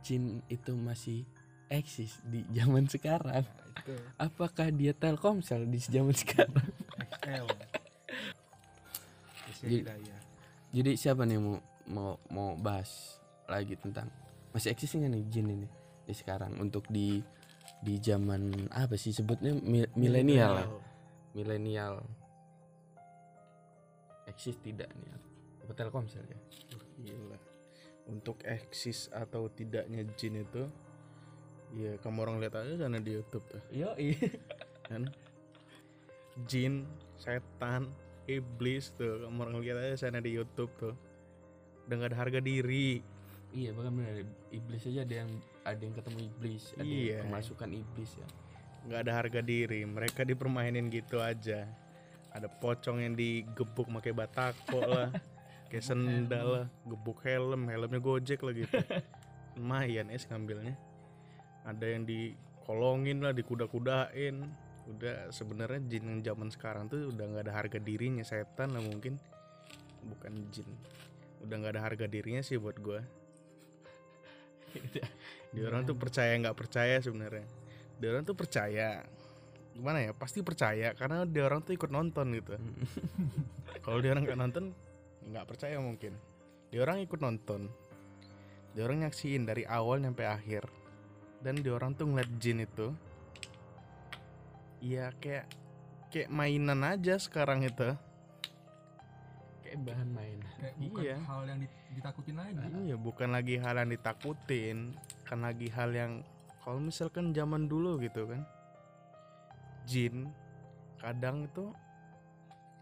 jin 0.00 0.40
itu 0.48 0.72
masih 0.72 1.28
eksis 1.68 2.16
di 2.24 2.48
zaman 2.50 2.88
sekarang 2.88 3.44
Nah, 3.44 3.84
itu. 3.84 3.94
apakah 4.18 4.68
dia 4.70 4.90
telkomsel 4.90 5.62
di 5.64 5.78
zaman 5.78 6.10
sekarang 6.12 6.56
Jadi- 9.58 9.82
Hidayah. 9.82 10.20
jadi 10.70 10.90
siapa 10.94 11.24
nih 11.24 11.36
mau 11.36 11.58
mau 11.86 12.10
mau 12.28 12.48
bahas 12.54 13.18
lagi 13.44 13.74
tentang 13.74 14.06
masih 14.50 14.70
eksis 14.70 14.94
nggak 14.94 15.10
nih 15.10 15.24
jin 15.26 15.48
ini 15.50 15.68
di 16.04 16.14
sekarang 16.14 16.56
untuk 16.56 16.86
di 16.86 17.18
di 17.78 17.94
zaman 17.98 18.40
apa 18.70 18.94
sih 18.94 19.10
sebutnya 19.10 19.52
mi- 19.52 19.88
milenial 19.94 20.52
lah. 20.54 20.68
Milenial. 21.32 22.04
Eksis 24.28 24.60
tidak 24.60 24.92
nih 24.92 25.12
apa 25.64 25.72
telkomsel 25.72 26.24
ya 26.24 26.38
Gila. 27.00 27.38
Untuk 28.08 28.40
eksis 28.44 29.08
atau 29.12 29.48
tidaknya 29.48 30.04
jin 30.16 30.40
itu 30.40 30.64
ya 31.76 31.96
kamu 32.00 32.24
orang 32.24 32.36
lihat 32.40 32.56
aja 32.56 32.88
sana 32.88 33.00
di 33.00 33.12
YouTube 33.16 33.44
tuh. 33.46 33.60
Iya 33.68 33.92
kan? 34.88 35.08
Jin 36.44 36.88
setan 37.16 37.92
iblis 38.24 38.92
tuh. 38.96 39.24
Kamu 39.24 39.38
orang 39.44 39.56
lihat 39.60 39.76
aja 39.80 40.08
sana 40.08 40.20
di 40.20 40.32
YouTube 40.32 40.72
tuh. 40.76 40.94
Udah 41.88 41.94
gak 41.98 42.10
ada 42.12 42.18
harga 42.20 42.40
diri. 42.40 43.00
Iya 43.48 43.72
bahkan 43.72 43.96
benar 43.96 44.28
iblis 44.52 44.84
aja 44.84 45.08
ada 45.08 45.14
yang 45.24 45.30
ada 45.64 45.80
yang 45.80 45.94
ketemu 45.96 46.18
iblis 46.28 46.64
ada 46.76 46.84
Iya. 46.84 47.00
yang 47.16 47.32
kemasukan 47.32 47.70
iblis 47.72 48.10
ya 48.20 48.28
nggak 48.88 49.04
ada 49.04 49.12
harga 49.20 49.40
diri 49.44 49.84
mereka 49.84 50.24
dipermainin 50.24 50.88
gitu 50.88 51.20
aja. 51.20 51.68
Ada 52.32 52.48
pocong 52.48 53.04
yang 53.04 53.12
digebuk 53.12 53.92
pakai 54.00 54.16
batako 54.16 54.80
lah 54.80 55.08
kayak 55.68 55.84
sendal 55.84 56.46
lah 56.48 56.66
gebuk 56.88 57.20
helm 57.20 57.68
helmnya 57.68 58.00
gojek 58.00 58.40
lah 58.40 58.56
gitu. 58.56 58.72
Lumayan 59.60 60.08
es 60.08 60.24
ngambilnya. 60.24 60.72
Ada 61.68 61.84
yang 61.84 62.08
dikolongin 62.08 63.20
lah 63.20 63.36
dikuda-kudain. 63.36 64.48
Udah 64.88 65.28
sebenarnya 65.28 65.84
jin 65.84 66.08
yang 66.08 66.20
zaman 66.24 66.48
sekarang 66.48 66.88
tuh 66.88 67.12
udah 67.12 67.24
nggak 67.28 67.44
ada 67.44 67.52
harga 67.52 67.76
dirinya 67.76 68.24
setan 68.24 68.72
lah 68.72 68.80
mungkin. 68.80 69.20
Bukan 70.08 70.32
jin. 70.48 70.68
Udah 71.44 71.60
nggak 71.60 71.76
ada 71.76 71.82
harga 71.84 72.08
dirinya 72.08 72.40
sih 72.40 72.56
buat 72.56 72.80
gua. 72.80 73.04
Di 75.52 75.60
orang 75.60 75.84
tuh 75.84 75.96
percaya 75.96 76.32
nggak 76.40 76.56
percaya 76.56 76.96
sebenarnya 77.04 77.67
dia 77.98 78.08
orang 78.14 78.24
tuh 78.24 78.38
percaya. 78.38 79.02
Gimana 79.74 80.02
ya? 80.02 80.10
Pasti 80.14 80.42
percaya 80.42 80.94
karena 80.94 81.22
dia 81.26 81.46
orang 81.46 81.62
tuh 81.62 81.74
ikut 81.74 81.90
nonton 81.90 82.34
gitu. 82.34 82.54
Kalau 83.84 83.98
dia 84.02 84.14
orang 84.14 84.24
nggak 84.26 84.40
nonton 84.40 84.64
nggak 85.28 85.46
percaya 85.46 85.76
mungkin. 85.78 86.14
Dia 86.70 86.82
orang 86.82 87.02
ikut 87.02 87.18
nonton. 87.18 87.70
Dia 88.74 88.86
orang 88.86 89.06
nyaksiin 89.06 89.46
dari 89.46 89.66
awal 89.66 90.02
sampai 90.02 90.26
akhir. 90.26 90.66
Dan 91.38 91.62
dia 91.62 91.70
orang 91.74 91.94
tuh 91.94 92.10
ngeliat 92.10 92.30
jin 92.42 92.66
itu 92.66 92.90
Iya 94.82 95.14
kayak 95.22 95.46
kayak 96.10 96.30
mainan 96.30 96.82
aja 96.82 97.18
sekarang 97.18 97.62
itu. 97.66 97.94
Kayak 99.62 99.78
bahan 99.86 100.10
main 100.10 100.38
Kayak 100.58 100.74
bukan 100.78 101.02
Iya. 101.02 101.16
hal 101.26 101.42
yang 101.46 101.60
ditakutin 101.94 102.36
lagi. 102.38 102.54
Iya 102.86 102.96
bukan 102.98 103.28
lagi 103.34 103.54
hal 103.58 103.74
yang 103.78 103.90
ditakutin 103.90 104.78
Kan 105.26 105.38
lagi 105.42 105.68
hal 105.70 105.90
yang 105.94 106.12
Kalau 106.68 106.84
misalkan 106.84 107.32
zaman 107.32 107.64
dulu 107.64 107.96
gitu 107.96 108.28
kan 108.28 108.44
Jin 109.84 110.28
Kadang 111.00 111.48
itu 111.48 111.72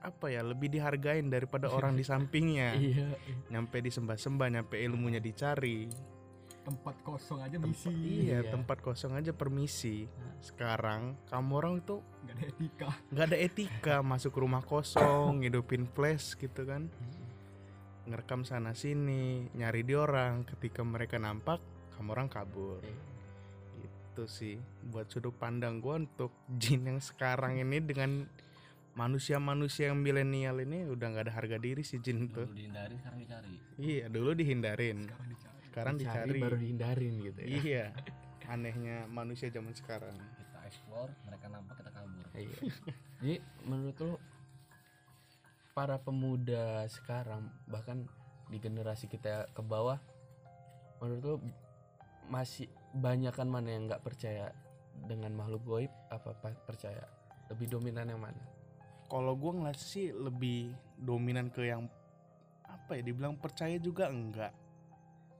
Apa 0.02 0.26
ya 0.26 0.42
lebih 0.42 0.66
dihargain 0.68 1.26
daripada 1.26 1.66
orang 1.66 1.94
di 1.94 2.02
sampingnya. 2.10 2.74
Iya. 2.74 3.14
Nyampe 3.48 3.78
disembah-sembah 3.78 4.48
Nyampe 4.52 4.78
ilmunya 4.78 5.18
dicari. 5.18 5.86
Tempat 6.62 6.98
kosong 7.02 7.42
aja 7.42 7.58
Tempat- 7.58 7.86
misi. 7.86 7.94
Iya 8.26 8.42
Iya. 8.42 8.50
tempat 8.50 8.78
kosong 8.82 9.14
aja 9.14 9.30
permisi. 9.30 10.06
Sekarang 10.38 11.14
kamu 11.26 11.50
orang 11.52 11.74
tuh 11.80 12.02
Gak 12.22 12.34
ada 12.34 12.44
etika. 12.44 12.88
nggak 13.08 13.24
ada 13.24 13.38
etika 13.40 13.96
Masuk 14.10 14.34
rumah 14.34 14.62
kosong 14.62 15.42
Ngidupin 15.42 15.86
flash 15.88 16.34
gitu 16.34 16.62
kan. 16.62 16.90
Ngerekam 18.04 18.42
sana 18.42 18.74
sini 18.74 19.46
Nyari 19.52 19.82
di 19.82 19.94
orang. 19.94 20.42
Ketika 20.44 20.82
mereka 20.82 21.18
nampak 21.18 21.58
Kamu 21.94 22.10
orang 22.12 22.26
kabur 22.26 22.82
itu 24.16 24.24
sih 24.24 24.56
buat 24.88 25.12
sudut 25.12 25.36
pandang 25.36 25.84
gue 25.84 26.08
untuk 26.08 26.32
jin 26.62 26.88
yang 26.88 27.04
sekarang 27.04 27.60
ini 27.60 27.84
dengan 27.84 28.24
manusia-manusia 28.96 29.92
yang 29.92 30.00
milenial 30.00 30.56
ini 30.64 30.88
udah 30.88 31.06
nggak 31.12 31.28
ada 31.28 31.34
harga 31.36 31.60
diri 31.60 31.84
si 31.84 32.00
jin 32.00 32.32
tuh. 32.32 32.48
dulu 32.48 32.56
dihindari 32.56 32.96
sekarang 32.96 33.20
dicari. 33.20 33.54
Iya 33.76 34.04
dulu 34.08 34.30
dihindarin. 34.32 34.98
Sekarang 35.68 35.94
Dicari. 36.00 36.32
Dicari 36.32 36.40
baru 36.40 36.56
dihindarin 36.56 37.14
gitu 37.28 37.40
ya. 37.44 37.48
Iya 37.60 37.84
anehnya 38.48 38.96
manusia 39.12 39.52
zaman 39.52 39.76
sekarang. 39.76 40.16
Kita 40.16 40.58
explore 40.64 41.12
mereka 41.28 41.52
nampak 41.52 41.76
kita 41.84 41.92
kabur. 41.92 42.24
Iya. 42.32 42.56
Jadi 43.20 43.36
menurut 43.68 43.96
lo 44.00 44.12
para 45.76 46.00
pemuda 46.00 46.88
sekarang 46.88 47.52
bahkan 47.68 48.08
di 48.48 48.56
generasi 48.64 49.12
kita 49.12 49.52
ke 49.52 49.60
bawah 49.60 50.00
menurut 51.04 51.20
lo 51.20 51.36
masih 52.32 52.72
banyakan 52.96 53.48
mana 53.48 53.68
yang 53.70 53.86
nggak 53.86 54.02
percaya 54.02 54.50
dengan 55.06 55.36
makhluk 55.36 55.62
goib 55.62 55.92
apa 56.08 56.32
pa- 56.34 56.62
percaya? 56.64 57.04
Lebih 57.46 57.70
dominan 57.70 58.08
yang 58.08 58.20
mana? 58.20 58.42
kalau 59.06 59.38
gue 59.38 59.52
ngeliat 59.54 59.78
sih 59.78 60.10
lebih 60.10 60.74
dominan 60.98 61.46
ke 61.46 61.70
yang 61.70 61.86
apa 62.66 62.98
ya 62.98 63.06
dibilang 63.06 63.38
percaya 63.38 63.78
juga 63.78 64.10
enggak. 64.10 64.50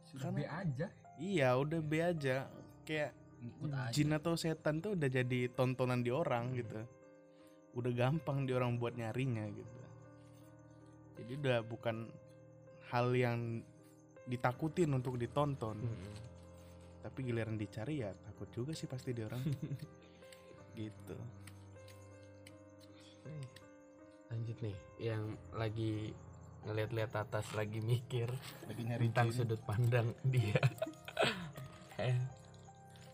Sudah 0.07 0.31
Karena- 0.31 0.39
B 0.39 0.47
aja. 0.47 0.87
iya 1.19 1.49
udah 1.59 1.81
be 1.83 1.99
aja. 1.99 2.47
Kayak 2.87 3.11
aja. 3.67 3.91
jin 3.91 4.15
atau 4.15 4.39
setan 4.39 4.79
tuh 4.79 4.95
udah 4.95 5.11
jadi 5.11 5.51
tontonan 5.51 5.99
di 5.99 6.15
orang 6.15 6.55
gitu. 6.55 6.79
Udah 7.75 7.91
gampang 7.91 8.47
di 8.47 8.55
orang 8.55 8.79
buat 8.79 8.95
nyarinya 8.95 9.51
gitu. 9.51 9.81
Jadi 11.19 11.33
udah 11.43 11.59
bukan 11.67 12.07
hal 12.95 13.11
yang 13.19 13.67
ditakutin 14.31 14.95
untuk 14.95 15.19
ditonton 15.19 15.83
tapi 17.07 17.23
giliran 17.23 17.55
dicari 17.55 18.03
ya 18.03 18.11
takut 18.11 18.51
juga 18.51 18.75
sih 18.75 18.91
pasti 18.91 19.15
di 19.15 19.23
orang. 19.23 19.39
Gitu. 20.77 21.17
Lanjut 24.27 24.59
nih. 24.59 24.77
Yang 24.99 25.25
lagi 25.55 25.95
ngeliat-liat 26.67 27.15
atas 27.15 27.47
lagi 27.55 27.79
mikir 27.79 28.27
lagi 28.67 28.83
nyari 28.83 29.07
tentang 29.07 29.31
jin. 29.31 29.37
sudut 29.39 29.61
pandang 29.63 30.11
dia. 30.35 30.59
Eh, 32.03 32.19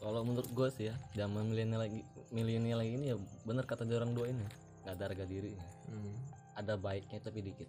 kalau 0.00 0.24
menurut 0.24 0.48
gue 0.48 0.68
sih 0.72 0.88
ya 0.88 0.96
zaman 1.12 1.52
milenial 1.52 1.84
lagi 1.84 2.00
milenial 2.32 2.80
lagi 2.80 2.96
ini 2.96 3.12
ya 3.12 3.16
bener 3.44 3.68
kata 3.68 3.84
dia 3.84 4.00
orang 4.00 4.16
dua 4.16 4.32
ini 4.32 4.40
nggak 4.82 4.94
ada 4.96 5.04
harga 5.04 5.24
diri. 5.28 5.52
Hmm. 5.92 6.16
ada 6.56 6.80
baiknya 6.80 7.20
tapi 7.20 7.44
dikit. 7.44 7.68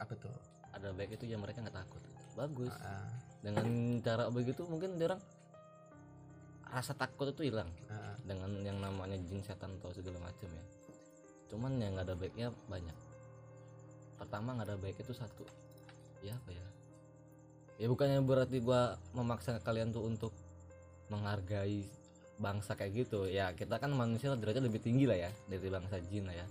Apa 0.00 0.16
tuh? 0.16 0.32
Ada 0.72 0.96
baik 0.96 1.20
itu 1.20 1.28
ya 1.28 1.36
mereka 1.36 1.60
nggak 1.60 1.76
takut. 1.76 2.02
Bagus. 2.36 2.72
Ah, 2.80 3.04
dengan 3.40 3.66
cara 4.04 4.28
begitu 4.28 4.68
mungkin 4.68 5.00
orang 5.00 5.20
rasa 6.70 6.94
takut 6.94 7.32
itu 7.32 7.50
hilang. 7.50 7.68
Ah, 7.90 8.14
dengan 8.22 8.52
yang 8.62 8.78
namanya 8.78 9.18
jin 9.26 9.42
setan 9.42 9.74
atau 9.80 9.90
segala 9.90 10.22
macam 10.22 10.46
ya. 10.46 10.64
Cuman 11.50 11.82
yang 11.82 11.98
nggak 11.98 12.06
ada 12.06 12.14
baiknya 12.14 12.48
banyak. 12.70 12.94
Pertama 14.20 14.54
nggak 14.54 14.68
ada 14.70 14.78
baik 14.78 14.96
itu 15.02 15.10
satu. 15.10 15.42
Ya 16.22 16.36
apa 16.36 16.50
ya? 16.54 16.66
Ya 17.80 17.86
bukannya 17.88 18.22
berarti 18.22 18.60
gua 18.62 19.00
memaksa 19.16 19.58
kalian 19.58 19.90
tuh 19.90 20.04
untuk 20.06 20.30
menghargai 21.10 21.88
bangsa 22.38 22.78
kayak 22.78 23.08
gitu. 23.08 23.26
Ya 23.26 23.50
kita 23.56 23.82
kan 23.82 23.90
manusia 23.90 24.36
derajat 24.38 24.62
lebih 24.62 24.78
tinggi 24.78 25.10
lah 25.10 25.18
ya 25.18 25.30
dari 25.50 25.66
bangsa 25.66 25.98
jin 26.06 26.30
lah 26.30 26.36
ya. 26.38 26.46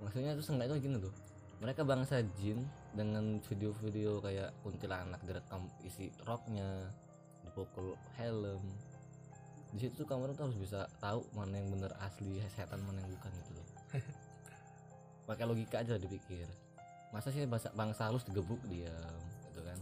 Maksudnya 0.00 0.32
itu 0.38 0.42
seenggaknya 0.46 0.78
gini 0.80 0.96
tuh 1.02 1.27
mereka 1.58 1.82
bangsa 1.82 2.22
jin 2.38 2.62
dengan 2.94 3.42
video-video 3.42 4.22
kayak 4.22 4.54
kuntilanak 4.62 5.18
direkam 5.26 5.66
isi 5.82 6.14
roknya 6.22 6.86
dipukul 7.42 7.98
helm. 8.14 8.62
Di 9.74 9.84
situ 9.84 10.02
tuh 10.02 10.06
kamu 10.06 10.32
tuh 10.38 10.48
harus 10.48 10.58
bisa 10.58 10.86
tahu 11.02 11.26
mana 11.34 11.58
yang 11.58 11.68
bener 11.74 11.92
asli 11.98 12.38
setan 12.54 12.78
mana 12.86 13.02
yang 13.02 13.10
bukan 13.10 13.30
gitu 13.42 13.50
loh. 13.58 13.66
Pakai 15.28 15.44
logika 15.44 15.82
aja 15.82 15.98
dipikir. 15.98 16.46
Masa 17.10 17.34
sih 17.34 17.42
bangsa, 17.44 17.74
bangsa 17.74 18.06
halus 18.06 18.22
digebuk 18.22 18.62
diam 18.70 19.18
gitu 19.50 19.60
kan? 19.66 19.78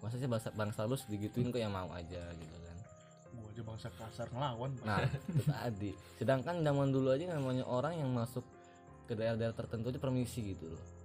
Masa 0.00 0.16
sih 0.16 0.26
bangsa, 0.26 0.48
bangsa 0.56 0.80
halus 0.88 1.04
digituin 1.12 1.52
kok 1.52 1.60
yang 1.60 1.76
mau 1.76 1.92
aja 1.92 2.24
gitu 2.34 2.56
kan? 2.64 2.76
Gua 3.36 3.52
aja 3.52 3.62
bangsa 3.62 3.88
kasar 4.00 4.26
ngelawan. 4.32 4.72
Nah 4.80 5.04
itu 5.04 5.44
tadi. 5.44 5.90
Sedangkan 6.16 6.64
zaman 6.64 6.88
dulu 6.88 7.12
aja 7.12 7.36
namanya 7.36 7.68
orang 7.68 8.00
yang 8.00 8.10
masuk 8.10 8.42
ke 9.04 9.12
daerah-daerah 9.12 9.54
tertentu 9.54 9.92
itu 9.92 10.00
permisi 10.00 10.40
gitu 10.56 10.72
loh 10.72 10.97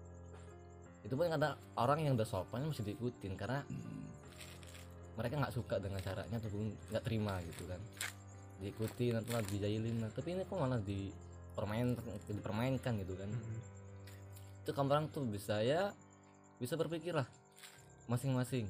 itu 1.04 1.14
pun 1.20 1.28
ada 1.28 1.60
orang 1.76 2.08
yang 2.08 2.16
udah 2.16 2.28
sopan 2.28 2.64
masih 2.64 2.88
diikutin 2.88 3.36
karena 3.36 3.60
mereka 5.14 5.38
nggak 5.38 5.54
suka 5.54 5.78
dengan 5.78 5.99
caranya 6.01 6.39
ataupun 6.39 6.74
nggak 6.89 7.04
terima 7.06 7.38
gitu 7.43 7.64
kan. 7.70 7.82
Diikuti 8.64 9.14
nanti 9.14 9.30
malah 9.30 9.45
dijailin. 9.45 9.95
Nah, 9.99 10.10
tapi 10.10 10.34
ini 10.34 10.47
kok 10.47 10.58
malah 10.58 10.80
dipermainkan 10.82 12.04
dipermainkan 12.32 12.93
gitu 13.04 13.14
kan. 13.20 13.30
Itu 14.64 14.72
kamu 14.72 14.89
orang 14.89 15.06
tuh 15.12 15.28
bisa 15.28 15.60
ya 15.62 15.91
bisa 16.58 16.80
berpikir 16.80 17.14
lah 17.14 17.28
masing-masing. 18.08 18.66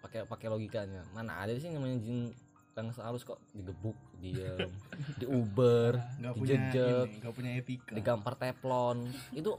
Pakai 0.00 0.24
pakai 0.24 0.46
logikanya. 0.48 1.04
Mana 1.12 1.42
ada 1.42 1.52
sih 1.58 1.68
namanya 1.68 2.00
jin 2.00 2.32
bangsa 2.74 3.06
halus 3.06 3.22
kok 3.22 3.38
digebuk 3.54 3.94
diam 4.18 4.66
diuber 5.22 5.94
nggak 6.18 6.34
punya 6.34 6.54
ini 6.58 7.22
nggak 7.22 7.34
punya 7.38 7.50
etika. 7.54 7.92
digampar 7.94 8.34
teflon 8.34 9.06
itu 9.30 9.54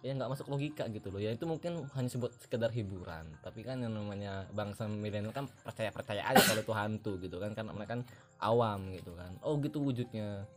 ya 0.00 0.16
nggak 0.16 0.32
masuk 0.32 0.48
logika 0.48 0.88
gitu 0.88 1.12
loh. 1.12 1.20
Ya 1.20 1.32
itu 1.32 1.44
mungkin 1.44 1.84
hanya 1.92 2.08
sebut 2.08 2.32
sekedar 2.40 2.72
hiburan. 2.72 3.36
Tapi 3.44 3.60
kan 3.60 3.84
yang 3.84 3.92
namanya 3.92 4.48
bangsa 4.52 4.88
milenial 4.88 5.32
kan 5.32 5.44
percaya 5.60 5.92
percaya 5.92 6.24
aja 6.24 6.40
kalau 6.40 6.62
itu 6.64 6.72
hantu 6.72 7.12
gitu 7.20 7.36
kan. 7.36 7.52
Karena 7.52 7.72
mereka 7.76 8.00
kan 8.00 8.02
awam 8.40 8.88
gitu 8.96 9.12
kan. 9.12 9.36
Oh 9.44 9.60
gitu 9.60 9.78
wujudnya. 9.84 10.48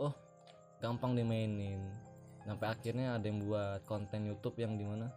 Oh 0.00 0.12
gampang 0.80 1.12
dimainin. 1.12 1.84
Sampai 2.46 2.72
akhirnya 2.72 3.18
ada 3.18 3.26
yang 3.26 3.44
buat 3.44 3.82
konten 3.84 4.24
YouTube 4.24 4.56
yang 4.62 4.78
di 4.78 4.86
mana 4.86 5.10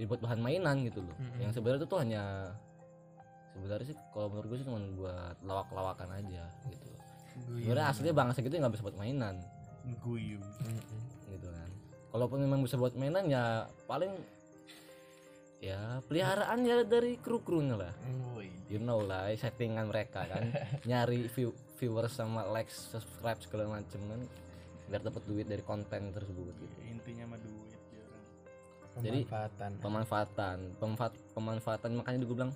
dibuat 0.00 0.24
bahan 0.24 0.40
mainan 0.40 0.88
gitu 0.88 1.04
loh. 1.04 1.12
Mm-mm. 1.20 1.44
yang 1.44 1.52
sebenarnya 1.52 1.84
itu 1.84 1.88
tuh 1.92 2.00
hanya 2.00 2.56
sebenarnya 3.52 3.92
sih 3.92 3.96
kalau 4.16 4.32
menurut 4.32 4.46
gue 4.48 4.58
sih 4.64 4.66
cuma 4.66 4.80
buat 4.96 5.36
lawak-lawakan 5.44 6.08
aja 6.16 6.48
gitu. 6.72 6.90
Sebenarnya 7.60 7.86
aslinya 7.92 8.14
bangsa 8.16 8.40
gitu 8.40 8.56
nggak 8.56 8.72
bisa 8.72 8.84
buat 8.88 8.96
mainan. 8.96 9.36
Kan 10.64 10.74
kalaupun 12.10 12.42
memang 12.42 12.60
bisa 12.62 12.74
buat 12.74 12.94
mainan 12.98 13.30
ya 13.30 13.70
paling 13.86 14.10
ya 15.62 16.02
peliharaan 16.08 16.60
ya 16.66 16.82
dari 16.82 17.16
kru 17.20 17.40
krunya 17.42 17.76
lah. 17.78 17.94
Woi. 18.34 18.48
you 18.66 18.80
know 18.82 19.02
lah 19.02 19.30
settingan 19.34 19.88
mereka 19.88 20.26
kan. 20.26 20.50
Nyari 20.90 21.30
view 21.30 21.54
viewers 21.78 22.16
sama 22.16 22.44
likes 22.50 22.90
subscribe 22.90 23.38
segala 23.40 23.80
macem 23.80 24.00
kan. 24.04 24.20
Biar 24.90 25.02
dapat 25.06 25.22
duit 25.28 25.46
dari 25.46 25.62
konten 25.62 26.10
tersebut 26.10 26.54
gitu. 26.58 26.78
Intinya 26.88 27.36
mah 27.36 27.40
duit 27.40 27.78
dia 27.94 28.02
orang. 28.02 28.24
Jadi, 29.04 29.20
pemanfaatan. 29.22 29.70
pemanfaatan. 29.78 30.58
Pemanfaat 30.80 31.14
pemanfaatan 31.36 31.90
makanya 31.94 32.18
gue 32.26 32.36
bilang 32.36 32.52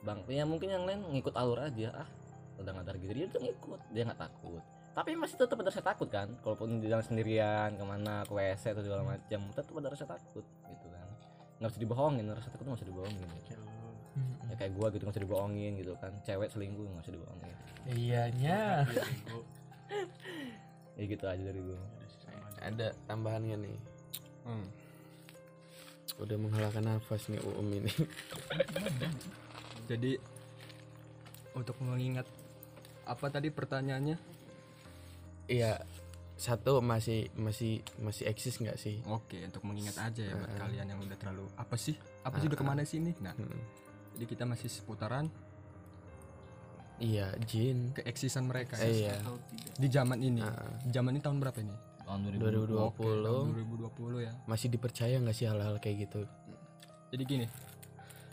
bang 0.00 0.24
ya 0.32 0.48
mungkin 0.48 0.72
yang 0.72 0.84
lain 0.88 1.00
ngikut 1.12 1.34
alur 1.36 1.60
aja 1.60 2.06
ah. 2.06 2.08
Udah 2.56 2.72
nggak 2.72 2.88
harga 2.88 3.04
diri 3.04 3.26
dia 3.26 3.28
tuh 3.28 3.42
ngikut. 3.44 3.80
Dia 3.92 4.02
nggak 4.08 4.20
takut 4.22 4.64
tapi 4.90 5.14
masih 5.14 5.36
tetap 5.36 5.54
ada 5.54 5.68
rasa 5.68 5.80
takut 5.80 6.06
kan 6.06 6.26
kalaupun 6.40 6.78
di 6.78 6.86
jalan 6.86 7.00
sendirian 7.00 7.72
ke 7.72 7.84
mana 7.84 8.22
ke 8.22 8.32
WC 8.32 8.64
atau 8.70 8.82
segala 8.82 9.02
macam 9.06 9.40
tetap 9.48 9.72
ada 9.72 9.88
rasa 9.88 10.04
takut 10.04 10.42
gitu 10.42 10.86
kan 10.86 11.08
nggak 11.56 11.70
bisa 11.70 11.80
dibohongin 11.80 12.24
rasa 12.28 12.48
takut 12.48 12.64
nggak 12.64 12.78
bisa 12.78 12.88
dibohongin 12.88 13.28
gitu. 13.40 13.54
Mm-mm. 14.10 14.50
ya 14.50 14.54
kayak 14.56 14.72
gua 14.74 14.86
gitu 14.88 15.02
nggak 15.02 15.14
bisa 15.14 15.24
dibohongin 15.24 15.72
gitu 15.76 15.92
kan 15.96 16.12
cewek 16.20 16.48
selingkuh 16.48 16.82
nggak 16.84 17.04
bisa 17.04 17.14
dibohongin 17.14 17.54
iyanya 17.88 18.60
Dia 18.84 19.04
bego. 19.06 19.38
ya 20.94 21.04
gitu 21.06 21.24
aja 21.24 21.42
dari 21.42 21.60
gua 21.60 21.80
Ada 22.60 22.86
tambahannya 23.04 23.56
nih 23.58 23.78
Hmm. 24.40 24.66
udah 26.16 26.36
menghalakan 26.36 26.84
nafas 26.90 27.28
nih 27.28 27.38
Uum 27.40 27.68
ini 27.70 27.92
Jadi 29.90 30.16
untuk 31.52 31.76
mengingat 31.78 32.24
apa 33.02 33.26
tadi 33.26 33.50
pertanyaannya? 33.50 34.16
Iya 35.50 35.82
satu 36.36 36.80
masih 36.80 37.28
masih 37.34 37.72
masih 37.98 38.24
eksis 38.24 38.56
nggak 38.56 38.78
sih 38.78 39.02
Oke, 39.04 39.42
untuk 39.42 39.60
mengingat 39.60 39.98
aja 39.98 40.22
ya 40.22 40.32
buat 40.32 40.48
Ah. 40.48 40.58
kalian 40.62 40.86
yang 40.88 41.00
udah 41.00 41.18
terlalu 41.18 41.44
apa 41.54 41.76
sih? 41.76 41.98
Apa 42.22 42.38
sih 42.38 42.46
udah 42.46 42.54
Ah. 42.54 42.62
ke 42.62 42.66
mana 42.66 42.82
sih 42.82 42.96
ini? 42.96 43.12
Nah, 43.18 43.34
Hmm. 43.34 43.60
jadi 44.14 44.24
kita 44.26 44.44
masih 44.44 44.68
seputaran 44.68 45.28
iya 46.98 47.32
Jin 47.42 47.92
keeksisan 47.92 48.44
mereka 48.44 48.76
ya. 48.76 48.84
Eh, 48.84 48.92
iya 49.02 49.14
Atau 49.18 49.36
tidak. 49.50 49.74
di 49.76 49.88
zaman 49.88 50.18
ini. 50.18 50.40
Ah. 50.40 50.80
Zaman 50.86 51.12
ini 51.12 51.20
tahun 51.20 51.38
berapa 51.38 51.58
ini? 51.58 51.76
tahun 52.00 52.20
2020 52.26 52.74
Oke, 52.82 53.06
tahun 53.22 53.46
2020 53.54 54.18
ya. 54.20 54.32
masih 54.44 54.66
dipercaya 54.66 55.14
nggak 55.16 55.30
sih 55.32 55.46
hal-hal 55.46 55.76
kayak 55.76 56.08
gitu 56.08 56.24
Jadi 57.08 57.22
gini. 57.24 57.46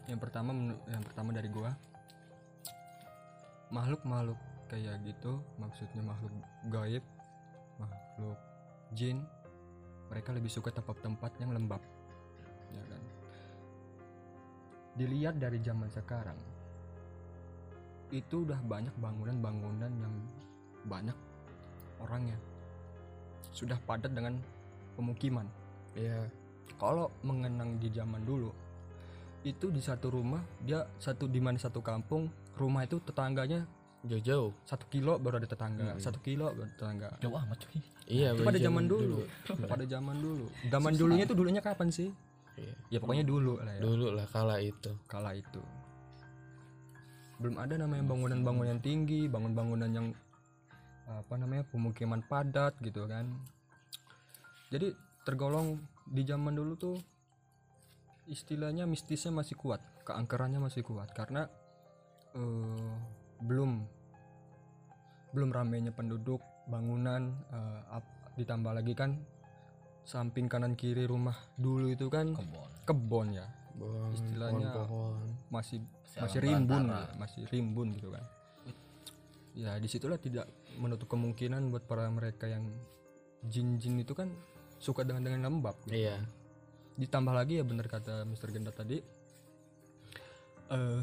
Yang 0.06 0.20
pertama 0.20 0.56
yang 0.86 1.04
pertama 1.04 1.30
dari 1.32 1.48
gua 1.48 1.76
makhluk-makhluk 3.68 4.40
kayak 4.68 5.02
gitu, 5.08 5.40
maksudnya 5.60 6.04
makhluk 6.04 6.32
gaib, 6.70 7.04
makhluk 7.80 8.40
jin, 8.94 9.24
mereka 10.12 10.36
lebih 10.36 10.52
suka 10.52 10.72
tempat-tempat 10.72 11.32
yang 11.40 11.56
lembab. 11.56 11.82
Ya 12.72 12.84
kan? 12.88 13.04
Dilihat 15.00 15.40
dari 15.40 15.60
zaman 15.64 15.88
sekarang 15.92 16.38
itu 18.08 18.48
udah 18.48 18.60
banyak 18.64 18.96
bangunan-bangunan 19.00 19.92
yang 19.92 20.16
banyak 20.88 21.18
orangnya. 22.00 22.40
Sudah 23.52 23.76
padat 23.84 24.16
dengan 24.16 24.40
pemukiman 24.98 25.46
iya 25.94 26.26
kalau 26.82 27.14
mengenang 27.22 27.78
di 27.78 27.94
zaman 27.94 28.26
dulu 28.26 28.50
itu 29.46 29.70
di 29.70 29.80
satu 29.80 30.10
rumah 30.10 30.42
dia 30.66 30.84
satu 30.98 31.30
di 31.30 31.38
mana 31.38 31.62
satu 31.62 31.80
kampung 31.80 32.28
rumah 32.58 32.84
itu 32.84 32.98
tetangganya 33.06 33.64
jauh-jauh. 34.08 34.52
Satu 34.64 34.86
kilo 34.88 35.20
baru 35.20 35.44
ada 35.44 35.50
tetangga. 35.50 35.96
Mm-mm. 35.96 36.04
satu 36.04 36.20
kilo 36.24 36.50
baru 36.56 36.66
ada 36.66 36.76
tetangga. 36.76 37.10
Jauh 37.20 37.36
amat 37.36 37.58
cuy. 37.68 37.80
Iya 38.08 38.28
itu 38.34 38.44
pada 38.48 38.60
zaman 38.60 38.84
dulu. 38.88 39.18
pada 39.68 39.86
zaman 39.86 40.16
dulu. 40.18 40.46
Zaman 40.74 40.92
dulunya 40.96 41.24
itu 41.28 41.36
dulunya 41.36 41.62
kapan 41.62 41.92
sih? 41.92 42.10
Iya. 42.58 42.74
ya 42.90 42.98
pokoknya 42.98 43.26
dulu 43.28 43.62
lah 43.62 43.74
ya. 43.78 43.82
Dulu 43.84 44.08
lah 44.16 44.26
kala 44.32 44.56
itu. 44.64 44.92
Kala 45.06 45.36
itu. 45.38 45.62
Belum 47.38 47.60
ada 47.62 47.78
namanya 47.78 48.04
bangunan-bangunan 48.08 48.82
tinggi 48.82 49.30
bangun-bangunan 49.30 49.92
yang 49.94 50.08
apa 51.06 51.34
namanya 51.38 51.68
pemukiman 51.70 52.24
padat 52.26 52.80
gitu 52.82 53.06
kan. 53.06 53.30
Jadi 54.74 54.96
tergolong 55.22 55.78
di 56.08 56.24
zaman 56.26 56.56
dulu 56.56 56.74
tuh 56.80 56.98
istilahnya 58.28 58.90
mistisnya 58.90 59.32
masih 59.32 59.56
kuat 59.56 59.80
keangkerannya 60.08 60.64
masih 60.64 60.88
kuat. 60.88 61.12
Karena 61.12 61.44
eh, 62.32 62.94
belum 63.44 63.84
belum 65.38 65.54
ramainya 65.54 65.94
penduduk 65.94 66.42
bangunan 66.66 67.30
eh, 67.54 67.82
ap- 67.94 68.34
ditambah 68.34 68.74
lagi 68.74 68.92
kan 68.92 69.22
samping 70.02 70.50
kanan 70.50 70.74
kiri 70.74 71.06
rumah 71.06 71.38
dulu 71.54 71.88
itu 71.88 72.10
kan 72.10 72.34
kebon. 72.34 72.70
kebon 72.84 73.28
ya. 73.34 73.46
Pohon, 73.78 74.10
Istilahnya- 74.10 74.74
pohon-pohon. 74.74 75.30
masih 75.54 75.78
Sialan 76.04 76.22
masih 76.26 76.40
rimbun 76.42 76.84
ya, 76.88 77.02
masih 77.14 77.42
rimbun 77.46 77.88
gitu 77.94 78.10
kan. 78.10 78.26
Ya 79.54 79.78
di 79.78 79.86
situlah 79.86 80.18
tidak 80.18 80.50
menutup 80.76 81.06
kemungkinan 81.08 81.70
buat 81.70 81.86
para 81.86 82.10
mereka 82.10 82.46
yang 82.46 82.66
jin-jin 83.44 84.02
itu 84.02 84.14
kan 84.14 84.34
suka 84.78 85.02
dengan 85.02 85.22
dengan 85.24 85.46
lembab. 85.46 85.78
Gitu. 85.86 86.02
iya. 86.02 86.18
Ditambah 86.96 87.30
lagi 87.32 87.58
ya 87.58 87.64
bener 87.64 87.86
kata 87.86 88.26
Mr. 88.26 88.50
Genda 88.50 88.74
tadi 88.74 88.98
eh 90.68 91.02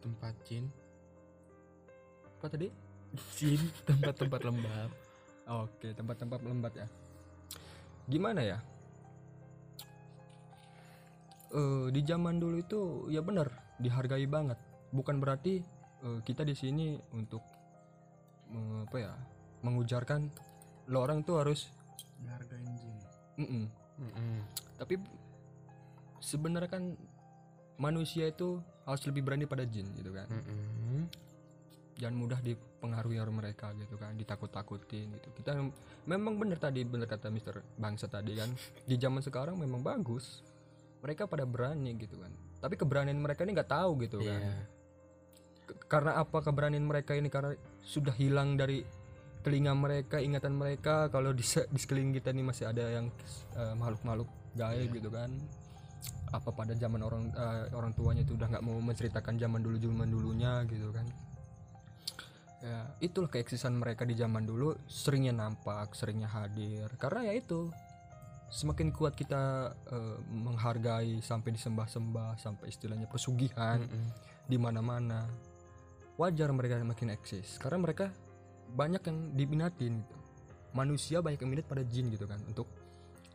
tempat 0.00 0.32
jin 0.44 0.64
apa 2.40 2.46
tadi 2.48 2.72
jin 3.36 3.60
tempat-tempat 3.84 4.40
lembab 4.48 4.90
Oke, 5.50 5.90
tempat-tempat 5.98 6.46
lembat 6.46 6.72
ya. 6.78 6.86
Gimana 8.06 8.38
ya? 8.38 8.58
Eh 11.50 11.90
di 11.90 12.00
zaman 12.06 12.38
dulu 12.38 12.56
itu 12.62 12.80
ya 13.10 13.18
benar 13.18 13.50
dihargai 13.82 14.30
banget. 14.30 14.54
Bukan 14.94 15.18
berarti 15.18 15.58
eh, 16.06 16.18
kita 16.22 16.46
di 16.46 16.54
sini 16.54 16.94
untuk 17.10 17.42
eh, 18.54 18.86
apa 18.86 18.96
ya 19.02 19.12
mengujarkan 19.66 20.30
lo 20.86 21.02
orang 21.02 21.26
tuh 21.26 21.42
harus 21.42 21.66
Hargain 22.30 22.68
jin. 22.76 22.96
mm-mm. 23.40 23.64
Mm-mm. 24.00 24.38
tapi 24.76 25.00
sebenarnya 26.20 26.68
kan 26.68 26.96
manusia 27.80 28.28
itu 28.28 28.60
harus 28.84 29.02
lebih 29.08 29.24
berani 29.24 29.48
pada 29.48 29.64
jin 29.64 29.88
gitu 29.96 30.12
kan. 30.12 30.28
Mm-mm. 30.28 31.08
Jangan 32.00 32.16
mudah 32.16 32.40
dipengaruhi 32.40 33.20
oleh 33.20 33.28
mereka 33.28 33.76
gitu 33.76 34.00
kan 34.00 34.16
ditakut-takutin 34.16 35.12
gitu. 35.12 35.28
Kita 35.36 35.52
mem- 35.52 35.76
memang 36.08 36.40
bener 36.40 36.56
tadi 36.56 36.80
bener 36.88 37.04
kata 37.04 37.28
Mister 37.28 37.60
Bangsa 37.76 38.08
tadi 38.08 38.32
kan 38.40 38.48
di 38.88 38.96
zaman 38.96 39.20
sekarang 39.20 39.60
memang 39.60 39.84
bagus. 39.84 40.40
Mereka 41.04 41.28
pada 41.28 41.44
berani 41.44 41.92
gitu 42.00 42.16
kan. 42.16 42.32
Tapi 42.60 42.80
keberanian 42.80 43.20
mereka 43.20 43.44
ini 43.44 43.52
nggak 43.52 43.72
tahu 43.72 44.00
gitu 44.00 44.24
kan. 44.24 44.40
Iya. 44.40 44.56
Ke- 45.68 45.80
karena 45.88 46.16
apa 46.16 46.40
keberanian 46.40 46.84
mereka 46.88 47.12
ini? 47.12 47.28
Karena 47.28 47.52
sudah 47.84 48.16
hilang 48.16 48.56
dari 48.56 48.80
telinga 49.44 49.76
mereka 49.76 50.20
ingatan 50.20 50.56
mereka. 50.56 51.12
Kalau 51.12 51.32
di, 51.36 51.44
se- 51.44 51.68
di 51.68 51.80
sekeliling 51.80 52.16
kita 52.16 52.32
ini 52.32 52.44
masih 52.44 52.68
ada 52.68 52.84
yang 52.84 53.12
eh, 53.56 53.74
makhluk-makhluk 53.76 54.28
gaib 54.56 54.88
Iya. 54.88 54.96
gitu 54.96 55.08
kan. 55.12 55.32
Apa 56.32 56.52
pada 56.52 56.72
zaman 56.76 57.00
orang 57.00 57.32
eh, 57.32 57.72
orang 57.72 57.92
tuanya 57.96 58.24
itu 58.24 58.36
udah 58.36 58.48
nggak 58.52 58.64
mau 58.64 58.76
menceritakan 58.80 59.40
zaman 59.40 59.60
dulu 59.60 59.76
zaman 59.80 60.08
dulunya 60.08 60.64
gitu 60.68 60.92
kan 60.92 61.04
ya 62.60 62.92
itulah 63.00 63.32
keeksisan 63.32 63.72
mereka 63.72 64.04
di 64.04 64.12
zaman 64.12 64.44
dulu 64.44 64.76
seringnya 64.84 65.32
nampak 65.32 65.96
seringnya 65.96 66.28
hadir. 66.28 66.92
Karena 67.00 67.32
ya 67.32 67.34
itu 67.36 67.72
semakin 68.52 68.92
kuat 68.92 69.16
kita 69.16 69.72
eh, 69.88 70.18
menghargai 70.28 71.22
sampai 71.24 71.56
disembah-sembah 71.56 72.36
sampai 72.36 72.68
istilahnya 72.68 73.08
pesugihan 73.08 73.80
Mm-mm. 73.80 74.06
di 74.50 74.56
mana-mana 74.60 75.24
wajar 76.20 76.52
mereka 76.52 76.76
makin 76.84 77.16
eksis. 77.16 77.56
Karena 77.56 77.80
mereka 77.80 78.12
banyak 78.76 79.02
yang 79.08 79.18
diminatin 79.34 80.04
gitu. 80.04 80.16
Manusia 80.70 81.18
banyak 81.18 81.40
yang 81.42 81.50
minat 81.50 81.66
pada 81.66 81.82
jin 81.82 82.12
gitu 82.14 82.30
kan 82.30 82.38
untuk 82.46 82.68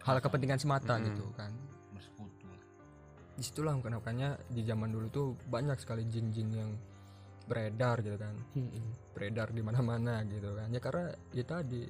hal 0.05 0.21
kepentingan 0.21 0.61
semata 0.61 1.01
Mm-mm. 1.01 1.07
gitu 1.09 1.25
kan. 1.33 1.51
Bersekutu. 1.91 2.45
Di 3.35 3.43
situlah 3.43 3.73
makanya 3.73 4.37
di 4.47 4.61
zaman 4.61 4.93
dulu 4.93 5.07
tuh 5.09 5.27
banyak 5.49 5.81
sekali 5.81 6.05
jin-jin 6.05 6.47
yang 6.53 6.71
beredar 7.45 8.01
gitu 8.01 8.17
kan. 8.17 8.35
Mm-mm. 8.57 9.13
beredar 9.15 9.53
di 9.53 9.61
mana-mana 9.63 10.25
gitu 10.27 10.51
kan. 10.57 10.67
Ya 10.73 10.81
karena 10.83 11.13
ya 11.31 11.45
tadi 11.45 11.87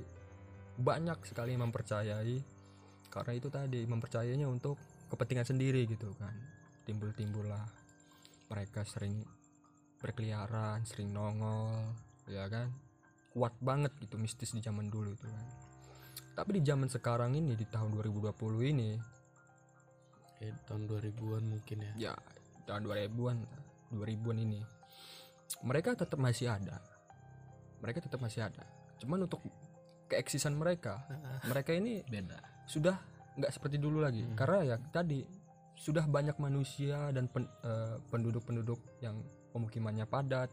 banyak 0.76 1.24
sekali 1.26 1.56
yang 1.56 1.72
mempercayai 1.72 2.38
karena 3.08 3.32
itu 3.32 3.47
tadi 3.47 3.82
mempercayainya 3.88 4.45
untuk 4.45 4.78
kepentingan 5.10 5.47
sendiri 5.47 5.88
gitu 5.88 6.12
kan. 6.20 6.36
Timbul-timbul 6.86 7.49
lah 7.49 7.66
mereka 8.51 8.86
sering 8.86 9.26
berkeliaran 10.03 10.86
sering 10.86 11.10
nongol 11.10 11.95
ya 12.30 12.45
kan. 12.51 12.70
Kuat 13.36 13.56
banget 13.60 13.91
gitu 13.99 14.16
mistis 14.16 14.56
di 14.56 14.62
zaman 14.64 14.88
dulu 14.88 15.12
itu 15.12 15.28
kan. 15.28 15.47
Tapi 16.36 16.60
di 16.60 16.62
zaman 16.68 16.91
sekarang 16.91 17.36
ini 17.36 17.56
di 17.56 17.64
tahun 17.68 17.95
2020 17.95 18.36
ini 18.76 18.91
Kayak 20.36 20.68
tahun 20.68 20.84
2000-an 20.91 21.43
mungkin 21.47 21.78
ya. 21.80 22.12
ya 22.12 22.14
tahun 22.68 22.91
2000-an 22.91 23.38
2000-an 23.95 24.38
ini 24.43 24.60
mereka 25.64 25.95
tetap 25.95 26.20
masih 26.20 26.51
ada. 26.51 26.82
Mereka 27.80 28.01
tetap 28.03 28.20
masih 28.20 28.49
ada. 28.49 28.66
Cuman 28.99 29.30
untuk 29.30 29.43
keeksisan 30.06 30.53
mereka 30.53 31.01
mereka 31.45 31.74
ini 31.74 32.01
beda. 32.06 32.38
sudah 32.66 32.97
nggak 33.38 33.51
seperti 33.51 33.78
dulu 33.78 34.01
lagi. 34.01 34.26
Hmm. 34.26 34.38
karena 34.38 34.60
ya 34.74 34.78
tadi 34.89 35.22
sudah 35.76 36.08
banyak 36.08 36.39
manusia 36.39 37.12
dan 37.12 37.28
pen- 37.28 37.51
eh, 37.62 37.99
penduduk-penduduk 38.10 38.80
yang 39.03 39.20
pemukimannya 39.51 40.08
padat. 40.08 40.47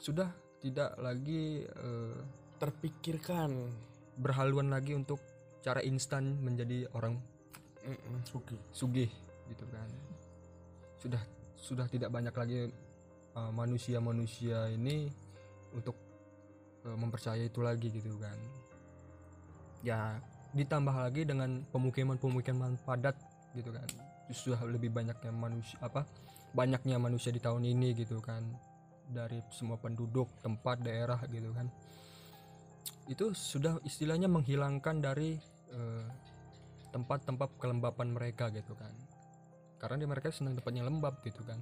Sudah 0.00 0.32
tidak 0.58 0.96
lagi 0.98 1.62
eh, 1.64 2.18
terpikirkan. 2.58 3.52
berhaluan 4.16 4.72
lagi 4.72 4.96
untuk 4.96 5.20
cara 5.60 5.84
instan 5.84 6.40
menjadi 6.40 6.88
orang 6.96 7.20
Mm-mm. 7.84 8.24
Suki. 8.24 8.56
sugih 8.72 9.12
gitu 9.52 9.68
kan. 9.68 9.84
Sudah 10.96 11.20
sudah 11.60 11.84
tidak 11.84 12.08
banyak 12.08 12.32
lagi 12.32 12.72
uh, 13.36 13.52
manusia-manusia 13.52 14.72
ini 14.72 15.12
untuk 15.76 15.94
uh, 16.88 16.96
mempercayai 16.96 17.52
itu 17.52 17.60
lagi 17.60 17.92
gitu 17.92 18.16
kan. 18.16 18.38
Ya 19.84 20.18
ditambah 20.56 20.96
lagi 20.96 21.28
dengan 21.28 21.62
pemukiman-pemukiman 21.70 22.80
padat 22.82 23.14
gitu 23.52 23.70
kan. 23.70 23.86
Sudah 24.32 24.58
lebih 24.64 24.90
banyaknya 24.90 25.30
manusia 25.30 25.76
apa 25.84 26.08
banyaknya 26.56 26.96
manusia 26.96 27.30
di 27.30 27.38
tahun 27.38 27.62
ini 27.68 27.92
gitu 27.92 28.24
kan. 28.24 28.42
Dari 29.06 29.38
semua 29.54 29.78
penduduk 29.78 30.26
tempat 30.42 30.82
daerah 30.82 31.20
gitu 31.30 31.52
kan. 31.54 31.68
Itu 33.06 33.36
sudah 33.36 33.78
istilahnya 33.86 34.26
menghilangkan 34.26 34.98
dari 34.98 35.38
eh, 35.70 36.06
tempat-tempat 36.90 37.54
kelembapan 37.62 38.10
mereka 38.10 38.50
gitu 38.50 38.74
kan. 38.74 38.90
Karena 39.78 40.02
di 40.02 40.06
mereka 40.10 40.34
senang 40.34 40.58
tempatnya 40.58 40.82
lembab 40.82 41.22
gitu 41.22 41.38
kan. 41.46 41.60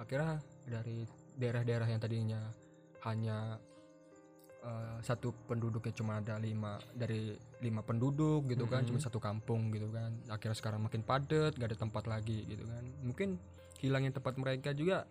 Akhirnya 0.00 0.40
dari 0.68 1.04
daerah-daerah 1.34 1.88
yang 1.88 1.98
tadinya 1.98 2.40
hanya 3.02 3.56
eh, 4.58 4.98
satu 5.00 5.30
penduduknya 5.46 5.94
cuma 5.94 6.18
ada 6.18 6.34
lima 6.36 6.82
dari 6.90 7.30
lima 7.62 7.78
penduduk 7.80 8.50
gitu 8.50 8.66
kan 8.66 8.82
Mhm. 8.82 8.88
cuma 8.90 8.98
satu 8.98 9.18
kampung 9.18 9.70
gitu 9.70 9.86
kan. 9.88 10.10
Akhirnya 10.26 10.58
sekarang 10.58 10.82
makin 10.82 11.02
padat 11.02 11.54
gak 11.54 11.68
ada 11.70 11.78
tempat 11.78 12.04
lagi 12.04 12.42
gitu 12.44 12.66
kan. 12.66 12.82
Mungkin 13.06 13.38
hilangnya 13.78 14.18
tempat 14.18 14.34
mereka 14.34 14.74
juga 14.74 15.06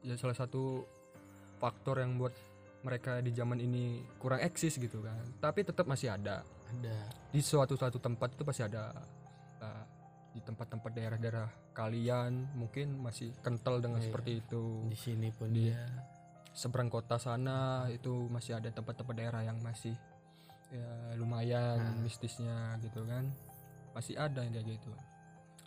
ya 0.00 0.16
salah 0.16 0.34
satu 0.34 0.88
faktor 1.60 2.00
yang 2.00 2.16
buat 2.16 2.32
mereka 2.82 3.22
di 3.22 3.30
zaman 3.30 3.60
ini 3.60 4.02
kurang 4.18 4.40
eksis 4.40 4.80
gitu 4.80 5.04
kan. 5.04 5.20
Tapi 5.38 5.62
tetap 5.62 5.84
masih 5.86 6.10
ada. 6.10 6.40
Ada. 6.72 6.96
Di 7.30 7.38
suatu 7.38 7.76
suatu 7.76 8.00
tempat 8.00 8.34
itu 8.34 8.42
pasti 8.42 8.64
ada 8.64 8.90
uh, 8.90 9.04
di 10.32 10.40
tempat-tempat 10.40 10.90
daerah-daerah 10.92 11.48
kalian 11.72 12.56
mungkin 12.56 13.00
masih 13.00 13.36
kental 13.44 13.78
dengan 13.78 14.00
Iya. 14.00 14.06
seperti 14.08 14.30
itu. 14.40 14.64
Di 14.88 14.96
sini 14.96 15.28
pun 15.28 15.52
Di- 15.52 15.68
dia 15.68 15.84
seberang 16.52 16.88
kota 16.88 17.16
sana 17.16 17.88
itu 17.88 18.28
masih 18.28 18.56
ada 18.56 18.68
tempat-tempat 18.68 19.14
daerah 19.16 19.42
yang 19.44 19.60
masih 19.60 19.92
ya 20.72 20.88
lumayan 21.20 21.76
Nah. 21.80 22.00
mistisnya 22.00 22.80
gitu 22.80 23.04
kan. 23.04 23.28
Masih 23.92 24.16
ada 24.16 24.40
yang 24.40 24.56
kayak 24.56 24.80
gitu. 24.80 24.92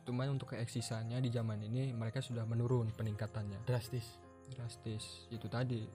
Cuman 0.05 0.33
untuk 0.33 0.53
keeksisannya 0.53 1.17
di 1.17 1.29
zaman 1.29 1.61
ini 1.61 1.93
mereka 1.93 2.21
sudah 2.21 2.45
menurun 2.45 2.89
peningkatannya. 2.89 3.65
Drastis. 3.65 4.17
Drastis. 4.49 5.29
Itu 5.29 5.45
tadi. 5.45 5.85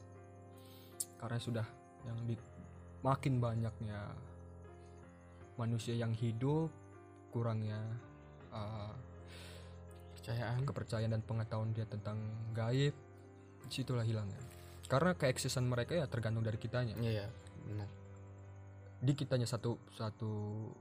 Karena 1.18 1.38
sudah 1.38 1.66
yang 2.06 2.18
di 2.22 2.34
makin 3.02 3.38
banyaknya 3.38 4.14
manusia 5.56 5.92
yang 5.92 6.10
hidup 6.10 6.70
kurangnya 7.30 7.78
uh, 8.50 8.92
percayaan. 10.16 10.62
Kepercayaan 10.66 11.12
dan 11.16 11.22
pengetahuan 11.24 11.70
dia 11.72 11.86
tentang 11.88 12.20
gaib 12.52 12.94
situlah 13.70 14.04
hilangnya. 14.04 14.38
Karena 14.90 15.14
keeksisan 15.14 15.66
mereka 15.70 15.94
ya 15.94 16.06
tergantung 16.10 16.42
dari 16.42 16.58
kitanya. 16.58 16.98
Iya 16.98 17.30
benar. 17.66 17.88
Di 19.00 19.12
kitanya 19.16 19.46
satu 19.48 19.78
satu 19.94 20.30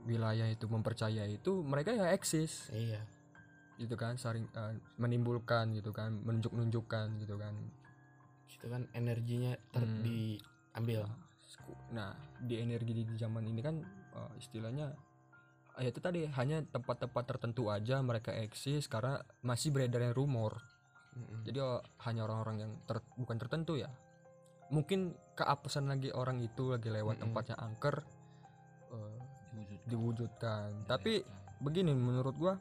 wilayah 0.04 0.50
itu 0.50 0.66
mempercayai 0.66 1.40
itu 1.40 1.62
mereka 1.62 1.94
ya 1.94 2.10
eksis. 2.10 2.68
Iya. 2.74 3.00
Gitu 3.80 3.94
kan 3.96 4.18
saling 4.20 4.44
uh, 4.58 4.74
menimbulkan 5.00 5.72
gitu 5.78 5.94
kan 5.94 6.18
menunjuk-nunjukkan 6.26 7.22
gitu 7.22 7.38
kan. 7.38 7.54
Itu 8.50 8.66
kan 8.68 8.84
energinya 8.92 9.56
ter 9.72 9.86
Hmm. 9.86 10.02
diambil. 10.04 11.08
Nah, 11.94 12.14
di 12.38 12.60
energi 12.60 12.92
di 12.92 13.04
zaman 13.18 13.42
ini 13.46 13.58
kan 13.62 13.78
eh, 14.10 14.32
istilahnya 14.38 14.90
eh, 15.80 15.88
itu 15.88 15.98
tadi 15.98 16.28
hanya 16.28 16.60
tempat-tempat 16.68 17.24
tertentu 17.24 17.72
aja 17.72 18.04
mereka 18.04 18.36
eksis 18.36 18.84
karena 18.86 19.24
masih 19.40 19.72
beredarnya 19.72 20.12
rumor. 20.12 20.60
Mm-mm. 21.16 21.42
Jadi 21.48 21.58
eh, 21.58 21.80
hanya 22.04 22.28
orang-orang 22.28 22.56
yang 22.60 22.72
ter- 22.84 23.06
bukan 23.16 23.40
tertentu 23.40 23.80
ya. 23.80 23.88
Mungkin 24.70 25.16
keapesan 25.34 25.90
lagi 25.90 26.12
orang 26.14 26.38
itu 26.44 26.70
lagi 26.76 26.92
lewat 26.92 27.18
Mm-mm. 27.18 27.24
tempatnya 27.32 27.56
angker 27.58 27.96
eh, 28.92 29.18
diwujudkan 29.56 29.88
diwujudkan. 29.88 30.68
Tapi 30.86 31.24
begini 31.64 31.96
menurut 31.96 32.36
gua 32.36 32.54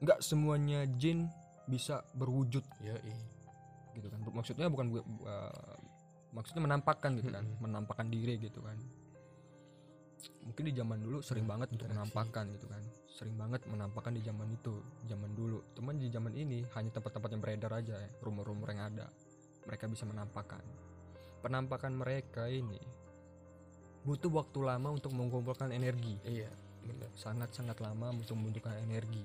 nggak 0.00 0.20
semuanya 0.24 0.88
jin 0.96 1.28
bisa 1.68 2.00
berwujud 2.16 2.64
Yoi. 2.82 3.14
gitu 3.94 4.08
kan 4.08 4.18
maksudnya 4.32 4.66
bukan 4.72 4.96
bu- 4.96 5.04
bu- 5.04 5.28
uh, 5.28 5.76
maksudnya 6.32 6.64
menampakkan 6.64 7.20
gitu 7.20 7.28
kan 7.28 7.44
Mm-mm. 7.44 7.60
menampakkan 7.60 8.08
diri 8.08 8.40
gitu 8.40 8.64
kan 8.64 8.80
mungkin 10.44 10.64
di 10.68 10.74
zaman 10.76 10.98
dulu 11.00 11.18
sering 11.24 11.46
banget 11.48 11.72
untuk 11.72 11.88
menampakkan 11.88 12.44
gitu 12.54 12.66
kan. 12.68 12.82
Sering 13.10 13.36
banget 13.36 13.64
menampakkan 13.68 14.16
di 14.16 14.22
zaman 14.24 14.48
itu 14.52 14.80
zaman 15.08 15.30
dulu. 15.36 15.60
Cuman 15.76 16.00
di 16.00 16.08
zaman 16.08 16.32
ini 16.36 16.64
hanya 16.76 16.90
tempat-tempat 16.92 17.28
yang 17.32 17.42
beredar 17.42 17.72
aja 17.76 17.94
ya 17.96 18.10
rumor-rumor 18.24 18.68
yang 18.72 18.92
ada. 18.92 19.06
Mereka 19.68 19.88
bisa 19.88 20.08
menampakkan. 20.08 20.64
Penampakan 21.40 21.96
mereka 21.96 22.48
ini 22.48 22.80
butuh 24.04 24.32
waktu 24.32 24.64
lama 24.64 24.96
untuk 24.96 25.12
mengumpulkan 25.12 25.72
energi. 25.72 26.16
Iya 26.24 26.48
sangat-sangat 27.16 27.80
lama 27.82 28.12
untuk 28.14 28.36
membutuhkan 28.38 28.76
energi. 28.80 29.24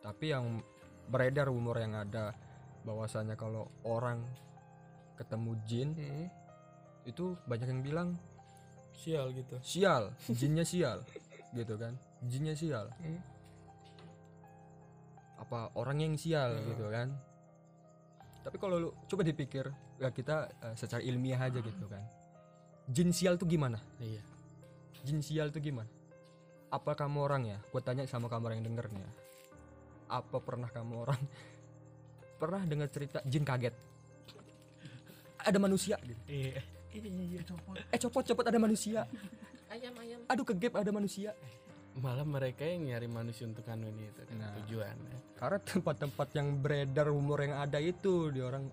Tapi 0.00 0.32
yang 0.32 0.60
beredar 1.08 1.48
rumor 1.48 1.76
yang 1.80 1.96
ada 1.96 2.32
bahwasanya 2.84 3.36
kalau 3.36 3.68
orang 3.84 4.24
ketemu 5.16 5.52
jin 5.64 5.88
Mm-mm. 5.94 6.26
itu 7.08 7.36
banyak 7.48 7.68
yang 7.68 7.82
bilang 7.84 8.08
sial 8.94 9.26
gitu. 9.34 9.54
Sial. 9.60 10.14
Jinnya 10.30 10.64
sial. 10.64 10.98
Gitu 11.52 11.74
kan. 11.76 11.94
Jinnya 12.24 12.54
sial. 12.54 12.88
Hmm. 12.98 13.20
apa 15.34 15.68
orang 15.76 15.98
yang 16.00 16.14
sial 16.16 16.56
Hmm. 16.56 16.66
gitu 16.72 16.86
kan. 16.88 17.08
Tapi 18.40 18.56
kalau 18.56 18.76
lu 18.80 18.88
coba 19.04 19.22
dipikir 19.26 19.66
ya 20.00 20.08
kita 20.08 20.48
eh, 20.62 20.74
secara 20.78 21.04
ilmiah 21.04 21.36
aja 21.36 21.58
gitu 21.60 21.84
kan. 21.84 22.00
Jin 22.88 23.12
sial 23.12 23.36
tuh 23.36 23.44
gimana? 23.44 23.76
Iya. 24.00 24.22
Jin 25.04 25.20
sial 25.20 25.52
tuh 25.52 25.60
gimana? 25.60 25.90
Apa 26.72 26.96
kamu 26.96 27.18
orang 27.20 27.42
ya? 27.44 27.58
Gue 27.68 27.82
tanya 27.84 28.08
sama 28.08 28.30
kamu 28.32 28.42
orang 28.46 28.56
yang 28.62 28.68
denger 28.72 28.88
nih 28.94 29.02
ya 29.04 29.12
apa 30.04 30.36
pernah 30.36 30.68
kamu 30.68 30.94
orang 31.00 31.20
pernah 32.40 32.60
dengar 32.64 32.88
cerita 32.92 33.18
jin 33.24 33.42
kaget? 33.42 33.74
Ada 35.44 35.58
manusia 35.60 35.96
gitu. 36.00 36.20
Iya 36.28 36.60
iya 36.94 37.42
copot. 37.42 37.76
Eh 37.90 37.98
copot 37.98 38.22
copot 38.22 38.44
ada 38.46 38.58
manusia. 38.58 39.06
Ayam 39.66 39.94
ayam. 39.98 40.20
Aduh 40.30 40.46
kegep 40.46 40.72
ada 40.74 40.90
manusia. 40.94 41.34
Malah 41.94 42.26
mereka 42.26 42.66
yang 42.66 42.90
nyari 42.90 43.06
manusia 43.06 43.46
untuk 43.46 43.62
anu 43.70 43.86
ini 43.86 44.10
itu 44.10 44.22
kan 44.26 44.34
Nah. 44.34 44.50
tujuannya 44.58 45.14
karena 45.38 45.58
tempat-tempat 45.62 46.28
yang 46.34 46.48
beredar 46.58 47.06
rumor 47.06 47.38
yang 47.38 47.54
ada 47.54 47.78
itu 47.78 48.34
di 48.34 48.42
orang 48.42 48.66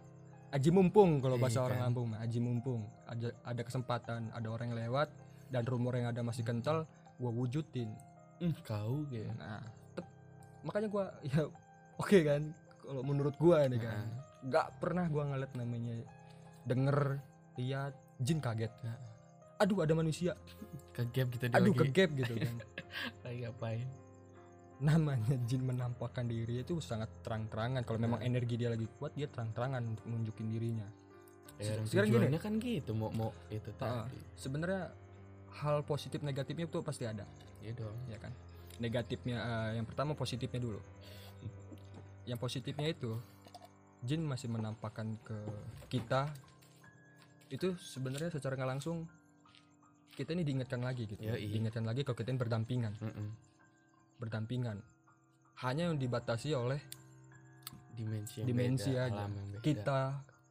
aji 0.50 0.70
mumpung 0.74 1.22
kalau 1.22 1.38
bahasa 1.38 1.62
orang 1.62 1.80
kan. 1.80 1.86
kampung 1.94 2.06
mah, 2.14 2.20
aji 2.26 2.40
mumpung. 2.42 2.82
Ada 3.06 3.30
ada 3.46 3.62
kesempatan 3.62 4.34
ada 4.34 4.48
orang 4.50 4.74
yang 4.74 4.90
lewat 4.90 5.10
dan 5.54 5.64
rumor 5.70 5.94
yang 5.96 6.10
ada 6.10 6.26
masih 6.26 6.42
kental 6.42 6.90
gua 7.22 7.30
wujudin. 7.30 7.94
Hmm, 8.42 8.58
kau 8.66 9.06
gitu 9.14 9.30
nah 9.38 9.62
tep- 9.94 10.10
makanya 10.66 10.90
gua 10.90 11.06
ya 11.30 11.46
oke 12.02 12.18
kan. 12.26 12.42
Kalau 12.82 13.02
menurut 13.06 13.38
gua 13.38 13.70
nih 13.70 13.86
kan. 13.86 14.06
Nggak 14.42 14.68
pernah 14.82 15.06
gua 15.06 15.30
ngeliat 15.30 15.54
namanya 15.54 15.94
denger 16.66 17.22
lihat 17.62 17.94
jin 18.22 18.38
kaget. 18.38 18.72
Aduh 19.58 19.82
ada 19.82 19.94
manusia. 19.94 20.38
Kegap 20.94 21.28
gitu 21.34 21.46
dia 21.50 21.58
aduh 21.58 21.74
kegep 21.74 22.10
gitu 22.18 22.34
kan. 22.38 22.56
Lagi 23.26 23.38
ngapain? 23.46 23.88
Namanya 24.82 25.38
jin 25.46 25.62
menampakkan 25.62 26.26
diri 26.26 26.66
itu 26.66 26.82
sangat 26.82 27.10
terang-terangan. 27.22 27.86
Kalau 27.86 28.00
memang 28.02 28.22
energi 28.22 28.58
dia 28.58 28.74
lagi 28.74 28.90
kuat 28.98 29.14
dia 29.14 29.30
terang-terangan 29.30 29.82
untuk 29.86 30.06
nunjukin 30.10 30.50
dirinya. 30.50 30.88
Ya, 31.62 31.78
Sekarang 31.86 32.10
gini. 32.10 32.42
kan 32.42 32.58
gitu 32.58 32.98
mau 32.98 33.14
mau 33.14 33.30
itu 33.54 33.70
Ah. 33.78 34.10
tadi. 34.10 34.18
sebenarnya 34.34 34.90
hal 35.62 35.86
positif 35.86 36.26
negatifnya 36.26 36.66
itu 36.66 36.82
pasti 36.82 37.06
ada. 37.06 37.22
Iya 37.62 37.78
dong. 37.78 37.94
Ya 38.10 38.18
kan? 38.18 38.34
Negatifnya 38.82 39.38
eh, 39.38 39.70
yang 39.78 39.86
pertama 39.86 40.18
positifnya 40.18 40.58
dulu. 40.58 40.82
Yang 42.30 42.40
positifnya 42.42 42.90
itu 42.90 43.14
jin 44.02 44.26
masih 44.26 44.50
menampakkan 44.50 45.14
ke 45.22 45.38
kita 45.86 46.34
itu 47.52 47.76
sebenarnya 47.76 48.32
secara 48.32 48.56
nggak 48.56 48.72
langsung 48.72 49.04
kita 50.12 50.32
ini 50.32 50.44
diingatkan 50.44 50.80
lagi 50.80 51.04
gitu 51.06 51.20
Yoi. 51.22 51.48
diingatkan 51.50 51.84
lagi 51.84 52.02
kalau 52.02 52.16
kita 52.16 52.30
ini 52.30 52.40
berdampingan 52.40 52.94
Mm-mm. 52.98 53.28
berdampingan 54.18 54.80
hanya 55.60 55.88
yang 55.88 55.98
dibatasi 55.98 56.52
oleh 56.52 56.80
dimensi 57.92 58.42
yang 58.42 58.48
Dimensi 58.48 58.92
beda, 58.92 59.04
aja. 59.06 59.22
yang 59.22 59.34
beda. 59.52 59.60
kita 59.62 60.02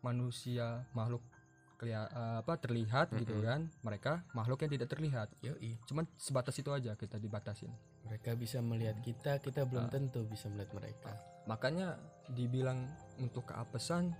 manusia 0.00 0.84
makhluk 0.92 1.24
kelia- 1.76 2.08
eh, 2.08 2.36
apa 2.38 2.52
terlihat 2.56 3.08
gitu 3.14 3.32
Mm-mm. 3.34 3.48
kan 3.48 3.60
mereka 3.80 4.12
makhluk 4.30 4.60
yang 4.60 4.70
tidak 4.70 4.88
terlihat 4.88 5.28
Yoi. 5.40 5.80
cuman 5.84 6.04
sebatas 6.14 6.52
itu 6.54 6.68
aja 6.68 6.92
kita 6.94 7.16
dibatasin 7.16 7.72
mereka 8.04 8.32
bisa 8.34 8.60
melihat 8.60 9.00
kita 9.00 9.40
kita 9.40 9.64
belum 9.64 9.88
Ah. 9.88 9.90
tentu 9.90 10.20
bisa 10.24 10.48
melihat 10.48 10.72
mereka 10.74 11.16
makanya 11.44 11.96
dibilang 12.28 12.84
untuk 13.16 13.48
keapesan 13.48 14.12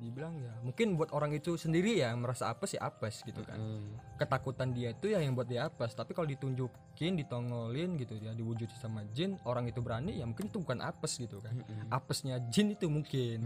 dibilang 0.00 0.34
ya 0.40 0.56
mungkin 0.64 0.96
buat 0.96 1.12
orang 1.12 1.36
itu 1.36 1.60
sendiri 1.60 2.00
ya 2.00 2.16
yang 2.16 2.24
merasa 2.24 2.48
apes 2.48 2.74
ya 2.74 2.88
apes 2.88 3.20
gitu 3.22 3.44
kan. 3.44 3.60
Mm. 3.60 4.16
ketakutan 4.16 4.72
dia 4.72 4.96
itu 4.96 5.12
ya 5.12 5.20
yang 5.20 5.36
buat 5.36 5.46
dia 5.46 5.68
apes 5.68 5.92
tapi 5.92 6.16
kalau 6.16 6.24
ditunjukin 6.26 7.20
ditongolin 7.20 8.00
gitu 8.00 8.16
ya 8.16 8.32
diwujudin 8.32 8.78
sama 8.80 9.04
jin 9.12 9.36
orang 9.44 9.68
itu 9.68 9.84
berani 9.84 10.18
ya 10.18 10.24
mungkin 10.24 10.48
itu 10.48 10.58
bukan 10.58 10.80
apes 10.80 11.20
gitu 11.20 11.38
kan. 11.44 11.52
Mm-mm. 11.52 11.92
apesnya 11.92 12.40
jin 12.48 12.72
itu 12.72 12.88
mungkin. 12.88 13.44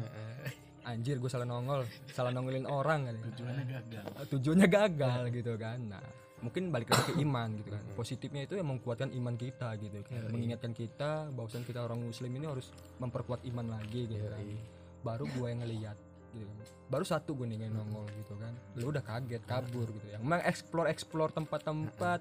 Anjir 0.84 1.16
gue 1.16 1.32
salah 1.32 1.48
nongol 1.48 1.88
salah 2.12 2.28
nongolin 2.28 2.68
orang 2.68 3.09
kan 3.09 3.14
ya. 3.16 3.24
tujuannya 3.32 3.64
gagal. 3.64 4.05
Tujuannya 4.36 4.68
gagal 4.68 5.20
gitu 5.32 5.52
kan. 5.57 5.80
Nah 5.80 6.05
mungkin 6.44 6.68
balik 6.68 6.92
lagi 6.92 7.16
ke 7.16 7.24
iman 7.24 7.48
gitu 7.57 7.72
kan. 7.72 7.84
Positifnya 7.96 8.44
itu 8.44 8.61
yang 8.61 8.68
menguatkan 8.68 9.09
iman 9.16 9.34
kita 9.40 9.80
gitu 9.80 10.05
kan. 10.05 10.28
Mengingatkan 10.28 10.76
kita 10.76 11.32
bahwasan 11.32 11.64
kita 11.64 11.80
orang 11.80 12.05
muslim 12.05 12.28
ini 12.36 12.44
harus 12.44 12.68
memperkuat 13.00 13.48
iman 13.48 13.80
lagi 13.80 14.05
gitu 14.05 14.28
kan. 14.28 14.44
Baru 15.00 15.24
gue 15.24 15.46
yang 15.48 15.64
ngeliat 15.64 15.96
gitu 16.35 16.51
kan. 16.51 16.66
Baru 16.91 17.05
satu 17.07 17.32
gue 17.32 17.47
nih 17.49 17.64
yang 17.64 17.74
nongol 17.74 18.05
gitu 18.18 18.35
kan. 18.37 18.53
Lu 18.76 18.91
udah 18.91 19.01
kaget 19.01 19.43
kabur 19.47 19.89
gitu. 19.89 20.07
Yang 20.11 20.22
mengeksplor 20.22 20.87
eksplor 20.91 21.28
tempat-tempat 21.32 22.20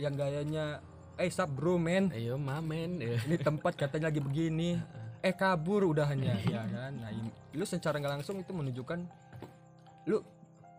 yang 0.00 0.16
gayanya 0.16 0.80
eh 1.20 1.28
sap 1.28 1.52
bro 1.52 1.76
men. 1.76 2.08
Ayo 2.10 2.40
mamen 2.40 2.98
ya. 2.98 3.18
ini 3.28 3.36
tempat 3.36 3.76
katanya 3.76 4.08
lagi 4.08 4.22
begini. 4.22 4.80
Eh 5.22 5.34
kabur 5.36 5.86
udahannya 5.86 6.34
ya 6.54 6.64
kan. 6.66 6.92
Nah 6.96 7.10
im- 7.12 7.34
lu 7.52 7.64
secara 7.68 8.00
nggak 8.00 8.22
langsung 8.22 8.40
itu 8.40 8.50
menunjukkan 8.50 8.98
lu 10.08 10.18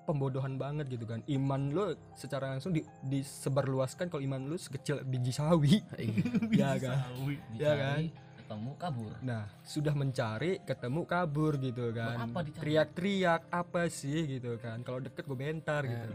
pembodohan 0.03 0.59
banget 0.59 0.91
gitu 0.91 1.07
kan. 1.07 1.24
Iman 1.32 1.72
lu 1.72 1.95
secara 2.11 2.51
langsung 2.51 2.76
di, 2.76 2.84
disebarluaskan 3.07 4.11
kalau 4.11 4.20
iman 4.20 4.51
lu 4.51 4.59
sekecil 4.59 4.99
biji 5.07 5.32
sawi. 5.32 5.80
Ya 6.59 6.76
kan? 6.76 7.07
Sawi. 7.07 7.36
Ya 7.55 7.74
kan? 7.80 7.99
Ketemu 8.43 8.71
kabur. 8.75 9.11
Nah 9.23 9.47
sudah 9.63 9.95
mencari 9.95 10.59
ketemu 10.67 11.01
kabur 11.07 11.55
gitu 11.63 11.95
kan. 11.95 12.27
teriak-teriak 12.59 13.47
apa 13.47 13.87
sih 13.87 14.37
gitu 14.37 14.59
kan. 14.59 14.83
Kalau 14.83 14.99
deket 14.99 15.23
gue 15.23 15.37
bentar 15.39 15.81
gitu. 15.87 16.11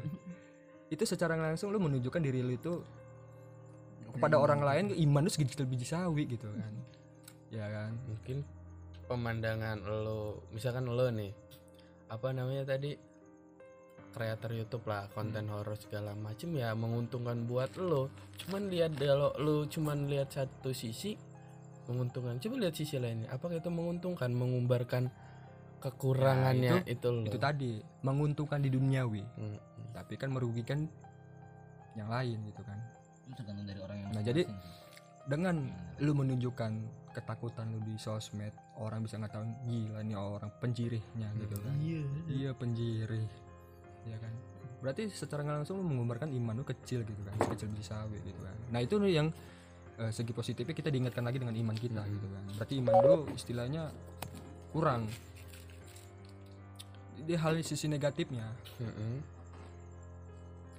Itu 0.92 1.08
secara 1.08 1.40
langsung 1.40 1.72
lu 1.72 1.80
menunjukkan 1.80 2.20
diri 2.20 2.44
lu 2.44 2.52
itu 2.52 2.84
kepada 4.12 4.36
orang 4.36 4.60
lain 4.60 4.84
iman 5.08 5.24
lu 5.24 5.30
sekecil 5.32 5.64
biji 5.64 5.88
sawi 5.88 6.28
gitu 6.28 6.48
kan. 6.52 6.72
Ya 7.48 7.64
kan? 7.72 7.96
Mungkin 8.04 8.44
pemandangan 9.08 9.80
lo 9.88 10.44
misalkan 10.52 10.84
lo 10.84 11.08
nih 11.08 11.32
apa 12.12 12.28
namanya 12.36 12.76
tadi? 12.76 12.92
Kreator 14.08 14.56
YouTube 14.56 14.88
lah 14.88 15.04
konten 15.12 15.52
horor 15.52 15.76
segala 15.76 16.16
macem 16.16 16.56
ya 16.56 16.72
menguntungkan 16.72 17.44
buat 17.44 17.76
lo. 17.76 18.08
Cuman 18.40 18.72
lihat 18.72 18.96
kalau 18.96 19.36
lo 19.36 19.68
cuman 19.68 20.08
lihat 20.08 20.32
satu 20.32 20.72
sisi 20.72 21.27
menguntungkan. 21.89 22.36
Coba 22.39 22.55
lihat 22.61 22.74
sisi 22.76 23.01
lainnya. 23.01 23.32
Apakah 23.32 23.57
itu 23.59 23.72
menguntungkan 23.72 24.30
mengumbarkan 24.30 25.09
kekurangannya 25.78 26.82
Ya, 26.82 26.91
itu, 26.91 27.09
lo 27.09 27.24
itu 27.24 27.39
tadi 27.39 27.80
menguntungkan 28.05 28.61
di 28.61 28.68
duniawi. 28.68 29.22
Hmm, 29.24 29.59
tapi 29.97 30.20
kan 30.20 30.28
merugikan 30.28 30.84
yang 31.97 32.12
lain 32.12 32.39
gitu 32.45 32.62
kan. 32.62 32.78
Itu 33.26 33.41
tergantung 33.41 33.66
dari 33.66 33.80
orang 33.80 33.97
yang 34.05 34.11
Nah, 34.12 34.22
jadi 34.22 34.43
dengan 35.28 35.68
lu 36.01 36.12
menunjukkan 36.16 36.72
ketakutan 37.12 37.74
lu 37.74 37.80
di 37.84 37.99
sosmed 37.99 38.55
orang 38.78 39.03
bisa 39.03 39.18
nggak 39.18 39.32
tahu 39.34 39.45
gila 39.66 40.01
nih 40.05 40.16
orang 40.16 40.51
penjirihnya 40.61 41.28
gitu 41.41 41.57
kan. 41.59 41.74
Iya. 41.80 42.03
Iya 42.28 42.51
penjirih. 42.55 43.28
Ya 44.07 44.16
kan? 44.20 44.32
Berarti 44.78 45.11
secara 45.11 45.43
nggak 45.43 45.57
langsung 45.62 45.82
lu 45.82 45.84
menggambarkan 45.84 46.30
iman 46.32 46.62
lu 46.62 46.64
kecil 46.64 47.03
gitu 47.03 47.22
kan 47.26 47.34
kecil 47.55 47.68
biji 47.74 47.84
sawi 47.84 48.18
gitu 48.22 48.41
kan. 48.41 48.57
Nah 48.70 48.80
itu 48.80 48.95
yang 49.11 49.34
eh, 49.99 50.12
segi 50.14 50.32
positifnya 50.32 50.74
kita 50.74 50.88
diingatkan 50.88 51.26
lagi 51.26 51.42
dengan 51.42 51.55
iman 51.59 51.76
kita 51.76 52.03
gitu 52.07 52.26
kan. 52.30 52.42
Berarti 52.55 52.74
iman 52.78 52.94
lu 53.03 53.16
istilahnya 53.34 53.82
kurang. 54.70 55.11
Di 57.18 57.34
hal 57.36 57.61
sisi 57.61 57.90
negatifnya 57.90 58.46
mm-mm. 58.80 59.14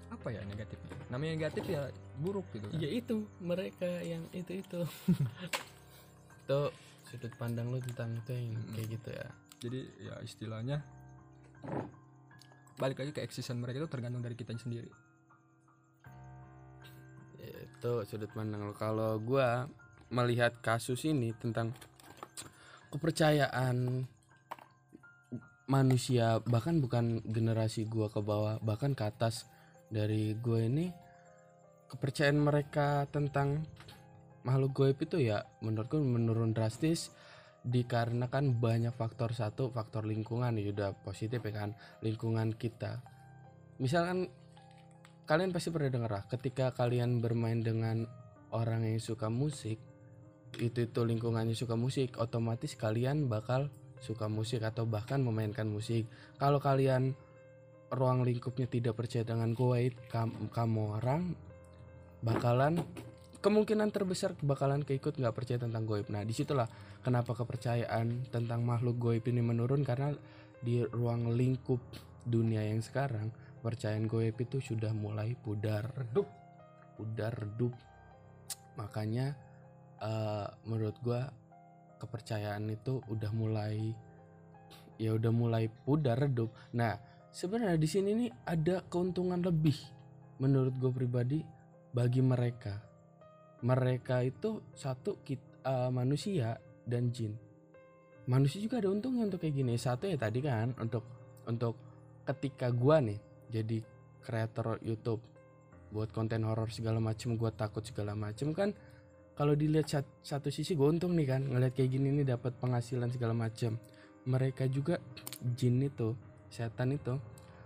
apa 0.10 0.28
ya 0.34 0.42
negatifnya? 0.48 0.96
Namanya 1.14 1.32
negatif 1.36 1.64
ya 1.68 1.92
buruk 2.18 2.48
gitu 2.56 2.66
kan. 2.72 2.80
Ya 2.80 2.90
itu 2.90 3.28
mereka 3.44 3.90
yang 4.02 4.24
itu 4.34 4.64
itu. 4.64 4.82
Tuh 6.50 6.74
sudut 7.06 7.34
pandang 7.38 7.70
lo 7.70 7.78
tentang 7.84 8.18
itu 8.18 8.32
yang 8.34 8.58
kayak 8.74 8.88
gitu 8.98 9.10
ya. 9.14 9.28
Jadi 9.60 9.80
ya 10.00 10.16
istilahnya 10.24 10.78
balik 12.80 13.04
lagi 13.04 13.12
ke 13.12 13.22
eksistensi 13.22 13.60
mereka 13.60 13.84
itu 13.84 13.92
tergantung 13.92 14.24
dari 14.24 14.40
kita 14.40 14.56
sendiri 14.56 14.88
itu 17.80 18.04
sudut 18.04 18.28
pandang 18.36 18.68
lo. 18.68 18.76
Kalau 18.76 19.16
gua 19.24 19.72
melihat 20.12 20.60
kasus 20.60 21.08
ini 21.08 21.32
tentang 21.40 21.72
kepercayaan 22.92 24.04
manusia 25.70 26.44
bahkan 26.44 26.84
bukan 26.84 27.24
generasi 27.24 27.88
gua 27.88 28.12
ke 28.12 28.20
bawah 28.20 28.58
bahkan 28.60 28.98
ke 28.98 29.06
atas 29.08 29.48
dari 29.88 30.36
gua 30.36 30.66
ini 30.66 30.92
kepercayaan 31.88 32.38
mereka 32.38 33.08
tentang 33.08 33.64
makhluk 34.44 34.76
goib 34.76 34.98
itu 35.00 35.24
ya 35.24 35.48
menurutku 35.64 36.04
menurun 36.04 36.52
drastis 36.52 37.16
dikarenakan 37.64 38.56
banyak 38.56 38.96
faktor 38.96 39.32
satu 39.36 39.72
faktor 39.72 40.08
lingkungan. 40.08 40.56
Ya 40.60 40.72
udah 40.72 40.90
positif 41.00 41.44
ya 41.44 41.54
kan 41.54 41.76
lingkungan 42.04 42.56
kita. 42.56 43.04
Misalkan 43.80 44.28
kalian 45.30 45.54
pasti 45.54 45.70
pernah 45.70 45.94
dengar 45.94 46.10
lah 46.10 46.24
ketika 46.26 46.74
kalian 46.74 47.22
bermain 47.22 47.62
dengan 47.62 48.10
orang 48.50 48.82
yang 48.82 48.98
suka 48.98 49.30
musik 49.30 49.78
itu 50.58 50.90
itu 50.90 51.02
lingkungannya 51.06 51.54
suka 51.54 51.78
musik 51.78 52.18
otomatis 52.18 52.74
kalian 52.74 53.30
bakal 53.30 53.70
suka 54.02 54.26
musik 54.26 54.66
atau 54.66 54.90
bahkan 54.90 55.22
memainkan 55.22 55.70
musik. 55.70 56.10
Kalau 56.42 56.58
kalian 56.58 57.14
ruang 57.94 58.26
lingkupnya 58.26 58.66
tidak 58.66 58.98
percaya 58.98 59.22
dengan 59.22 59.54
kam- 60.10 60.50
kamu 60.50 60.98
orang 60.98 61.38
bakalan 62.26 62.82
kemungkinan 63.40 63.94
terbesar 63.94 64.36
bakalan 64.42 64.82
keikut 64.82 65.14
nggak 65.14 65.36
percaya 65.36 65.62
tentang 65.62 65.86
goib. 65.86 66.10
Nah 66.10 66.26
di 66.26 66.34
situlah 66.34 66.66
kenapa 67.06 67.38
kepercayaan 67.38 68.34
tentang 68.34 68.66
makhluk 68.66 68.98
goib 68.98 69.24
ini 69.30 69.46
menurun 69.46 69.86
karena 69.86 70.10
di 70.60 70.82
ruang 70.84 71.38
lingkup 71.38 71.80
dunia 72.26 72.66
yang 72.66 72.84
sekarang 72.84 73.32
percayaan 73.60 74.08
goib 74.08 74.36
itu 74.40 74.64
sudah 74.64 74.92
mulai 74.96 75.36
pudar 75.36 75.92
redup. 75.96 76.28
Pudar 76.96 77.32
redup. 77.36 77.76
Makanya 78.80 79.36
eh, 80.00 80.48
menurut 80.68 80.96
gua 81.04 81.28
kepercayaan 82.00 82.64
itu 82.72 83.04
udah 83.12 83.32
mulai 83.36 83.92
ya 85.00 85.16
udah 85.16 85.32
mulai 85.32 85.68
pudar 85.68 86.20
redup. 86.20 86.52
Nah 86.76 86.96
sebenarnya 87.32 87.80
di 87.80 87.88
sini 87.88 88.10
nih 88.16 88.32
ada 88.48 88.84
keuntungan 88.88 89.40
lebih 89.40 89.76
menurut 90.40 90.76
gue 90.80 90.92
pribadi 90.92 91.40
bagi 91.92 92.24
mereka. 92.24 92.80
Mereka 93.60 94.24
itu 94.24 94.64
satu 94.72 95.20
kit- 95.24 95.60
eh, 95.68 95.92
manusia 95.92 96.56
dan 96.88 97.12
jin. 97.12 97.36
Manusia 98.32 98.64
juga 98.64 98.80
ada 98.80 98.92
untungnya 98.92 99.28
untuk 99.28 99.44
kayak 99.44 99.56
gini. 99.56 99.76
Satu 99.76 100.08
ya 100.08 100.16
tadi 100.16 100.40
kan 100.40 100.72
untuk 100.80 101.04
untuk 101.50 101.76
ketika 102.24 102.70
gua 102.70 103.02
nih 103.04 103.29
jadi 103.50 103.82
kreator 104.24 104.78
YouTube. 104.86 105.22
Buat 105.90 106.14
konten 106.14 106.46
horor 106.46 106.70
segala 106.70 107.02
macem 107.02 107.34
gua 107.34 107.50
takut 107.50 107.82
segala 107.82 108.14
macem 108.14 108.54
kan. 108.54 108.72
Kalau 109.34 109.56
dilihat 109.56 109.88
sat- 109.88 110.20
satu 110.20 110.52
sisi 110.52 110.76
gue 110.76 110.84
untung 110.84 111.16
nih 111.16 111.24
kan 111.24 111.42
ngeliat 111.48 111.72
kayak 111.72 111.96
gini 111.96 112.12
nih 112.12 112.36
dapat 112.36 112.60
penghasilan 112.60 113.08
segala 113.08 113.32
macem. 113.32 113.80
Mereka 114.28 114.68
juga 114.68 115.00
jin 115.56 115.80
itu 115.80 116.12
setan 116.52 116.92
itu 116.92 117.16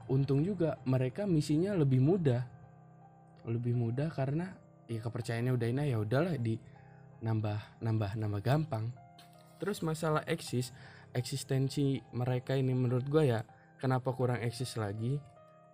untung 0.05 0.45
juga 0.45 0.77
mereka 0.86 1.25
misinya 1.25 1.73
lebih 1.73 1.97
mudah. 1.97 2.45
Lebih 3.49 3.73
mudah 3.73 4.13
karena 4.13 4.53
ya 4.86 5.01
kepercayaannya 5.01 5.49
udah 5.49 5.67
ini 5.67 5.84
ya 5.89 5.97
udahlah 5.97 6.38
di 6.38 6.61
nambah 7.25 7.81
nambah 7.81 8.21
nambah 8.21 8.41
gampang. 8.45 8.93
Terus 9.57 9.81
masalah 9.81 10.21
eksis 10.29 10.69
eksistensi 11.09 12.05
mereka 12.13 12.53
ini 12.53 12.77
menurut 12.77 13.09
gue 13.09 13.34
ya 13.34 13.41
kenapa 13.81 14.13
kurang 14.13 14.45
eksis 14.45 14.77
lagi 14.77 15.17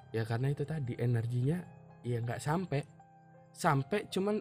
ya 0.09 0.25
karena 0.25 0.51
itu 0.53 0.63
tadi 0.65 0.97
energinya 0.97 1.59
ya 2.05 2.19
nggak 2.21 2.41
sampai. 2.41 2.81
Sampai 3.49 4.07
cuman 4.07 4.39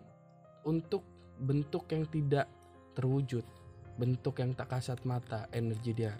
untuk 0.69 1.03
bentuk 1.39 1.91
yang 1.91 2.05
tidak 2.11 2.47
terwujud 2.99 3.47
bentuk 3.99 4.39
yang 4.39 4.55
tak 4.55 4.71
kasat 4.71 5.03
mata 5.03 5.51
energi 5.51 5.91
dia. 5.93 6.15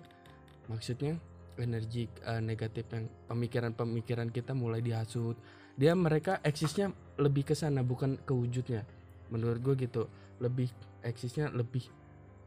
Maksudnya 0.67 1.15
energi 1.59 2.11
eh, 2.27 2.43
negatif 2.43 2.91
yang 2.91 3.07
pemikiran-pemikiran 3.31 4.29
kita 4.35 4.53
mulai 4.53 4.83
dihasut. 4.83 5.39
Dia 5.79 5.95
mereka 5.95 6.43
eksisnya 6.43 6.91
lebih 7.23 7.47
ke 7.47 7.55
sana 7.55 7.87
bukan 7.87 8.19
ke 8.19 8.35
wujudnya. 8.35 8.83
Menurut 9.31 9.63
gue 9.63 9.87
gitu 9.87 10.11
lebih 10.43 10.71
eksisnya 11.07 11.55
lebih 11.55 11.87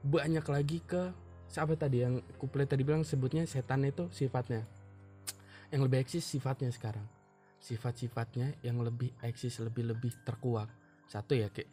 banyak 0.04 0.44
lagi 0.52 0.84
ke 0.84 1.16
siapa 1.48 1.76
tadi 1.76 2.04
yang 2.04 2.20
kuplet 2.40 2.68
tadi 2.68 2.84
bilang 2.84 3.04
sebutnya 3.04 3.44
setan 3.44 3.84
itu 3.84 4.08
sifatnya 4.12 4.64
yang 5.72 5.82
lebih 5.88 6.04
eksis 6.04 6.24
sifatnya 6.24 6.70
sekarang. 6.70 7.08
Sifat-sifatnya 7.62 8.60
yang 8.62 8.84
lebih 8.84 9.16
eksis 9.24 9.64
lebih 9.64 9.96
lebih 9.96 10.12
terkuak. 10.28 10.68
Satu 11.08 11.34
ya 11.34 11.48
kayak 11.48 11.70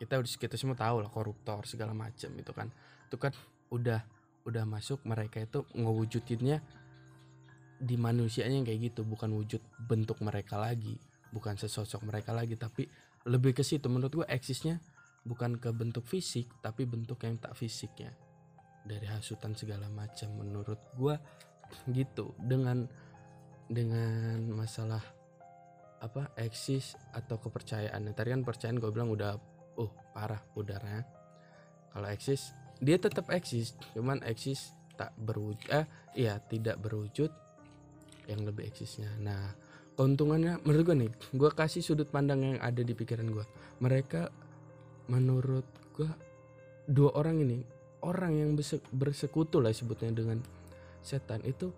kita 0.00 0.18
udah 0.18 0.30
kita 0.40 0.56
semua 0.58 0.74
tahu 0.74 1.04
lah 1.04 1.10
koruptor 1.12 1.62
segala 1.68 1.92
macam 1.92 2.32
itu 2.34 2.52
kan. 2.52 2.68
Itu 3.06 3.16
kan 3.20 3.32
udah 3.70 4.00
udah 4.42 4.64
masuk 4.66 5.06
mereka 5.06 5.44
itu 5.44 5.62
ngewujudinnya 5.76 6.58
di 7.82 7.94
manusianya 8.00 8.56
yang 8.62 8.66
kayak 8.66 8.94
gitu. 8.94 9.04
Bukan 9.04 9.30
wujud 9.36 9.60
bentuk 9.84 10.18
mereka 10.24 10.56
lagi 10.56 10.96
bukan 11.32 11.56
sesosok 11.56 12.04
mereka 12.06 12.36
lagi. 12.36 12.54
Tapi 12.54 12.86
lebih 13.26 13.56
ke 13.56 13.64
situ 13.64 13.88
menurut 13.88 14.22
gua 14.22 14.26
eksisnya 14.28 14.78
bukan 15.24 15.56
ke 15.56 15.72
bentuk 15.72 16.04
fisik 16.06 16.46
tapi 16.60 16.84
bentuk 16.84 17.24
yang 17.24 17.40
tak 17.40 17.56
fisiknya. 17.56 18.12
Dari 18.84 19.08
hasutan 19.08 19.56
segala 19.56 19.88
macam 19.88 20.28
menurut 20.38 20.78
gua 20.94 21.16
gitu. 21.88 22.36
Dengan 22.38 22.84
dengan 23.68 24.42
masalah 24.50 25.02
apa 26.02 26.34
eksis 26.34 26.98
atau 27.14 27.38
kepercayaan. 27.38 28.10
Tadi 28.10 28.28
kan 28.34 28.42
percayaan 28.42 28.82
gue 28.82 28.90
bilang 28.90 29.10
udah 29.14 29.38
uh 29.78 29.92
parah 30.10 30.42
udaranya. 30.58 31.06
Kalau 31.92 32.08
eksis 32.10 32.54
dia 32.82 32.98
tetap 32.98 33.30
eksis 33.30 33.78
cuman 33.94 34.26
eksis 34.26 34.74
tak 34.98 35.14
berwujud 35.14 35.70
eh 35.70 35.86
iya 36.18 36.42
tidak 36.42 36.82
berwujud 36.82 37.30
yang 38.26 38.42
lebih 38.42 38.66
eksisnya. 38.66 39.14
Nah 39.22 39.54
keuntungannya 39.94 40.58
menurut 40.64 40.84
gue 40.88 40.96
nih 41.06 41.12
gue 41.36 41.50
kasih 41.52 41.84
sudut 41.84 42.08
pandang 42.08 42.42
yang 42.42 42.58
ada 42.64 42.80
di 42.80 42.96
pikiran 42.96 43.28
gue 43.28 43.44
mereka 43.84 44.32
menurut 45.12 45.68
gue 45.92 46.08
dua 46.88 47.12
orang 47.14 47.44
ini 47.44 47.60
orang 48.02 48.32
yang 48.34 48.50
berse- 48.56 48.82
bersekutu 48.90 49.60
lah 49.60 49.70
sebutnya 49.70 50.10
dengan 50.10 50.40
setan 51.04 51.44
itu 51.44 51.68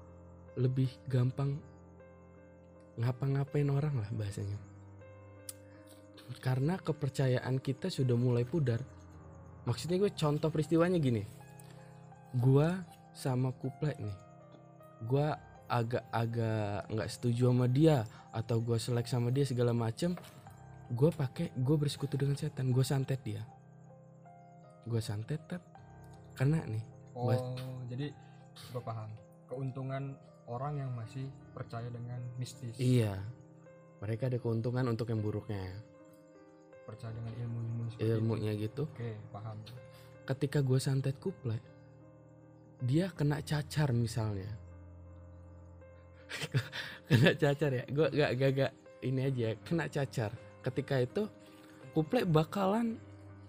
lebih 0.54 0.86
gampang 1.10 1.58
ngapa-ngapain 2.98 3.68
orang 3.70 3.94
lah 3.98 4.08
bahasanya. 4.14 4.58
Karena 6.40 6.80
kepercayaan 6.80 7.60
kita 7.60 7.92
sudah 7.92 8.16
mulai 8.16 8.48
pudar. 8.48 8.80
Maksudnya 9.64 10.00
gue 10.00 10.12
contoh 10.12 10.48
peristiwanya 10.48 10.96
gini. 11.00 11.24
Gue 12.36 12.68
sama 13.12 13.52
kuplek 13.54 13.96
nih. 14.00 14.16
Gue 15.04 15.26
agak-agak 15.68 16.92
nggak 16.92 17.08
setuju 17.10 17.50
sama 17.52 17.66
dia 17.68 18.04
atau 18.32 18.60
gue 18.60 18.76
selek 18.76 19.08
sama 19.08 19.32
dia 19.32 19.48
segala 19.48 19.72
macem 19.72 20.12
gue 20.92 21.08
pakai 21.08 21.48
gue 21.56 21.76
bersekutu 21.80 22.20
dengan 22.20 22.36
setan. 22.36 22.68
Gue 22.72 22.84
santet 22.84 23.20
dia. 23.24 23.40
Gue 24.84 25.00
santet 25.00 25.40
tap 25.48 25.64
kena 26.36 26.60
nih. 26.68 26.84
Oh 27.16 27.30
Buat- 27.30 27.56
jadi 27.88 28.12
gue 28.72 28.82
paham. 28.84 29.10
Keuntungan 29.48 30.12
orang 30.48 30.80
yang 30.80 30.90
masih 30.92 31.24
percaya 31.56 31.88
dengan 31.88 32.20
mistis. 32.36 32.76
Iya. 32.76 33.16
Mereka 34.04 34.28
ada 34.28 34.38
keuntungan 34.40 34.84
untuk 34.90 35.08
yang 35.08 35.24
buruknya. 35.24 35.64
Percaya 36.84 37.16
dengan 37.16 37.32
ilmu-ilmu 37.32 37.82
seperti 37.88 38.04
itu. 38.04 38.16
ilmunya 38.20 38.52
gitu. 38.60 38.82
Oke 38.84 39.16
paham. 39.32 39.56
Ketika 40.24 40.58
gue 40.60 40.80
santet 40.80 41.16
kuplek 41.16 41.62
dia 42.84 43.08
kena 43.12 43.40
cacar 43.40 43.96
misalnya. 43.96 44.50
Kena 47.08 47.30
cacar 47.36 47.70
ya? 47.70 47.84
Gue 47.88 48.08
gak, 48.10 48.30
gak, 48.36 48.50
gak 48.58 48.72
ini 49.04 49.20
aja 49.22 49.54
kena 49.62 49.86
cacar. 49.88 50.32
Ketika 50.64 50.96
itu 51.00 51.28
kuplek 51.92 52.26
bakalan 52.28 52.96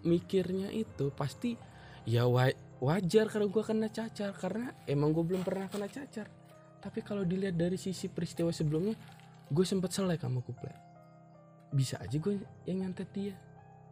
mikirnya 0.05 0.69
itu 0.69 1.09
pasti 1.15 1.57
ya 2.05 2.29
wa- 2.29 2.53
wajar 2.79 3.27
kalau 3.27 3.47
gue 3.51 3.63
kena 3.65 3.89
cacar. 3.91 4.31
Karena 4.37 4.71
emang 4.87 5.11
gue 5.11 5.23
belum 5.23 5.43
pernah 5.43 5.67
kena 5.67 5.87
cacar 5.91 6.27
tapi 6.85 7.01
kalau 7.01 7.25
dilihat 7.25 7.57
dari 7.57 7.81
sisi 7.81 8.05
peristiwa 8.13 8.53
sebelumnya 8.53 8.93
gue 9.49 9.65
sempet 9.65 9.89
selek 9.89 10.21
sama 10.21 10.45
kuplek 10.45 10.85
bisa 11.73 11.97
aja 11.99 12.15
gue 12.15 12.39
yang 12.69 12.85
nyantet 12.87 13.09
dia. 13.11 13.35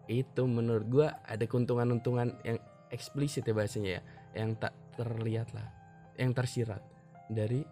Itu 0.08 0.48
menurut 0.48 0.86
gua 0.88 1.08
ada 1.28 1.44
keuntungan-untungan 1.44 2.44
yang 2.48 2.60
eksplisit 2.91 3.44
ya 3.44 3.54
bahasanya 3.56 3.91
ya 4.00 4.02
yang 4.39 4.56
tak 4.60 4.72
terlihat 4.96 5.52
lah 5.56 5.68
yang 6.16 6.32
tersirat 6.32 6.80
dari 7.28 7.66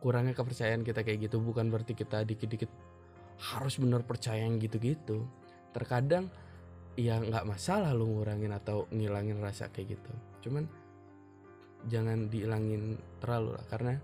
kurangnya 0.00 0.32
kepercayaan 0.32 0.82
kita 0.82 1.06
kayak 1.06 1.30
gitu. 1.30 1.38
Bukan 1.38 1.70
berarti 1.70 1.94
kita 1.94 2.26
dikit-dikit 2.26 2.70
harus 3.54 3.78
bener 3.78 4.02
percaya 4.06 4.42
yang 4.42 4.58
gitu-gitu. 4.58 5.26
Terkadang 5.70 6.30
ya 6.98 7.22
nggak 7.22 7.46
masalah 7.46 7.94
lu 7.94 8.10
ngurangin 8.10 8.50
atau 8.50 8.90
ngilangin 8.90 9.38
rasa 9.38 9.70
kayak 9.70 9.98
gitu. 9.98 10.12
Cuman 10.48 10.66
jangan 11.88 12.28
dihilangin 12.28 13.00
terlalu 13.18 13.56
lah 13.56 13.64
karena 13.68 13.94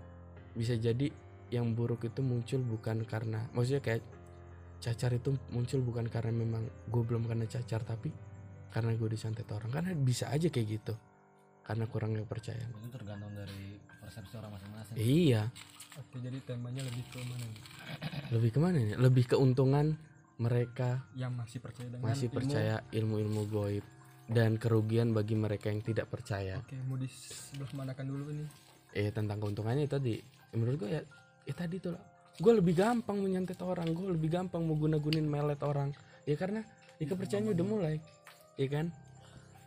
bisa 0.57 0.73
jadi 0.73 1.13
yang 1.53 1.77
buruk 1.77 2.03
itu 2.03 2.19
muncul 2.19 2.59
bukan 2.59 3.05
karena 3.07 3.47
maksudnya 3.55 3.79
kayak 3.79 4.03
cacar 4.77 5.15
itu 5.15 5.33
muncul 5.53 5.79
bukan 5.81 6.05
karena 6.11 6.33
memang 6.33 6.65
gue 6.89 7.03
belum 7.05 7.25
kena 7.25 7.47
cacar 7.47 7.81
tapi 7.85 8.11
karena 8.71 8.93
gue 8.93 9.09
disantet 9.09 9.47
orang. 9.49 9.69
Karena 9.71 9.91
bisa 9.97 10.29
aja 10.29 10.49
kayak 10.51 10.67
gitu 10.67 10.93
karena 11.65 11.83
kurangnya 11.89 12.23
kepercayaan. 12.23 12.71
Itu 12.79 12.89
tergantung 12.93 13.31
dari 13.35 13.75
persepsi 13.99 14.33
orang 14.39 14.51
masing-masing. 14.55 14.95
Iya. 14.95 15.51
Oke 15.97 16.21
jadi 16.21 16.37
temanya 16.45 16.85
lebih 16.85 17.03
ke 17.09 17.19
mana 17.25 17.43
nih? 17.43 17.63
Lebih 18.31 18.49
ke 18.53 18.59
mana 18.61 18.75
nih? 18.77 18.97
Lebih 19.01 19.25
keuntungan 19.35 19.85
mereka 20.37 21.01
yang 21.17 21.33
masih 21.33 21.57
percaya 21.57 21.89
dengan 21.89 22.05
masih 22.13 22.29
ilmu. 22.29 22.37
percaya 22.37 22.75
ilmu-ilmu 22.93 23.41
goib 23.49 23.85
dan 24.29 24.61
kerugian 24.61 25.09
bagi 25.11 25.33
mereka 25.33 25.73
yang 25.73 25.81
tidak 25.81 26.07
percaya. 26.13 26.61
Oke 26.61 26.77
mau 26.85 26.95
di 26.95 27.09
sebelah 27.09 27.73
manakan 27.73 28.05
dulu 28.05 28.23
ini? 28.29 28.45
Eh 28.93 29.09
tentang 29.09 29.41
keuntungannya 29.41 29.89
itu 29.89 29.95
tadi 29.97 30.15
menurut 30.57 30.77
gue 30.81 30.89
ya 30.91 31.01
ya 31.47 31.53
tadi 31.53 31.79
tuh 31.79 31.95
gue 32.37 32.53
lebih 32.53 32.77
gampang 32.77 33.17
menyantet 33.21 33.61
orang 33.63 33.89
gue 33.93 34.13
lebih 34.13 34.29
gampang 34.29 34.61
mau 34.65 34.77
guna-gunin 34.77 35.25
melet 35.25 35.61
orang. 35.63 35.93
Ya 36.27 36.35
karena 36.35 36.65
ya 36.99 37.05
kepercayaannya 37.07 37.51
udah 37.55 37.65
mulai. 37.65 37.95
Ya 38.59 38.67
kan? 38.67 38.91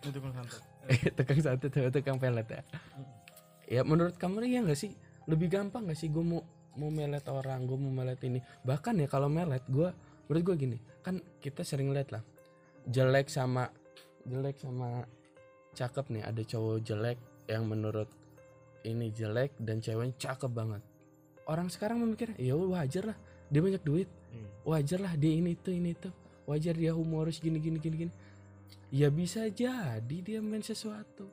Itu 0.03 0.19
kan 0.19 0.33
santet. 0.35 0.63
Eh, 0.91 1.13
tukang 1.13 1.39
tuh 1.39 1.71
tukang 1.93 2.19
pelet 2.19 2.49
ya. 2.51 2.63
Ya 3.69 3.81
menurut 3.87 4.17
kamu 4.19 4.43
ya 4.49 4.65
nggak 4.65 4.79
sih? 4.79 4.97
Lebih 5.29 5.53
gampang 5.53 5.87
nggak 5.87 5.99
sih 5.99 6.11
gue 6.11 6.25
mau 6.25 6.43
mau 6.75 6.91
melet 6.91 7.23
orang 7.31 7.63
gue 7.69 7.79
mau 7.79 7.93
melet 7.93 8.19
ini? 8.27 8.43
Bahkan 8.65 8.99
ya 8.99 9.07
kalau 9.07 9.31
melet 9.31 9.63
gue 9.71 9.93
menurut 10.31 10.55
gue 10.55 10.57
gini 10.63 10.79
kan 11.03 11.19
kita 11.43 11.67
sering 11.67 11.91
lihat 11.91 12.15
lah 12.15 12.23
jelek 12.87 13.27
sama 13.27 13.67
jelek 14.23 14.63
sama 14.63 15.03
cakep 15.75 16.07
nih 16.07 16.23
ada 16.23 16.43
cowok 16.47 16.79
jelek 16.87 17.19
yang 17.51 17.67
menurut 17.67 18.07
ini 18.85 19.13
jelek 19.13 19.57
dan 19.61 19.81
ceweknya 19.83 20.17
cakep 20.17 20.51
banget. 20.53 20.83
Orang 21.45 21.69
sekarang 21.69 22.01
memikir 22.01 22.33
ya 22.39 22.55
wajar 22.55 23.15
lah 23.15 23.19
dia 23.51 23.61
banyak 23.61 23.83
duit. 23.83 24.09
Wajar 24.63 25.03
lah 25.03 25.13
dia 25.19 25.33
ini 25.35 25.59
itu 25.59 25.75
ini 25.75 25.93
itu. 25.93 26.11
Wajar 26.47 26.75
dia 26.79 26.95
humoris 26.95 27.43
gini 27.43 27.59
gini 27.59 27.79
gini 27.83 27.97
gini. 28.07 28.13
Ya 28.91 29.11
bisa 29.11 29.47
jadi 29.51 30.17
dia 30.23 30.39
main 30.39 30.63
sesuatu. 30.63 31.27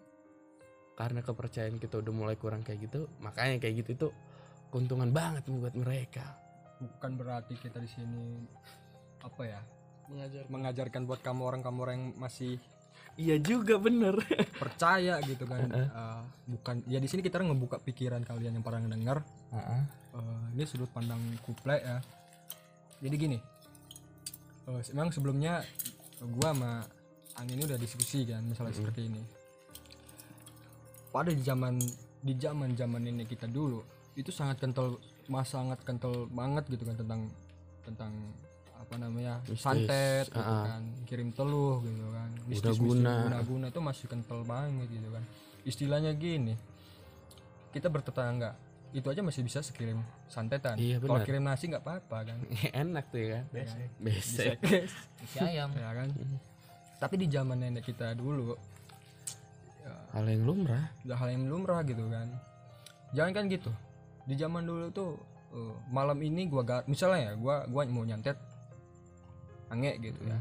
Karena 0.97 1.21
kepercayaan 1.21 1.77
kita 1.77 2.01
udah 2.01 2.13
mulai 2.13 2.35
kurang 2.35 2.65
kayak 2.65 2.89
gitu 2.89 3.05
makanya 3.21 3.61
kayak 3.61 3.85
gitu 3.85 3.89
itu 3.93 4.07
keuntungan 4.73 5.13
banget 5.13 5.45
buat 5.45 5.77
mereka. 5.77 6.25
Bukan 6.81 7.11
berarti 7.17 7.53
kita 7.57 7.77
di 7.77 7.89
sini 7.89 8.45
apa 9.21 9.43
ya 9.45 9.61
mengajar. 10.09 10.43
mengajarkan 10.49 11.01
buat 11.05 11.21
kamu 11.21 11.41
orang 11.43 11.61
kamu 11.61 11.79
orang 11.83 11.95
yang 11.97 12.07
masih 12.17 12.57
iya 13.17 13.35
juga 13.41 13.81
bener. 13.81 14.15
Percaya 14.61 15.19
gitu 15.25 15.43
kan. 15.49 15.67
Eh, 15.67 16.21
bukan 16.47 16.85
ya 16.87 17.01
di 17.01 17.09
sini 17.09 17.25
kita 17.25 17.41
ngebuka 17.41 17.81
pikiran 17.81 18.23
kalian 18.23 18.61
yang 18.61 18.65
pernah 18.65 18.85
dengar 18.87 19.25
Eh, 20.17 20.43
ini 20.57 20.63
sudut 20.65 20.89
pandang 20.93 21.19
kuple 21.45 21.77
ya. 21.77 21.97
Jadi 23.03 23.15
gini 23.17 23.37
eh, 24.69 24.81
memang 24.93 25.13
sebelumnya 25.13 25.61
gua 26.21 26.53
sama 26.53 26.73
Ang 27.37 27.53
ini 27.53 27.69
udah 27.69 27.77
diskusi 27.77 28.25
kan 28.25 28.41
masalah 28.49 28.73
seperti 28.73 29.13
ini. 29.13 29.21
Pada 31.13 31.29
zaman 31.37 31.77
di 32.17 32.33
zaman 32.33 32.73
zaman 32.73 33.05
ini 33.05 33.29
kita 33.29 33.45
dulu 33.45 33.85
itu 34.17 34.33
sangat 34.33 34.57
kental 34.57 34.97
mas 35.29 35.53
sangat 35.53 35.77
kental 35.85 36.25
banget 36.33 36.65
gitu 36.65 36.81
kan 36.89 36.97
tentang 36.97 37.21
tentang 37.85 38.13
apa 38.87 38.95
namanya 39.03 39.43
Mistis. 39.43 39.59
santet 39.59 40.25
gitu 40.31 40.39
ah. 40.39 40.63
kan 40.63 40.83
kirim 41.03 41.35
teluh 41.35 41.83
gitu 41.83 42.07
kan. 42.15 42.29
Guna-guna. 42.47 43.43
guna 43.43 43.65
itu 43.67 43.81
masih 43.83 44.05
kental 44.07 44.47
banget 44.47 44.87
gitu 44.87 45.11
kan. 45.11 45.23
Istilahnya 45.67 46.15
gini 46.15 46.55
kita 47.75 47.91
bertetangga 47.91 48.55
itu 48.95 49.03
aja 49.11 49.19
masih 49.19 49.43
bisa 49.43 49.59
sekirim 49.59 49.99
santetan. 50.31 50.79
Iya, 50.79 51.03
kalau 51.03 51.19
kirim 51.27 51.43
nasi 51.43 51.67
nggak 51.67 51.83
apa-apa 51.83 52.31
kan. 52.31 52.37
Enak 52.87 53.11
tuh 53.11 53.19
ya 53.19 53.43
Besek. 53.51 53.89
besek. 53.99 54.57
Isi 55.27 55.37
ayam. 55.43 55.75
Ya 55.75 55.91
kan. 55.91 56.07
Tapi 56.97 57.15
di 57.19 57.27
zaman 57.27 57.59
nenek 57.59 57.83
kita 57.83 58.15
dulu 58.15 58.55
ya, 59.83 59.93
hal 60.15 60.25
yang 60.25 60.43
lumrah. 60.47 60.87
udah 61.03 61.17
hal 61.19 61.29
yang 61.35 61.45
lumrah 61.51 61.83
gitu 61.83 62.07
kan. 62.07 62.31
Jangan 63.11 63.31
kan 63.35 63.43
gitu. 63.51 63.71
Di 64.23 64.39
zaman 64.39 64.63
dulu 64.63 64.87
tuh 64.95 65.19
eh, 65.51 65.75
malam 65.91 66.17
ini 66.23 66.47
gua 66.47 66.63
ga, 66.63 66.77
misalnya 66.87 67.31
ya 67.31 67.33
gua 67.35 67.67
gua 67.67 67.83
mau 67.91 68.07
nyantet 68.07 68.39
ange 69.69 69.91
gitu 70.01 70.19
ya. 70.23 70.39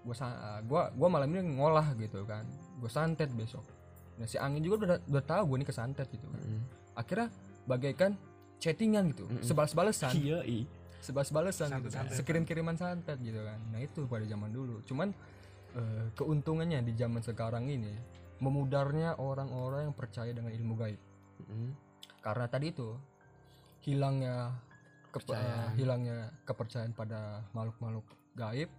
Gua 0.00 0.12
sa- 0.12 0.36
gua 0.62 0.88
gua 0.90 1.08
malam 1.10 1.28
ini 1.28 1.54
ngolah 1.54 1.92
gitu 1.94 2.24
kan. 2.24 2.44
Gua 2.76 2.88
santet 2.88 3.28
besok. 3.30 3.64
Nah 4.14 4.24
si 4.24 4.36
angin 4.36 4.60
juga 4.60 4.76
udah 4.78 4.98
udah 5.06 5.24
tahu 5.24 5.42
gua 5.46 5.56
nih 5.56 5.66
kesantet 5.66 6.06
gitu 6.08 6.26
kan. 6.26 6.40
Mm. 6.40 6.62
akhirnya 6.94 7.28
bagaikan 7.64 8.14
chattingan 8.56 9.10
gitu. 9.10 9.26
Sebalas-balasan 9.40 10.14
iya 10.14 10.40
i. 10.42 10.62
Sebalas-balasan 11.00 11.68
gitu 11.76 11.90
kan. 11.90 12.06
sekirim-kiriman 12.08 12.74
santet 12.74 13.18
gitu 13.18 13.40
kan. 13.40 13.58
Nah 13.68 13.78
itu 13.78 14.04
pada 14.04 14.24
zaman 14.24 14.48
dulu. 14.48 14.78
Cuman 14.84 15.10
eh, 15.74 16.06
keuntungannya 16.12 16.80
di 16.80 16.94
zaman 16.94 17.18
sekarang 17.18 17.66
ini 17.66 17.90
memudarnya 18.38 19.16
orang-orang 19.16 19.88
yang 19.88 19.94
percaya 19.94 20.30
dengan 20.30 20.50
ilmu 20.50 20.74
gaib. 20.74 21.00
Mm. 21.44 21.70
karena 22.20 22.46
tadi 22.46 22.70
itu 22.70 22.94
hilangnya 23.80 24.54
kepe- 25.10 25.28
Kepercayaan. 25.28 25.60
eh, 25.60 25.70
hilangnya 25.76 26.16
kepercayaan 26.42 26.92
pada 26.92 27.20
makhluk-makhluk 27.50 28.06
gaib 28.34 28.70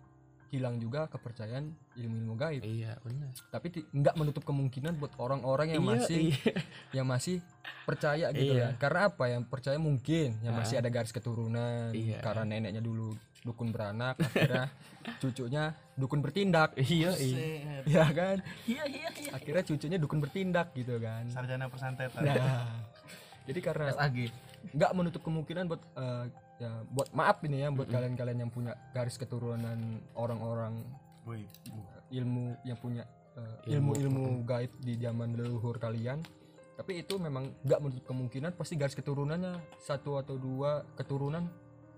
hilang 0.53 0.79
juga 0.79 1.11
kepercayaan 1.11 1.67
ilmu-ilmu 1.99 2.35
gaib. 2.39 2.63
Iya 2.63 2.95
benar. 3.03 3.33
Tapi 3.51 3.91
nggak 3.91 4.15
menutup 4.15 4.43
kemungkinan 4.47 4.95
buat 4.95 5.11
orang-orang 5.19 5.75
yang 5.75 5.83
Iya, 5.83 5.91
masih 5.99 6.19
iya. 6.31 6.53
yang 6.95 7.07
masih 7.09 7.35
percaya 7.83 8.31
gitu 8.31 8.55
Iya. 8.55 8.71
kan. 8.71 8.73
Karena 8.79 8.99
apa? 9.11 9.23
Yang 9.27 9.43
percaya 9.51 9.77
mungkin 9.81 10.39
yang 10.39 10.55
masih 10.55 10.79
ada 10.79 10.87
garis 10.87 11.11
keturunan 11.11 11.91
Iya. 11.91 12.23
karena 12.23 12.43
neneknya 12.47 12.79
dulu 12.79 13.11
dukun 13.45 13.69
beranak 13.69 14.17
akhirnya 14.17 14.71
cucunya 15.21 15.63
dukun 15.99 16.23
bertindak. 16.23 16.71
Iya 16.79 17.11
iya. 17.19 17.35
Ya 17.83 18.05
kan? 18.15 18.37
Akhirnya 19.35 19.63
cucunya 19.65 19.97
dukun 19.99 20.23
bertindak 20.23 20.71
gitu 20.71 20.95
kan. 21.03 21.27
Sarjana 21.27 21.67
persantetan 21.67 22.21
nah 22.23 22.69
jadi 23.45 23.59
karena 23.61 23.93
SAG 23.93 24.17
nggak 24.73 24.91
menutup 24.97 25.21
kemungkinan 25.21 25.69
buat 25.69 25.81
eh, 25.93 26.25
ya 26.55 26.71
buat 26.87 27.11
maaf 27.11 27.43
ini 27.43 27.61
ya 27.61 27.69
buat 27.69 27.87
kalian-kalian 27.87 28.37
yang 28.39 28.51
punya 28.51 28.73
garis 28.91 29.15
keturunan 29.15 29.75
orang-orang 30.13 30.79
ilmu 32.09 32.55
yang 32.63 32.77
punya 32.77 33.03
eh, 33.35 33.75
ilmu-ilmu 33.75 34.45
gaib 34.45 34.71
di 34.79 34.95
zaman 34.95 35.35
leluhur 35.35 35.75
kalian. 35.75 36.21
Tapi 36.75 36.99
itu 36.99 37.15
memang 37.15 37.55
nggak 37.63 37.79
menutup 37.79 38.03
kemungkinan 38.05 38.51
pasti 38.53 38.75
garis 38.75 38.93
keturunannya 38.93 39.55
satu 39.79 40.19
atau 40.19 40.35
dua 40.35 40.83
keturunan 40.93 41.47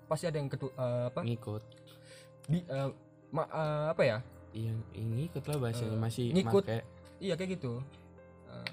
pasti 0.05 0.25
ada 0.25 0.37
yang 0.37 0.49
ketu 0.49 0.69
eh, 0.71 1.05
apa? 1.09 1.21
Ngikut. 1.21 1.63
Di 2.47 2.59
eh, 2.63 2.89
ma- 3.29 3.49
eh, 3.49 3.85
apa 3.91 4.03
ya? 4.03 4.17
Iya 4.55 4.73
ngikut 4.95 5.43
lah 5.45 5.57
bahasanya 5.59 5.93
Eh, 5.93 6.01
masih 6.01 6.25
ngikut. 6.33 6.63
make. 6.65 6.81
Iya 7.19 7.33
kayak 7.35 7.49
gitu. 7.57 7.73
Eh, 8.47 8.71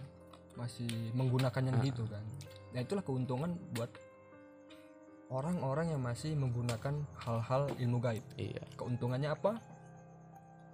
masih 0.54 0.88
menggunakan 1.12 1.62
yang 1.66 1.76
Ah. 1.76 1.84
gitu 1.84 2.04
kan. 2.06 2.24
Nah 2.72 2.80
itulah 2.80 3.02
keuntungan 3.02 3.50
buat 3.74 3.90
orang-orang 5.32 5.96
yang 5.96 6.02
masih 6.02 6.36
menggunakan 6.36 6.94
hal-hal 7.24 7.70
ilmu 7.78 7.98
gaib. 8.00 8.24
Iya. 8.36 8.62
Keuntungannya 8.76 9.30
apa? 9.32 9.56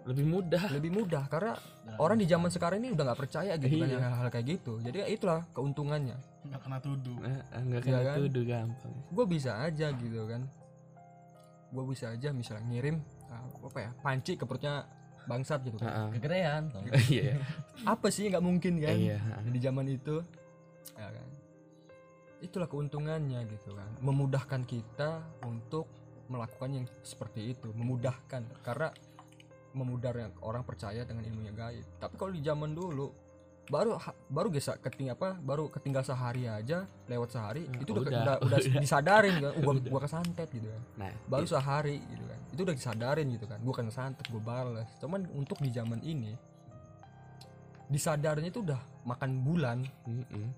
Lebih 0.08 0.26
mudah. 0.26 0.62
Lebih 0.72 0.90
mudah 0.96 1.28
karena 1.28 1.52
orang 2.00 2.16
di 2.16 2.26
zaman 2.26 2.48
sekarang 2.48 2.80
ini 2.80 2.96
udah 2.96 3.04
nggak 3.12 3.20
percaya 3.20 3.52
gitu 3.60 3.76
kan 3.78 3.88
Iya. 3.88 3.94
yang 4.00 4.04
hal-hal 4.10 4.28
kayak 4.32 4.46
gitu. 4.58 4.80
Jadi 4.80 4.96
ya 5.04 5.06
itulah 5.06 5.40
keuntungannya. 5.52 6.16
Nggak 6.48 6.60
kena 6.64 6.78
tuduh. 6.80 7.16
Eh, 7.20 7.40
nggak 7.68 7.80
Iya 7.84 7.92
kena 7.92 8.00
kan? 8.02 8.16
tuduh 8.24 8.44
gampang. 8.48 8.94
Gue 9.12 9.24
bisa 9.28 9.50
aja 9.60 9.86
gitu 9.92 10.20
kan. 10.24 10.42
Gue 11.70 11.84
bisa 11.86 12.04
aja 12.10 12.28
misalnya 12.34 12.64
ngirim 12.66 12.96
uh, 13.30 13.46
apa 13.70 13.78
ya 13.78 13.90
panci 14.02 14.34
ke 14.34 14.42
perutnya 14.48 14.88
bangsat 15.28 15.60
gitu 15.62 15.76
kan. 15.78 16.10
Kegedean. 16.16 16.62
Tau. 16.72 16.82
iya. 17.12 17.38
Apa 17.86 18.08
sih 18.10 18.26
nggak 18.26 18.42
mungkin 18.42 18.80
kan 18.82 18.96
iya 18.96 19.20
di 19.46 19.60
zaman 19.60 19.86
itu? 19.86 20.24
Ya 20.96 21.06
kan 21.12 21.26
itulah 22.40 22.68
keuntungannya 22.68 23.44
gitu 23.48 23.76
kan. 23.76 23.90
Memudahkan 24.00 24.64
kita 24.64 25.24
untuk 25.44 25.86
melakukan 26.28 26.82
yang 26.82 26.86
seperti 27.04 27.54
itu. 27.56 27.72
Memudahkan 27.72 28.64
karena 28.64 28.90
memudarnya 29.70 30.34
orang 30.42 30.66
percaya 30.66 31.06
dengan 31.06 31.22
ilmunya 31.22 31.54
gaib. 31.54 31.86
Tapi 32.02 32.14
kalau 32.18 32.32
di 32.34 32.42
zaman 32.42 32.74
dulu 32.74 33.30
baru 33.70 33.94
baru 34.26 34.50
gesak 34.50 34.82
keting 34.82 35.14
apa 35.14 35.38
baru 35.38 35.70
ketinggal 35.70 36.02
sehari 36.02 36.50
aja 36.50 36.90
lewat 37.06 37.30
sehari 37.30 37.70
Nah, 37.70 37.78
itu 37.78 37.90
udah 37.94 38.02
udah, 38.02 38.36
udah, 38.42 38.58
udah 38.58 38.58
disadarin 38.82 39.34
kan 39.38 39.52
gua, 39.62 39.72
Udah. 39.78 39.90
gua 39.94 40.00
kesantet 40.02 40.48
gitu 40.50 40.66
kan. 40.66 40.82
Nah 40.98 41.12
baru 41.30 41.46
sehari 41.46 42.02
gitu 42.02 42.24
kan. 42.26 42.38
Itu 42.50 42.60
udah 42.66 42.74
disadarin 42.74 43.26
gitu 43.30 43.46
kan. 43.46 43.58
Bukan 43.62 43.86
santet 43.94 44.26
gue 44.26 44.42
balas 44.42 44.90
cuman 44.98 45.22
untuk 45.38 45.62
di 45.62 45.70
zaman 45.70 46.02
ini 46.02 46.34
disadarinnya 47.86 48.50
itu 48.50 48.62
udah 48.66 48.80
makan 49.06 49.30
bulan. 49.46 49.78
Mm-mm. 50.02 50.50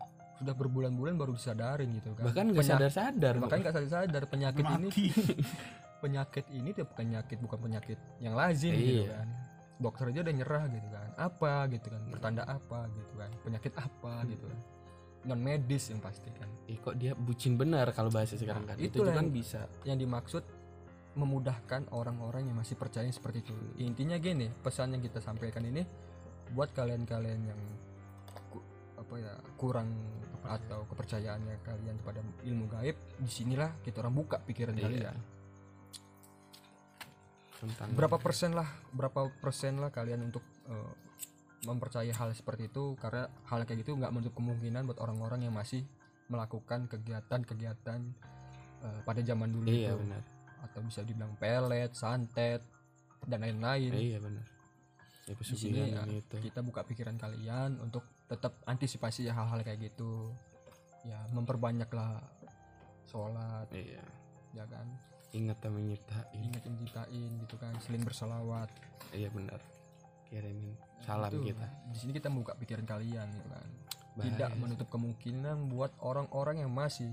Sudah 0.42 0.52
berbulan-bulan 0.52 1.14
baru 1.14 1.32
disadarin 1.32 1.88
gitu 1.94 2.12
kan. 2.12 2.26
Bahkan 2.26 2.44
nggak 2.50 2.60
Penya- 2.60 2.76
sadar 2.76 2.92
sadar 2.92 3.34
makanya 3.38 3.60
nggak 3.62 3.74
sadar 3.78 3.90
sadar 3.96 4.22
penyakit 4.26 4.64
ini 4.66 4.88
mati. 4.90 5.04
penyakit 6.02 6.44
ini 6.50 6.70
tuh 6.72 6.86
penyakit 6.88 7.38
bukan 7.38 7.58
penyakit 7.62 7.98
yang 8.18 8.34
lazim 8.34 8.72
gitu 8.72 9.06
Iya. 9.06 9.14
kan. 9.16 9.28
Dokter 9.78 10.04
aja 10.08 10.20
udah 10.20 10.34
nyerah 10.34 10.64
gitu 10.68 10.88
kan. 10.88 11.08
Apa 11.16 11.52
gitu 11.68 11.86
kan? 11.88 12.02
Pertanda 12.08 12.42
apa 12.44 12.80
gitu 12.92 13.12
kan? 13.14 13.30
Penyakit 13.40 13.72
apa 13.74 14.12
gitu 14.26 14.44
kan? 14.44 14.58
Non 15.22 15.38
medis 15.38 15.86
yang 15.86 15.98
pasti 15.98 16.30
kan. 16.32 16.50
Ih, 16.66 16.76
kok 16.76 16.94
dia 16.94 17.14
bucin 17.14 17.54
benar 17.54 17.90
kalau 17.90 18.10
bahasa 18.10 18.34
sekarang 18.34 18.62
kan? 18.64 18.74
Itu 18.76 19.00
juga 19.00 19.14
kan 19.14 19.30
bisa. 19.30 19.70
yang 19.82 19.94
dimaksud 19.96 20.42
memudahkan 21.12 21.90
orang-orang 21.90 22.46
yang 22.46 22.56
masih 22.56 22.74
percaya 22.74 23.06
seperti 23.06 23.44
itu. 23.44 23.54
Intinya 23.78 24.16
gini 24.16 24.50
pesan 24.56 24.92
yang 24.92 25.02
kita 25.02 25.18
sampaikan 25.18 25.62
ini 25.62 25.84
buat 26.50 26.70
kalian-kalian 26.70 27.40
yang 27.44 27.60
ku- 28.48 28.64
apa 28.96 29.14
ya 29.16 29.32
kurang 29.56 29.92
atau 30.42 30.82
kepercayaannya 30.90 31.62
kalian 31.62 31.96
kepada 32.02 32.20
ilmu 32.42 32.66
gaib 32.68 32.96
di 33.16 33.30
sinilah 33.30 33.70
kita 33.80 34.02
orang 34.02 34.14
buka 34.16 34.42
pikiran 34.42 34.74
Iya. 34.74 34.82
kalian. 34.84 35.16
Tentang 37.62 37.94
berapa 37.94 38.18
persen 38.18 38.58
lah 38.58 38.66
berapa 38.90 39.30
persen 39.38 39.78
lah 39.78 39.94
kalian 39.94 40.26
untuk 40.26 40.42
eh, 40.66 40.92
mempercayai 41.62 42.10
hal 42.10 42.34
seperti 42.34 42.66
itu? 42.66 42.98
Karena 42.98 43.30
hal 43.46 43.62
kayak 43.62 43.86
gitu 43.86 43.94
nggak 43.94 44.10
menutup 44.10 44.34
kemungkinan 44.34 44.82
buat 44.82 44.98
orang-orang 44.98 45.46
yang 45.46 45.54
masih 45.54 45.86
melakukan 46.26 46.90
kegiatan-kegiatan 46.90 48.00
eh, 48.82 49.00
pada 49.06 49.20
zaman 49.22 49.46
dulu 49.48 49.70
iya 49.70 49.94
itu. 49.94 50.02
benar. 50.02 50.22
Atau 50.66 50.82
bisa 50.82 51.06
dibilang 51.06 51.38
pelet, 51.38 51.94
santet 51.94 52.66
dan 53.30 53.46
lain-lain. 53.46 53.94
iya 53.94 54.18
benar. 54.18 54.42
Ya 55.22 55.38
Di 55.38 55.54
sini 55.54 55.94
ya, 55.94 56.02
pesugihan 56.02 56.08
itu 56.10 56.36
kita 56.42 56.60
buka 56.66 56.82
pikiran 56.82 57.14
kalian 57.14 57.78
untuk 57.78 58.02
tetap 58.30 58.58
antisipasi 58.68 59.28
ya 59.28 59.36
hal-hal 59.36 59.62
kayak 59.62 59.92
gitu. 59.92 60.34
Ya 61.06 61.18
memperbanyaklah 61.34 62.22
sholat. 63.08 63.66
Iya. 63.74 64.04
Ya 64.52 64.64
kan? 64.68 64.86
Ingat 65.32 65.58
dan 65.64 65.72
menyertai. 65.72 66.36
Ingat 66.36 66.62
yang 66.68 66.76
ciptain 66.76 67.30
gitu 67.40 67.56
kan 67.56 67.72
saling 67.80 68.04
berselawat 68.04 68.68
iya 69.16 69.28
benar. 69.32 69.60
Kirimin 70.28 70.76
salam 71.04 71.32
Itu, 71.32 71.52
kita. 71.52 71.66
Di 71.92 71.98
sini 71.98 72.12
kita 72.16 72.28
membuka 72.32 72.56
pikiran 72.56 72.84
kalian 72.84 73.26
gitu 73.32 73.48
kan. 73.48 73.68
Bahaya 74.12 74.28
tidak 74.28 74.50
menutup 74.60 74.88
kemungkinan 74.92 75.72
buat 75.72 75.92
orang-orang 76.04 76.60
yang 76.64 76.72
masih 76.72 77.12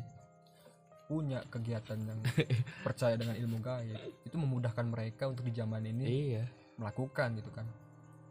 punya 1.08 1.42
kegiatan 1.50 1.98
yang 1.98 2.20
percaya 2.86 3.18
dengan 3.18 3.34
ilmu 3.34 3.58
gaib 3.66 3.98
itu 4.30 4.36
memudahkan 4.38 4.86
mereka 4.86 5.26
untuk 5.26 5.42
di 5.48 5.58
zaman 5.58 5.82
ini 5.90 6.06
iya. 6.06 6.44
melakukan 6.78 7.40
gitu 7.40 7.50
kan. 7.50 7.66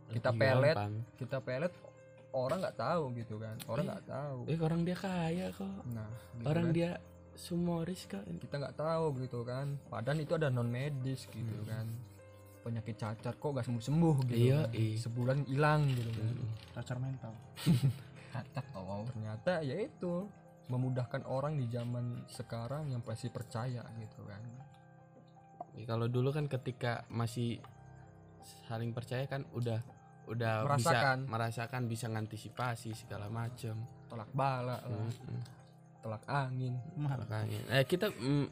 Kita 0.08 0.30
lebih 0.32 0.40
pelet 0.40 0.76
gampang. 0.76 0.94
kita 1.18 1.36
pelet 1.42 1.72
orang 2.30 2.58
nggak 2.60 2.76
tahu 2.76 3.02
gitu 3.14 3.34
kan. 3.36 3.56
Orang 3.64 3.84
Iya. 3.84 3.90
nggak 3.94 4.06
tahu. 4.06 4.38
Eh 4.46 4.58
orang 4.58 4.80
dia 4.82 4.96
kaya 4.96 5.46
kok. 5.50 5.82
Nah 5.88 6.08
gitu 6.36 6.44
orang 6.44 6.66
kan. 6.66 6.76
dia 6.76 6.90
sumoris 7.34 8.00
kok. 8.04 8.24
Kita 8.26 8.54
nggak 8.56 8.76
tahu 8.76 9.04
gitu 9.20 9.40
kan. 9.42 9.66
Padahal 9.86 10.18
itu 10.18 10.32
ada 10.34 10.48
non 10.48 10.68
medis 10.68 11.24
gitu 11.26 11.58
kan. 11.64 11.86
Penyakit 12.58 12.96
cacar 12.96 13.32
kok 13.32 13.50
gak 13.54 13.64
sembuh 13.64 13.80
sembuh 13.80 14.16
gitu 14.28 14.44
Iya, 14.52 14.60
kan. 14.66 14.76
iya. 14.76 14.96
sebulan 14.98 15.38
hilang 15.46 15.80
gitu 15.88 16.10
kan. 16.12 16.34
Cacar 16.76 16.96
mental. 17.00 17.32
Kacak 18.34 18.66
tau 18.70 19.02
ternyata 19.08 19.52
ya 19.62 19.76
itu. 19.78 20.28
Memudahkan 20.68 21.24
orang 21.24 21.56
di 21.56 21.64
zaman 21.72 22.28
sekarang 22.28 22.92
yang 22.92 23.00
pasti 23.00 23.32
percaya 23.32 23.80
gitu 23.96 24.20
kan. 24.28 24.42
Ya, 25.72 25.88
kalau 25.88 26.12
dulu 26.12 26.28
kan 26.28 26.44
ketika 26.44 27.08
masih 27.08 27.56
saling 28.66 28.92
percaya 28.92 29.24
kan 29.24 29.48
udah 29.54 29.80
udah 30.28 30.64
Merasakan. 30.68 31.18
bisa 31.24 31.32
merasakan. 31.32 31.82
bisa 31.88 32.06
ngantisipasi 32.08 32.90
segala 32.92 33.26
macam 33.32 33.74
tolak 34.08 34.30
bala 34.32 34.76
lah. 34.78 35.08
Mm-mm. 35.08 35.40
tolak 35.98 36.24
angin. 36.28 36.74
Makanya 36.96 37.60
eh 37.72 37.84
kita 37.84 38.12
mm, 38.12 38.46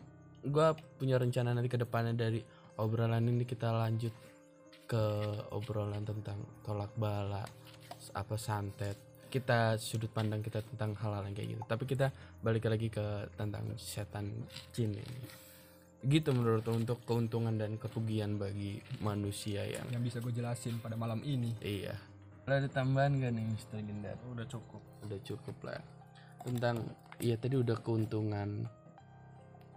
gua 0.51 0.73
punya 0.97 1.20
rencana 1.20 1.53
nanti 1.53 1.69
ke 1.69 1.78
depannya 1.78 2.16
dari 2.16 2.40
obrolan 2.81 3.24
ini 3.24 3.44
kita 3.44 3.70
lanjut 3.73 4.12
ke 4.86 5.05
obrolan 5.55 6.03
tentang 6.03 6.40
tolak 6.65 6.90
bala 6.97 7.44
apa 8.12 8.36
santet. 8.36 8.97
Kita 9.27 9.74
sudut 9.77 10.09
pandang 10.09 10.40
kita 10.40 10.62
tentang 10.62 10.94
hal-hal 10.97 11.27
yang 11.28 11.35
kayak 11.35 11.48
gitu. 11.55 11.62
Tapi 11.66 11.85
kita 11.85 12.07
balik 12.40 12.66
lagi 12.70 12.89
ke 12.89 13.28
tentang 13.36 13.69
setan 13.77 14.32
jin 14.73 14.97
ini 14.97 15.45
gitu 16.05 16.36
menurut 16.36 16.66
lo 16.68 16.77
untuk 16.77 17.01
keuntungan 17.09 17.56
dan 17.56 17.81
kerugian 17.81 18.36
bagi 18.36 18.78
manusia 19.01 19.64
yang 19.64 19.89
yang 19.89 20.05
bisa 20.05 20.20
gue 20.20 20.35
jelasin 20.35 20.77
pada 20.78 20.94
malam 20.94 21.24
ini. 21.24 21.56
Iya. 21.64 21.97
Ada 22.47 22.70
tambahan 22.70 23.18
gak 23.18 23.32
nih 23.35 23.47
Mister 23.48 23.81
Gendar? 23.82 24.14
Udah 24.31 24.47
cukup. 24.47 24.82
Udah 25.02 25.18
cukup 25.24 25.56
lah. 25.66 25.82
Tentang 26.47 26.78
iya 27.18 27.35
tadi 27.35 27.59
udah 27.59 27.74
keuntungan 27.82 28.68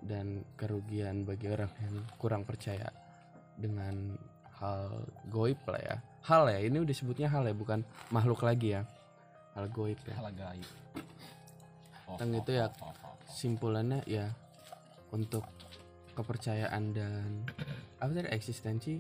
dan 0.05 0.45
kerugian 0.53 1.25
bagi 1.25 1.49
orang 1.49 1.71
yang 1.81 1.95
kurang 2.21 2.45
percaya 2.45 2.87
dengan 3.57 4.15
hal 4.59 5.07
goib 5.31 5.57
lah 5.65 5.81
ya. 5.81 5.97
Hal 6.29 6.51
ya 6.51 6.59
ini 6.61 6.77
udah 6.83 6.95
sebutnya 6.95 7.31
hal 7.31 7.47
ya 7.47 7.55
bukan 7.55 7.81
makhluk 8.13 8.45
lagi 8.45 8.77
ya. 8.77 8.85
Hal 9.57 9.65
goib 9.71 9.97
ya. 10.05 10.15
Hal 10.19 10.29
gaib. 10.35 10.67
Tentang 12.05 12.31
itu 12.37 12.51
ya 12.53 12.65
simpulannya 13.29 14.05
ya 14.05 14.29
untuk 15.09 15.45
kepercayaan 16.19 16.83
dan 16.91 17.47
apa 18.03 18.11
tadi 18.11 18.27
eksistensi? 18.35 18.99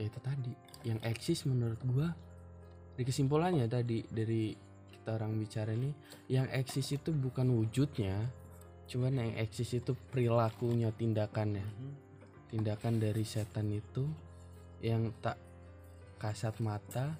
Ya 0.00 0.08
itu 0.08 0.18
tadi. 0.24 0.52
Yang 0.88 1.00
eksis 1.04 1.38
menurut 1.44 1.80
gua 1.84 2.08
di 2.96 3.04
kesimpulannya 3.04 3.68
tadi 3.68 4.04
dari 4.08 4.52
kita 4.92 5.16
orang 5.16 5.36
bicara 5.36 5.72
ini 5.72 5.90
yang 6.28 6.48
eksis 6.52 6.96
itu 6.96 7.10
bukan 7.12 7.48
wujudnya 7.52 8.28
cuman 8.86 9.24
yang 9.24 9.32
eksis 9.40 9.80
itu 9.80 9.92
perilakunya 10.12 10.92
tindakannya. 10.92 11.64
Tindakan 12.52 13.00
dari 13.00 13.24
setan 13.24 13.72
itu 13.72 14.04
yang 14.84 15.08
tak 15.24 15.40
kasat 16.20 16.60
mata 16.60 17.16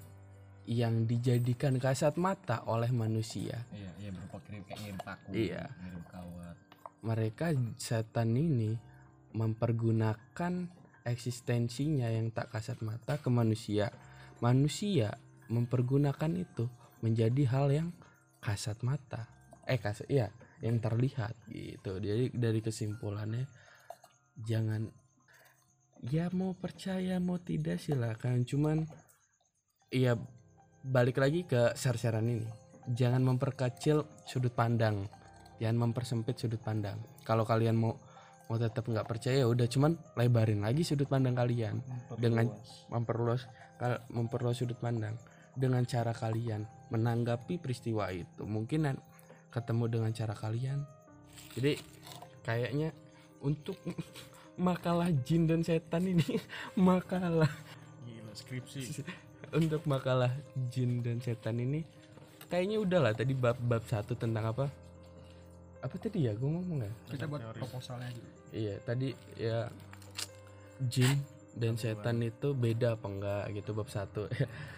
yang 0.63 1.03
dijadikan 1.03 1.75
kasat 1.75 2.15
mata 2.15 2.63
oleh 2.71 2.87
manusia. 2.93 3.67
Iya 3.75 3.91
iya 3.99 4.09
berupa 4.15 4.37
kayak 4.47 4.63
ngirim 4.79 4.97
paku 5.03 5.29
Iya. 5.35 5.63
Ngirim 5.81 6.03
kawat. 6.07 6.55
Mereka 7.03 7.45
setan 7.75 8.31
ini 8.31 8.79
mempergunakan 9.33 10.53
eksistensinya 11.03 12.07
yang 12.07 12.31
tak 12.31 12.53
kasat 12.53 12.79
mata 12.85 13.19
ke 13.19 13.27
manusia. 13.27 13.91
Manusia 14.39 15.19
mempergunakan 15.51 16.31
itu 16.37 16.69
menjadi 17.03 17.43
hal 17.51 17.67
yang 17.73 17.89
kasat 18.39 18.79
mata. 18.81 19.27
Eh 19.67 19.79
kasat 19.79 20.07
iya, 20.07 20.31
yang 20.63 20.79
terlihat 20.79 21.35
gitu. 21.51 21.99
Jadi 21.99 22.31
dari 22.31 22.59
kesimpulannya 22.63 23.45
jangan 24.41 24.89
ya 26.03 26.27
mau 26.35 26.51
percaya 26.51 27.15
mau 27.23 27.39
tidak 27.39 27.79
silakan 27.79 28.43
cuman 28.43 28.83
ya 29.87 30.19
balik 30.83 31.21
lagi 31.21 31.47
ke 31.47 31.71
share-sharean 31.79 32.27
ini 32.27 32.47
jangan 32.91 33.23
memperkecil 33.23 34.03
sudut 34.27 34.51
pandang 34.51 35.07
jangan 35.63 35.87
mempersempit 35.87 36.35
sudut 36.35 36.59
pandang 36.59 36.99
kalau 37.23 37.47
kalian 37.47 37.79
mau 37.79 37.95
mau 38.53 38.61
tetap 38.61 38.85
nggak 38.85 39.09
percaya 39.09 39.41
ya 39.41 39.47
udah. 39.49 39.65
Cuman 39.65 39.97
lebarin 40.13 40.61
lagi 40.61 40.85
sudut 40.85 41.09
pandang 41.09 41.33
kalian. 41.33 41.81
Dengan 42.13 42.53
memperluas 42.93 43.49
memperluas 44.13 44.61
sudut 44.61 44.77
pandang. 44.77 45.17
Dengan 45.57 45.81
cara 45.89 46.13
kalian 46.13 46.61
menanggapi 46.93 47.57
peristiwa 47.57 48.13
itu. 48.13 48.45
Mungkin 48.45 48.93
ketemu 49.49 49.83
dengan 49.89 50.13
cara 50.13 50.37
kalian. 50.37 50.85
Jadi 51.57 51.81
kayaknya 52.45 52.93
untuk 53.41 53.81
makalah 54.69 55.09
jin 55.25 55.49
dan 55.49 55.65
setan 55.65 56.05
ini 56.05 56.37
makalah 56.77 57.49
gila 58.05 58.33
skripsi. 58.37 59.01
untuk 59.59 59.81
makalah 59.89 60.29
jin 60.69 61.01
dan 61.01 61.17
setan 61.17 61.57
ini 61.57 61.81
kayaknya 62.53 62.77
udahlah 62.77 63.17
tadi 63.17 63.33
bab-bab 63.33 63.81
satu 63.89 64.13
tentang 64.13 64.53
apa? 64.53 64.69
Apa 65.81 65.95
tadi 65.97 66.29
ya? 66.29 66.37
Gue 66.37 66.53
ngomong 66.53 66.85
ya 66.85 66.93
kita 67.09 67.25
buat 67.25 67.41
proposalnya 67.57 68.13
aja 68.13 68.42
iya 68.53 68.77
tadi 68.79 69.09
ya 69.35 69.67
jin 70.83 71.17
dan 71.53 71.73
setan 71.73 72.17
itu 72.19 72.51
beda 72.51 72.93
apa 72.93 73.07
enggak 73.07 73.43
gitu 73.53 73.73
bab 73.73 73.85
satu. 73.87 74.25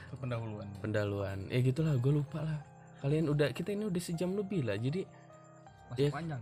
Itu 0.05 0.15
pendahuluan 0.17 0.67
pendahuluan 0.79 1.37
ya 1.47 1.59
gitulah 1.59 1.93
gue 1.93 2.13
lupa 2.13 2.39
lah. 2.39 2.59
Kalian 2.99 3.27
udah 3.27 3.51
kita 3.51 3.69
ini 3.69 3.85
udah 3.85 4.01
sejam 4.01 4.31
lebih 4.31 4.63
lah 4.63 4.75
jadi 4.75 5.03
masih 5.89 6.01
Iya. 6.01 6.11
panjang. 6.11 6.41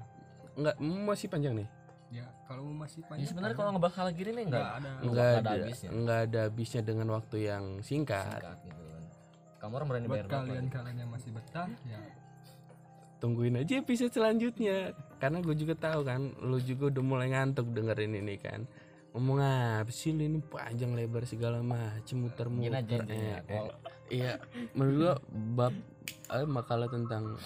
Nggak 0.53 0.75
masih 0.79 1.27
panjang 1.27 1.53
nih. 1.57 1.67
Ya 2.13 2.25
kalau 2.45 2.69
masih 2.69 3.01
Ya 3.01 3.07
panjang 3.07 3.25
sebenarnya 3.25 3.41
panjang. 3.49 3.57
kalau 3.59 3.71
ngebahas 3.73 3.95
hal 3.95 4.07
gini 4.11 4.31
nih 4.31 4.43
enggak 4.43 4.61
nggak 4.61 4.73
ada. 4.73 4.89
nggak 4.89 5.09
nggak 5.09 5.25
ada 5.25 5.37
ada 5.39 5.51
habisnya. 5.59 5.89
nggak 5.91 6.19
ada 6.23 6.39
habisnya 6.43 6.81
dengan 6.81 7.07
waktu 7.09 7.37
yang 7.41 7.63
singkat. 7.81 8.25
Singkat 8.37 8.57
gitu 8.63 8.83
kan. 8.83 9.03
Kamu 9.57 9.73
orang 9.73 9.87
berani 9.87 10.05
buat 10.07 10.25
kalian 10.27 10.65
kalian 10.67 10.95
yang 10.97 11.09
masih 11.09 11.29
betah 11.31 11.69
ya 11.83 11.99
tungguin 13.23 13.55
aja 13.55 13.79
episode 13.79 14.11
selanjutnya. 14.11 14.91
Karena 15.23 15.39
gue 15.39 15.55
juga 15.55 15.79
tahu 15.79 16.03
kan 16.03 16.35
lu 16.43 16.59
juga 16.59 16.91
udah 16.91 17.03
mulai 17.07 17.31
ngantuk 17.31 17.71
dengerin 17.71 18.19
ini 18.19 18.35
kan. 18.35 18.67
Ngomong 19.15 19.39
apa 19.39 19.87
sih 19.87 20.11
lu 20.11 20.27
ini 20.27 20.43
panjang 20.43 20.91
lebar 20.91 21.23
segala 21.23 21.63
macem 21.63 22.27
muter-muter. 22.27 22.67
eh, 23.07 23.39
eh. 23.47 23.63
iya. 24.11 24.33
Menurut 24.75 24.95
gua 24.99 25.13
bab 25.55 25.73
eh, 26.35 26.43
makalah 26.43 26.91
tentang 26.91 27.39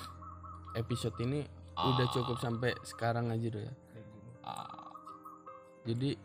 episode 0.73 1.13
ini 1.21 1.45
udah 1.77 2.09
cukup 2.09 2.41
sampai 2.41 2.73
sekarang 2.81 3.29
aja 3.29 3.45
dulu 3.53 3.69
ya. 3.69 3.73
Ah, 4.41 4.89
jadi 5.85 6.17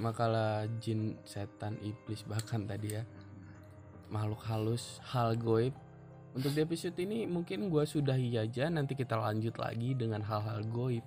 makalah 0.00 0.64
jin 0.80 1.20
setan 1.28 1.76
iblis 1.84 2.24
bahkan 2.24 2.64
tadi 2.64 2.96
ya. 2.96 3.04
Makhluk 4.08 4.40
halus 4.48 5.04
hal 5.12 5.36
goib 5.36 5.76
untuk 6.34 6.50
di 6.50 6.66
episode 6.66 6.98
ini 6.98 7.30
mungkin 7.30 7.70
gua 7.70 7.86
sudahi 7.86 8.34
aja 8.42 8.66
nanti 8.66 8.98
kita 8.98 9.14
lanjut 9.14 9.54
lagi 9.54 9.94
dengan 9.94 10.18
hal-hal 10.26 10.66
goib. 10.66 11.06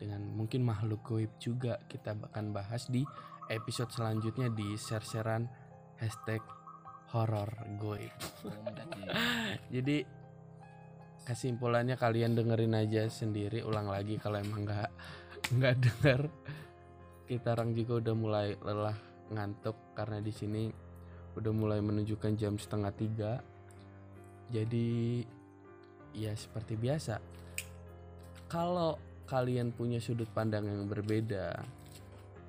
Dengan 0.00 0.24
mungkin 0.32 0.64
makhluk 0.64 1.04
goib 1.04 1.32
juga 1.36 1.76
kita 1.92 2.16
akan 2.16 2.56
bahas 2.56 2.88
di 2.88 3.04
episode 3.52 3.92
selanjutnya 3.92 4.48
di 4.48 4.72
share-sharean 4.80 5.44
hashtag 6.00 6.40
horror 7.12 7.52
goib. 7.76 8.12
Jadi. 9.76 10.24
kesimpulannya 11.22 11.94
kalian 11.94 12.34
dengerin 12.34 12.74
aja 12.74 13.06
sendiri 13.06 13.62
ulang 13.62 13.86
lagi 13.86 14.18
kalau 14.18 14.42
emang 14.42 14.66
nggak 14.66 14.90
nggak 15.54 15.76
denger. 15.78 16.26
Kita 17.30 17.54
orang 17.54 17.78
juga 17.78 18.02
udah 18.02 18.14
mulai 18.18 18.58
lelah 18.58 18.98
ngantuk 19.30 19.94
karena 19.94 20.18
di 20.18 20.34
sini 20.34 20.66
udah 21.38 21.52
mulai 21.54 21.78
menunjukkan 21.78 22.34
jam 22.34 22.58
setengah 22.58 22.90
tiga 22.98 23.38
jadi 24.48 25.22
ya 26.16 26.32
seperti 26.34 26.76
biasa. 26.76 27.20
Kalau 28.48 29.00
kalian 29.24 29.72
punya 29.72 29.96
sudut 29.96 30.28
pandang 30.28 30.68
yang 30.68 30.84
berbeda 30.84 31.56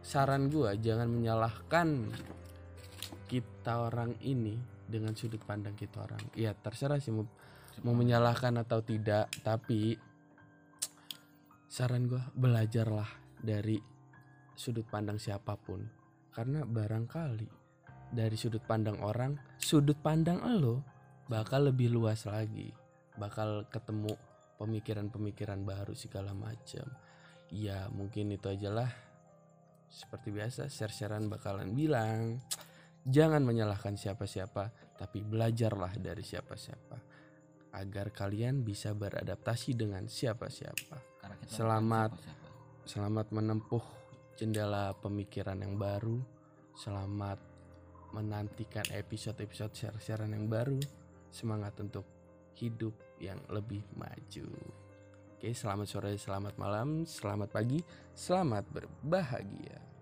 saran 0.03 0.51
gua 0.51 0.75
jangan 0.75 1.07
menyalahkan 1.07 2.11
kita 3.31 3.87
orang 3.87 4.19
ini 4.19 4.59
dengan 4.83 5.15
sudut 5.15 5.39
pandang 5.47 5.73
kita 5.79 6.03
orang. 6.03 6.19
Ya 6.35 6.51
terserah 6.51 6.99
sih 6.99 7.15
mau, 7.15 7.25
menyalahkan 7.81 8.59
atau 8.59 8.83
tidak 8.83 9.31
tapi 9.41 9.95
saran 11.71 12.11
gua 12.11 12.27
belajarlah 12.35 13.07
dari 13.39 13.79
sudut 14.53 14.85
pandang 14.91 15.17
siapa 15.17 15.55
pun. 15.55 15.87
Karena 16.35 16.67
barangkali 16.67 17.63
dari 18.13 18.37
sudut 18.37 18.61
pandang 18.61 19.01
orang 19.01 19.33
sudut 19.57 19.97
pandang 19.97 20.43
lo 20.61 20.92
bakal 21.33 21.73
lebih 21.73 21.89
luas 21.89 22.29
lagi 22.29 22.69
bakal 23.17 23.65
ketemu 23.73 24.13
pemikiran-pemikiran 24.61 25.65
baru 25.65 25.97
segala 25.97 26.37
macam 26.37 26.85
ya 27.49 27.89
mungkin 27.89 28.37
itu 28.37 28.53
aja 28.53 28.69
lah 28.69 28.91
seperti 29.89 30.29
biasa 30.29 30.69
share-sharean 30.69 31.33
bakalan 31.33 31.73
bilang 31.73 32.37
jangan 33.01 33.41
menyalahkan 33.41 33.97
siapa-siapa 33.97 34.93
tapi 34.93 35.25
belajarlah 35.25 35.97
dari 35.97 36.21
siapa-siapa 36.21 36.97
agar 37.81 38.13
kalian 38.13 38.61
bisa 38.61 38.93
beradaptasi 38.93 39.73
dengan 39.73 40.05
siapa-siapa 40.05 40.97
Selamat. 41.49 42.13
bukan 42.13 42.21
siapa-siapa. 42.21 42.51
Selamat 42.83 43.27
menempuh 43.33 43.85
jendela 44.37 44.93
pemikiran 45.01 45.57
yang 45.57 45.81
baru. 45.81 46.21
Selamat 46.77 47.41
menantikan 48.13 48.85
episode-episode 48.93 49.73
share-sharean 49.73 50.37
yang 50.37 50.45
baru. 50.45 50.77
Semangat 51.33 51.73
untuk 51.81 52.05
hidup 52.61 52.93
yang 53.17 53.41
lebih 53.49 53.81
maju. 53.97 54.47
Oke, 55.33 55.49
selamat 55.51 55.87
sore, 55.89 56.13
selamat 56.15 56.53
malam, 56.61 57.03
selamat 57.03 57.49
pagi, 57.49 57.81
selamat 58.13 58.63
berbahagia. 58.69 59.92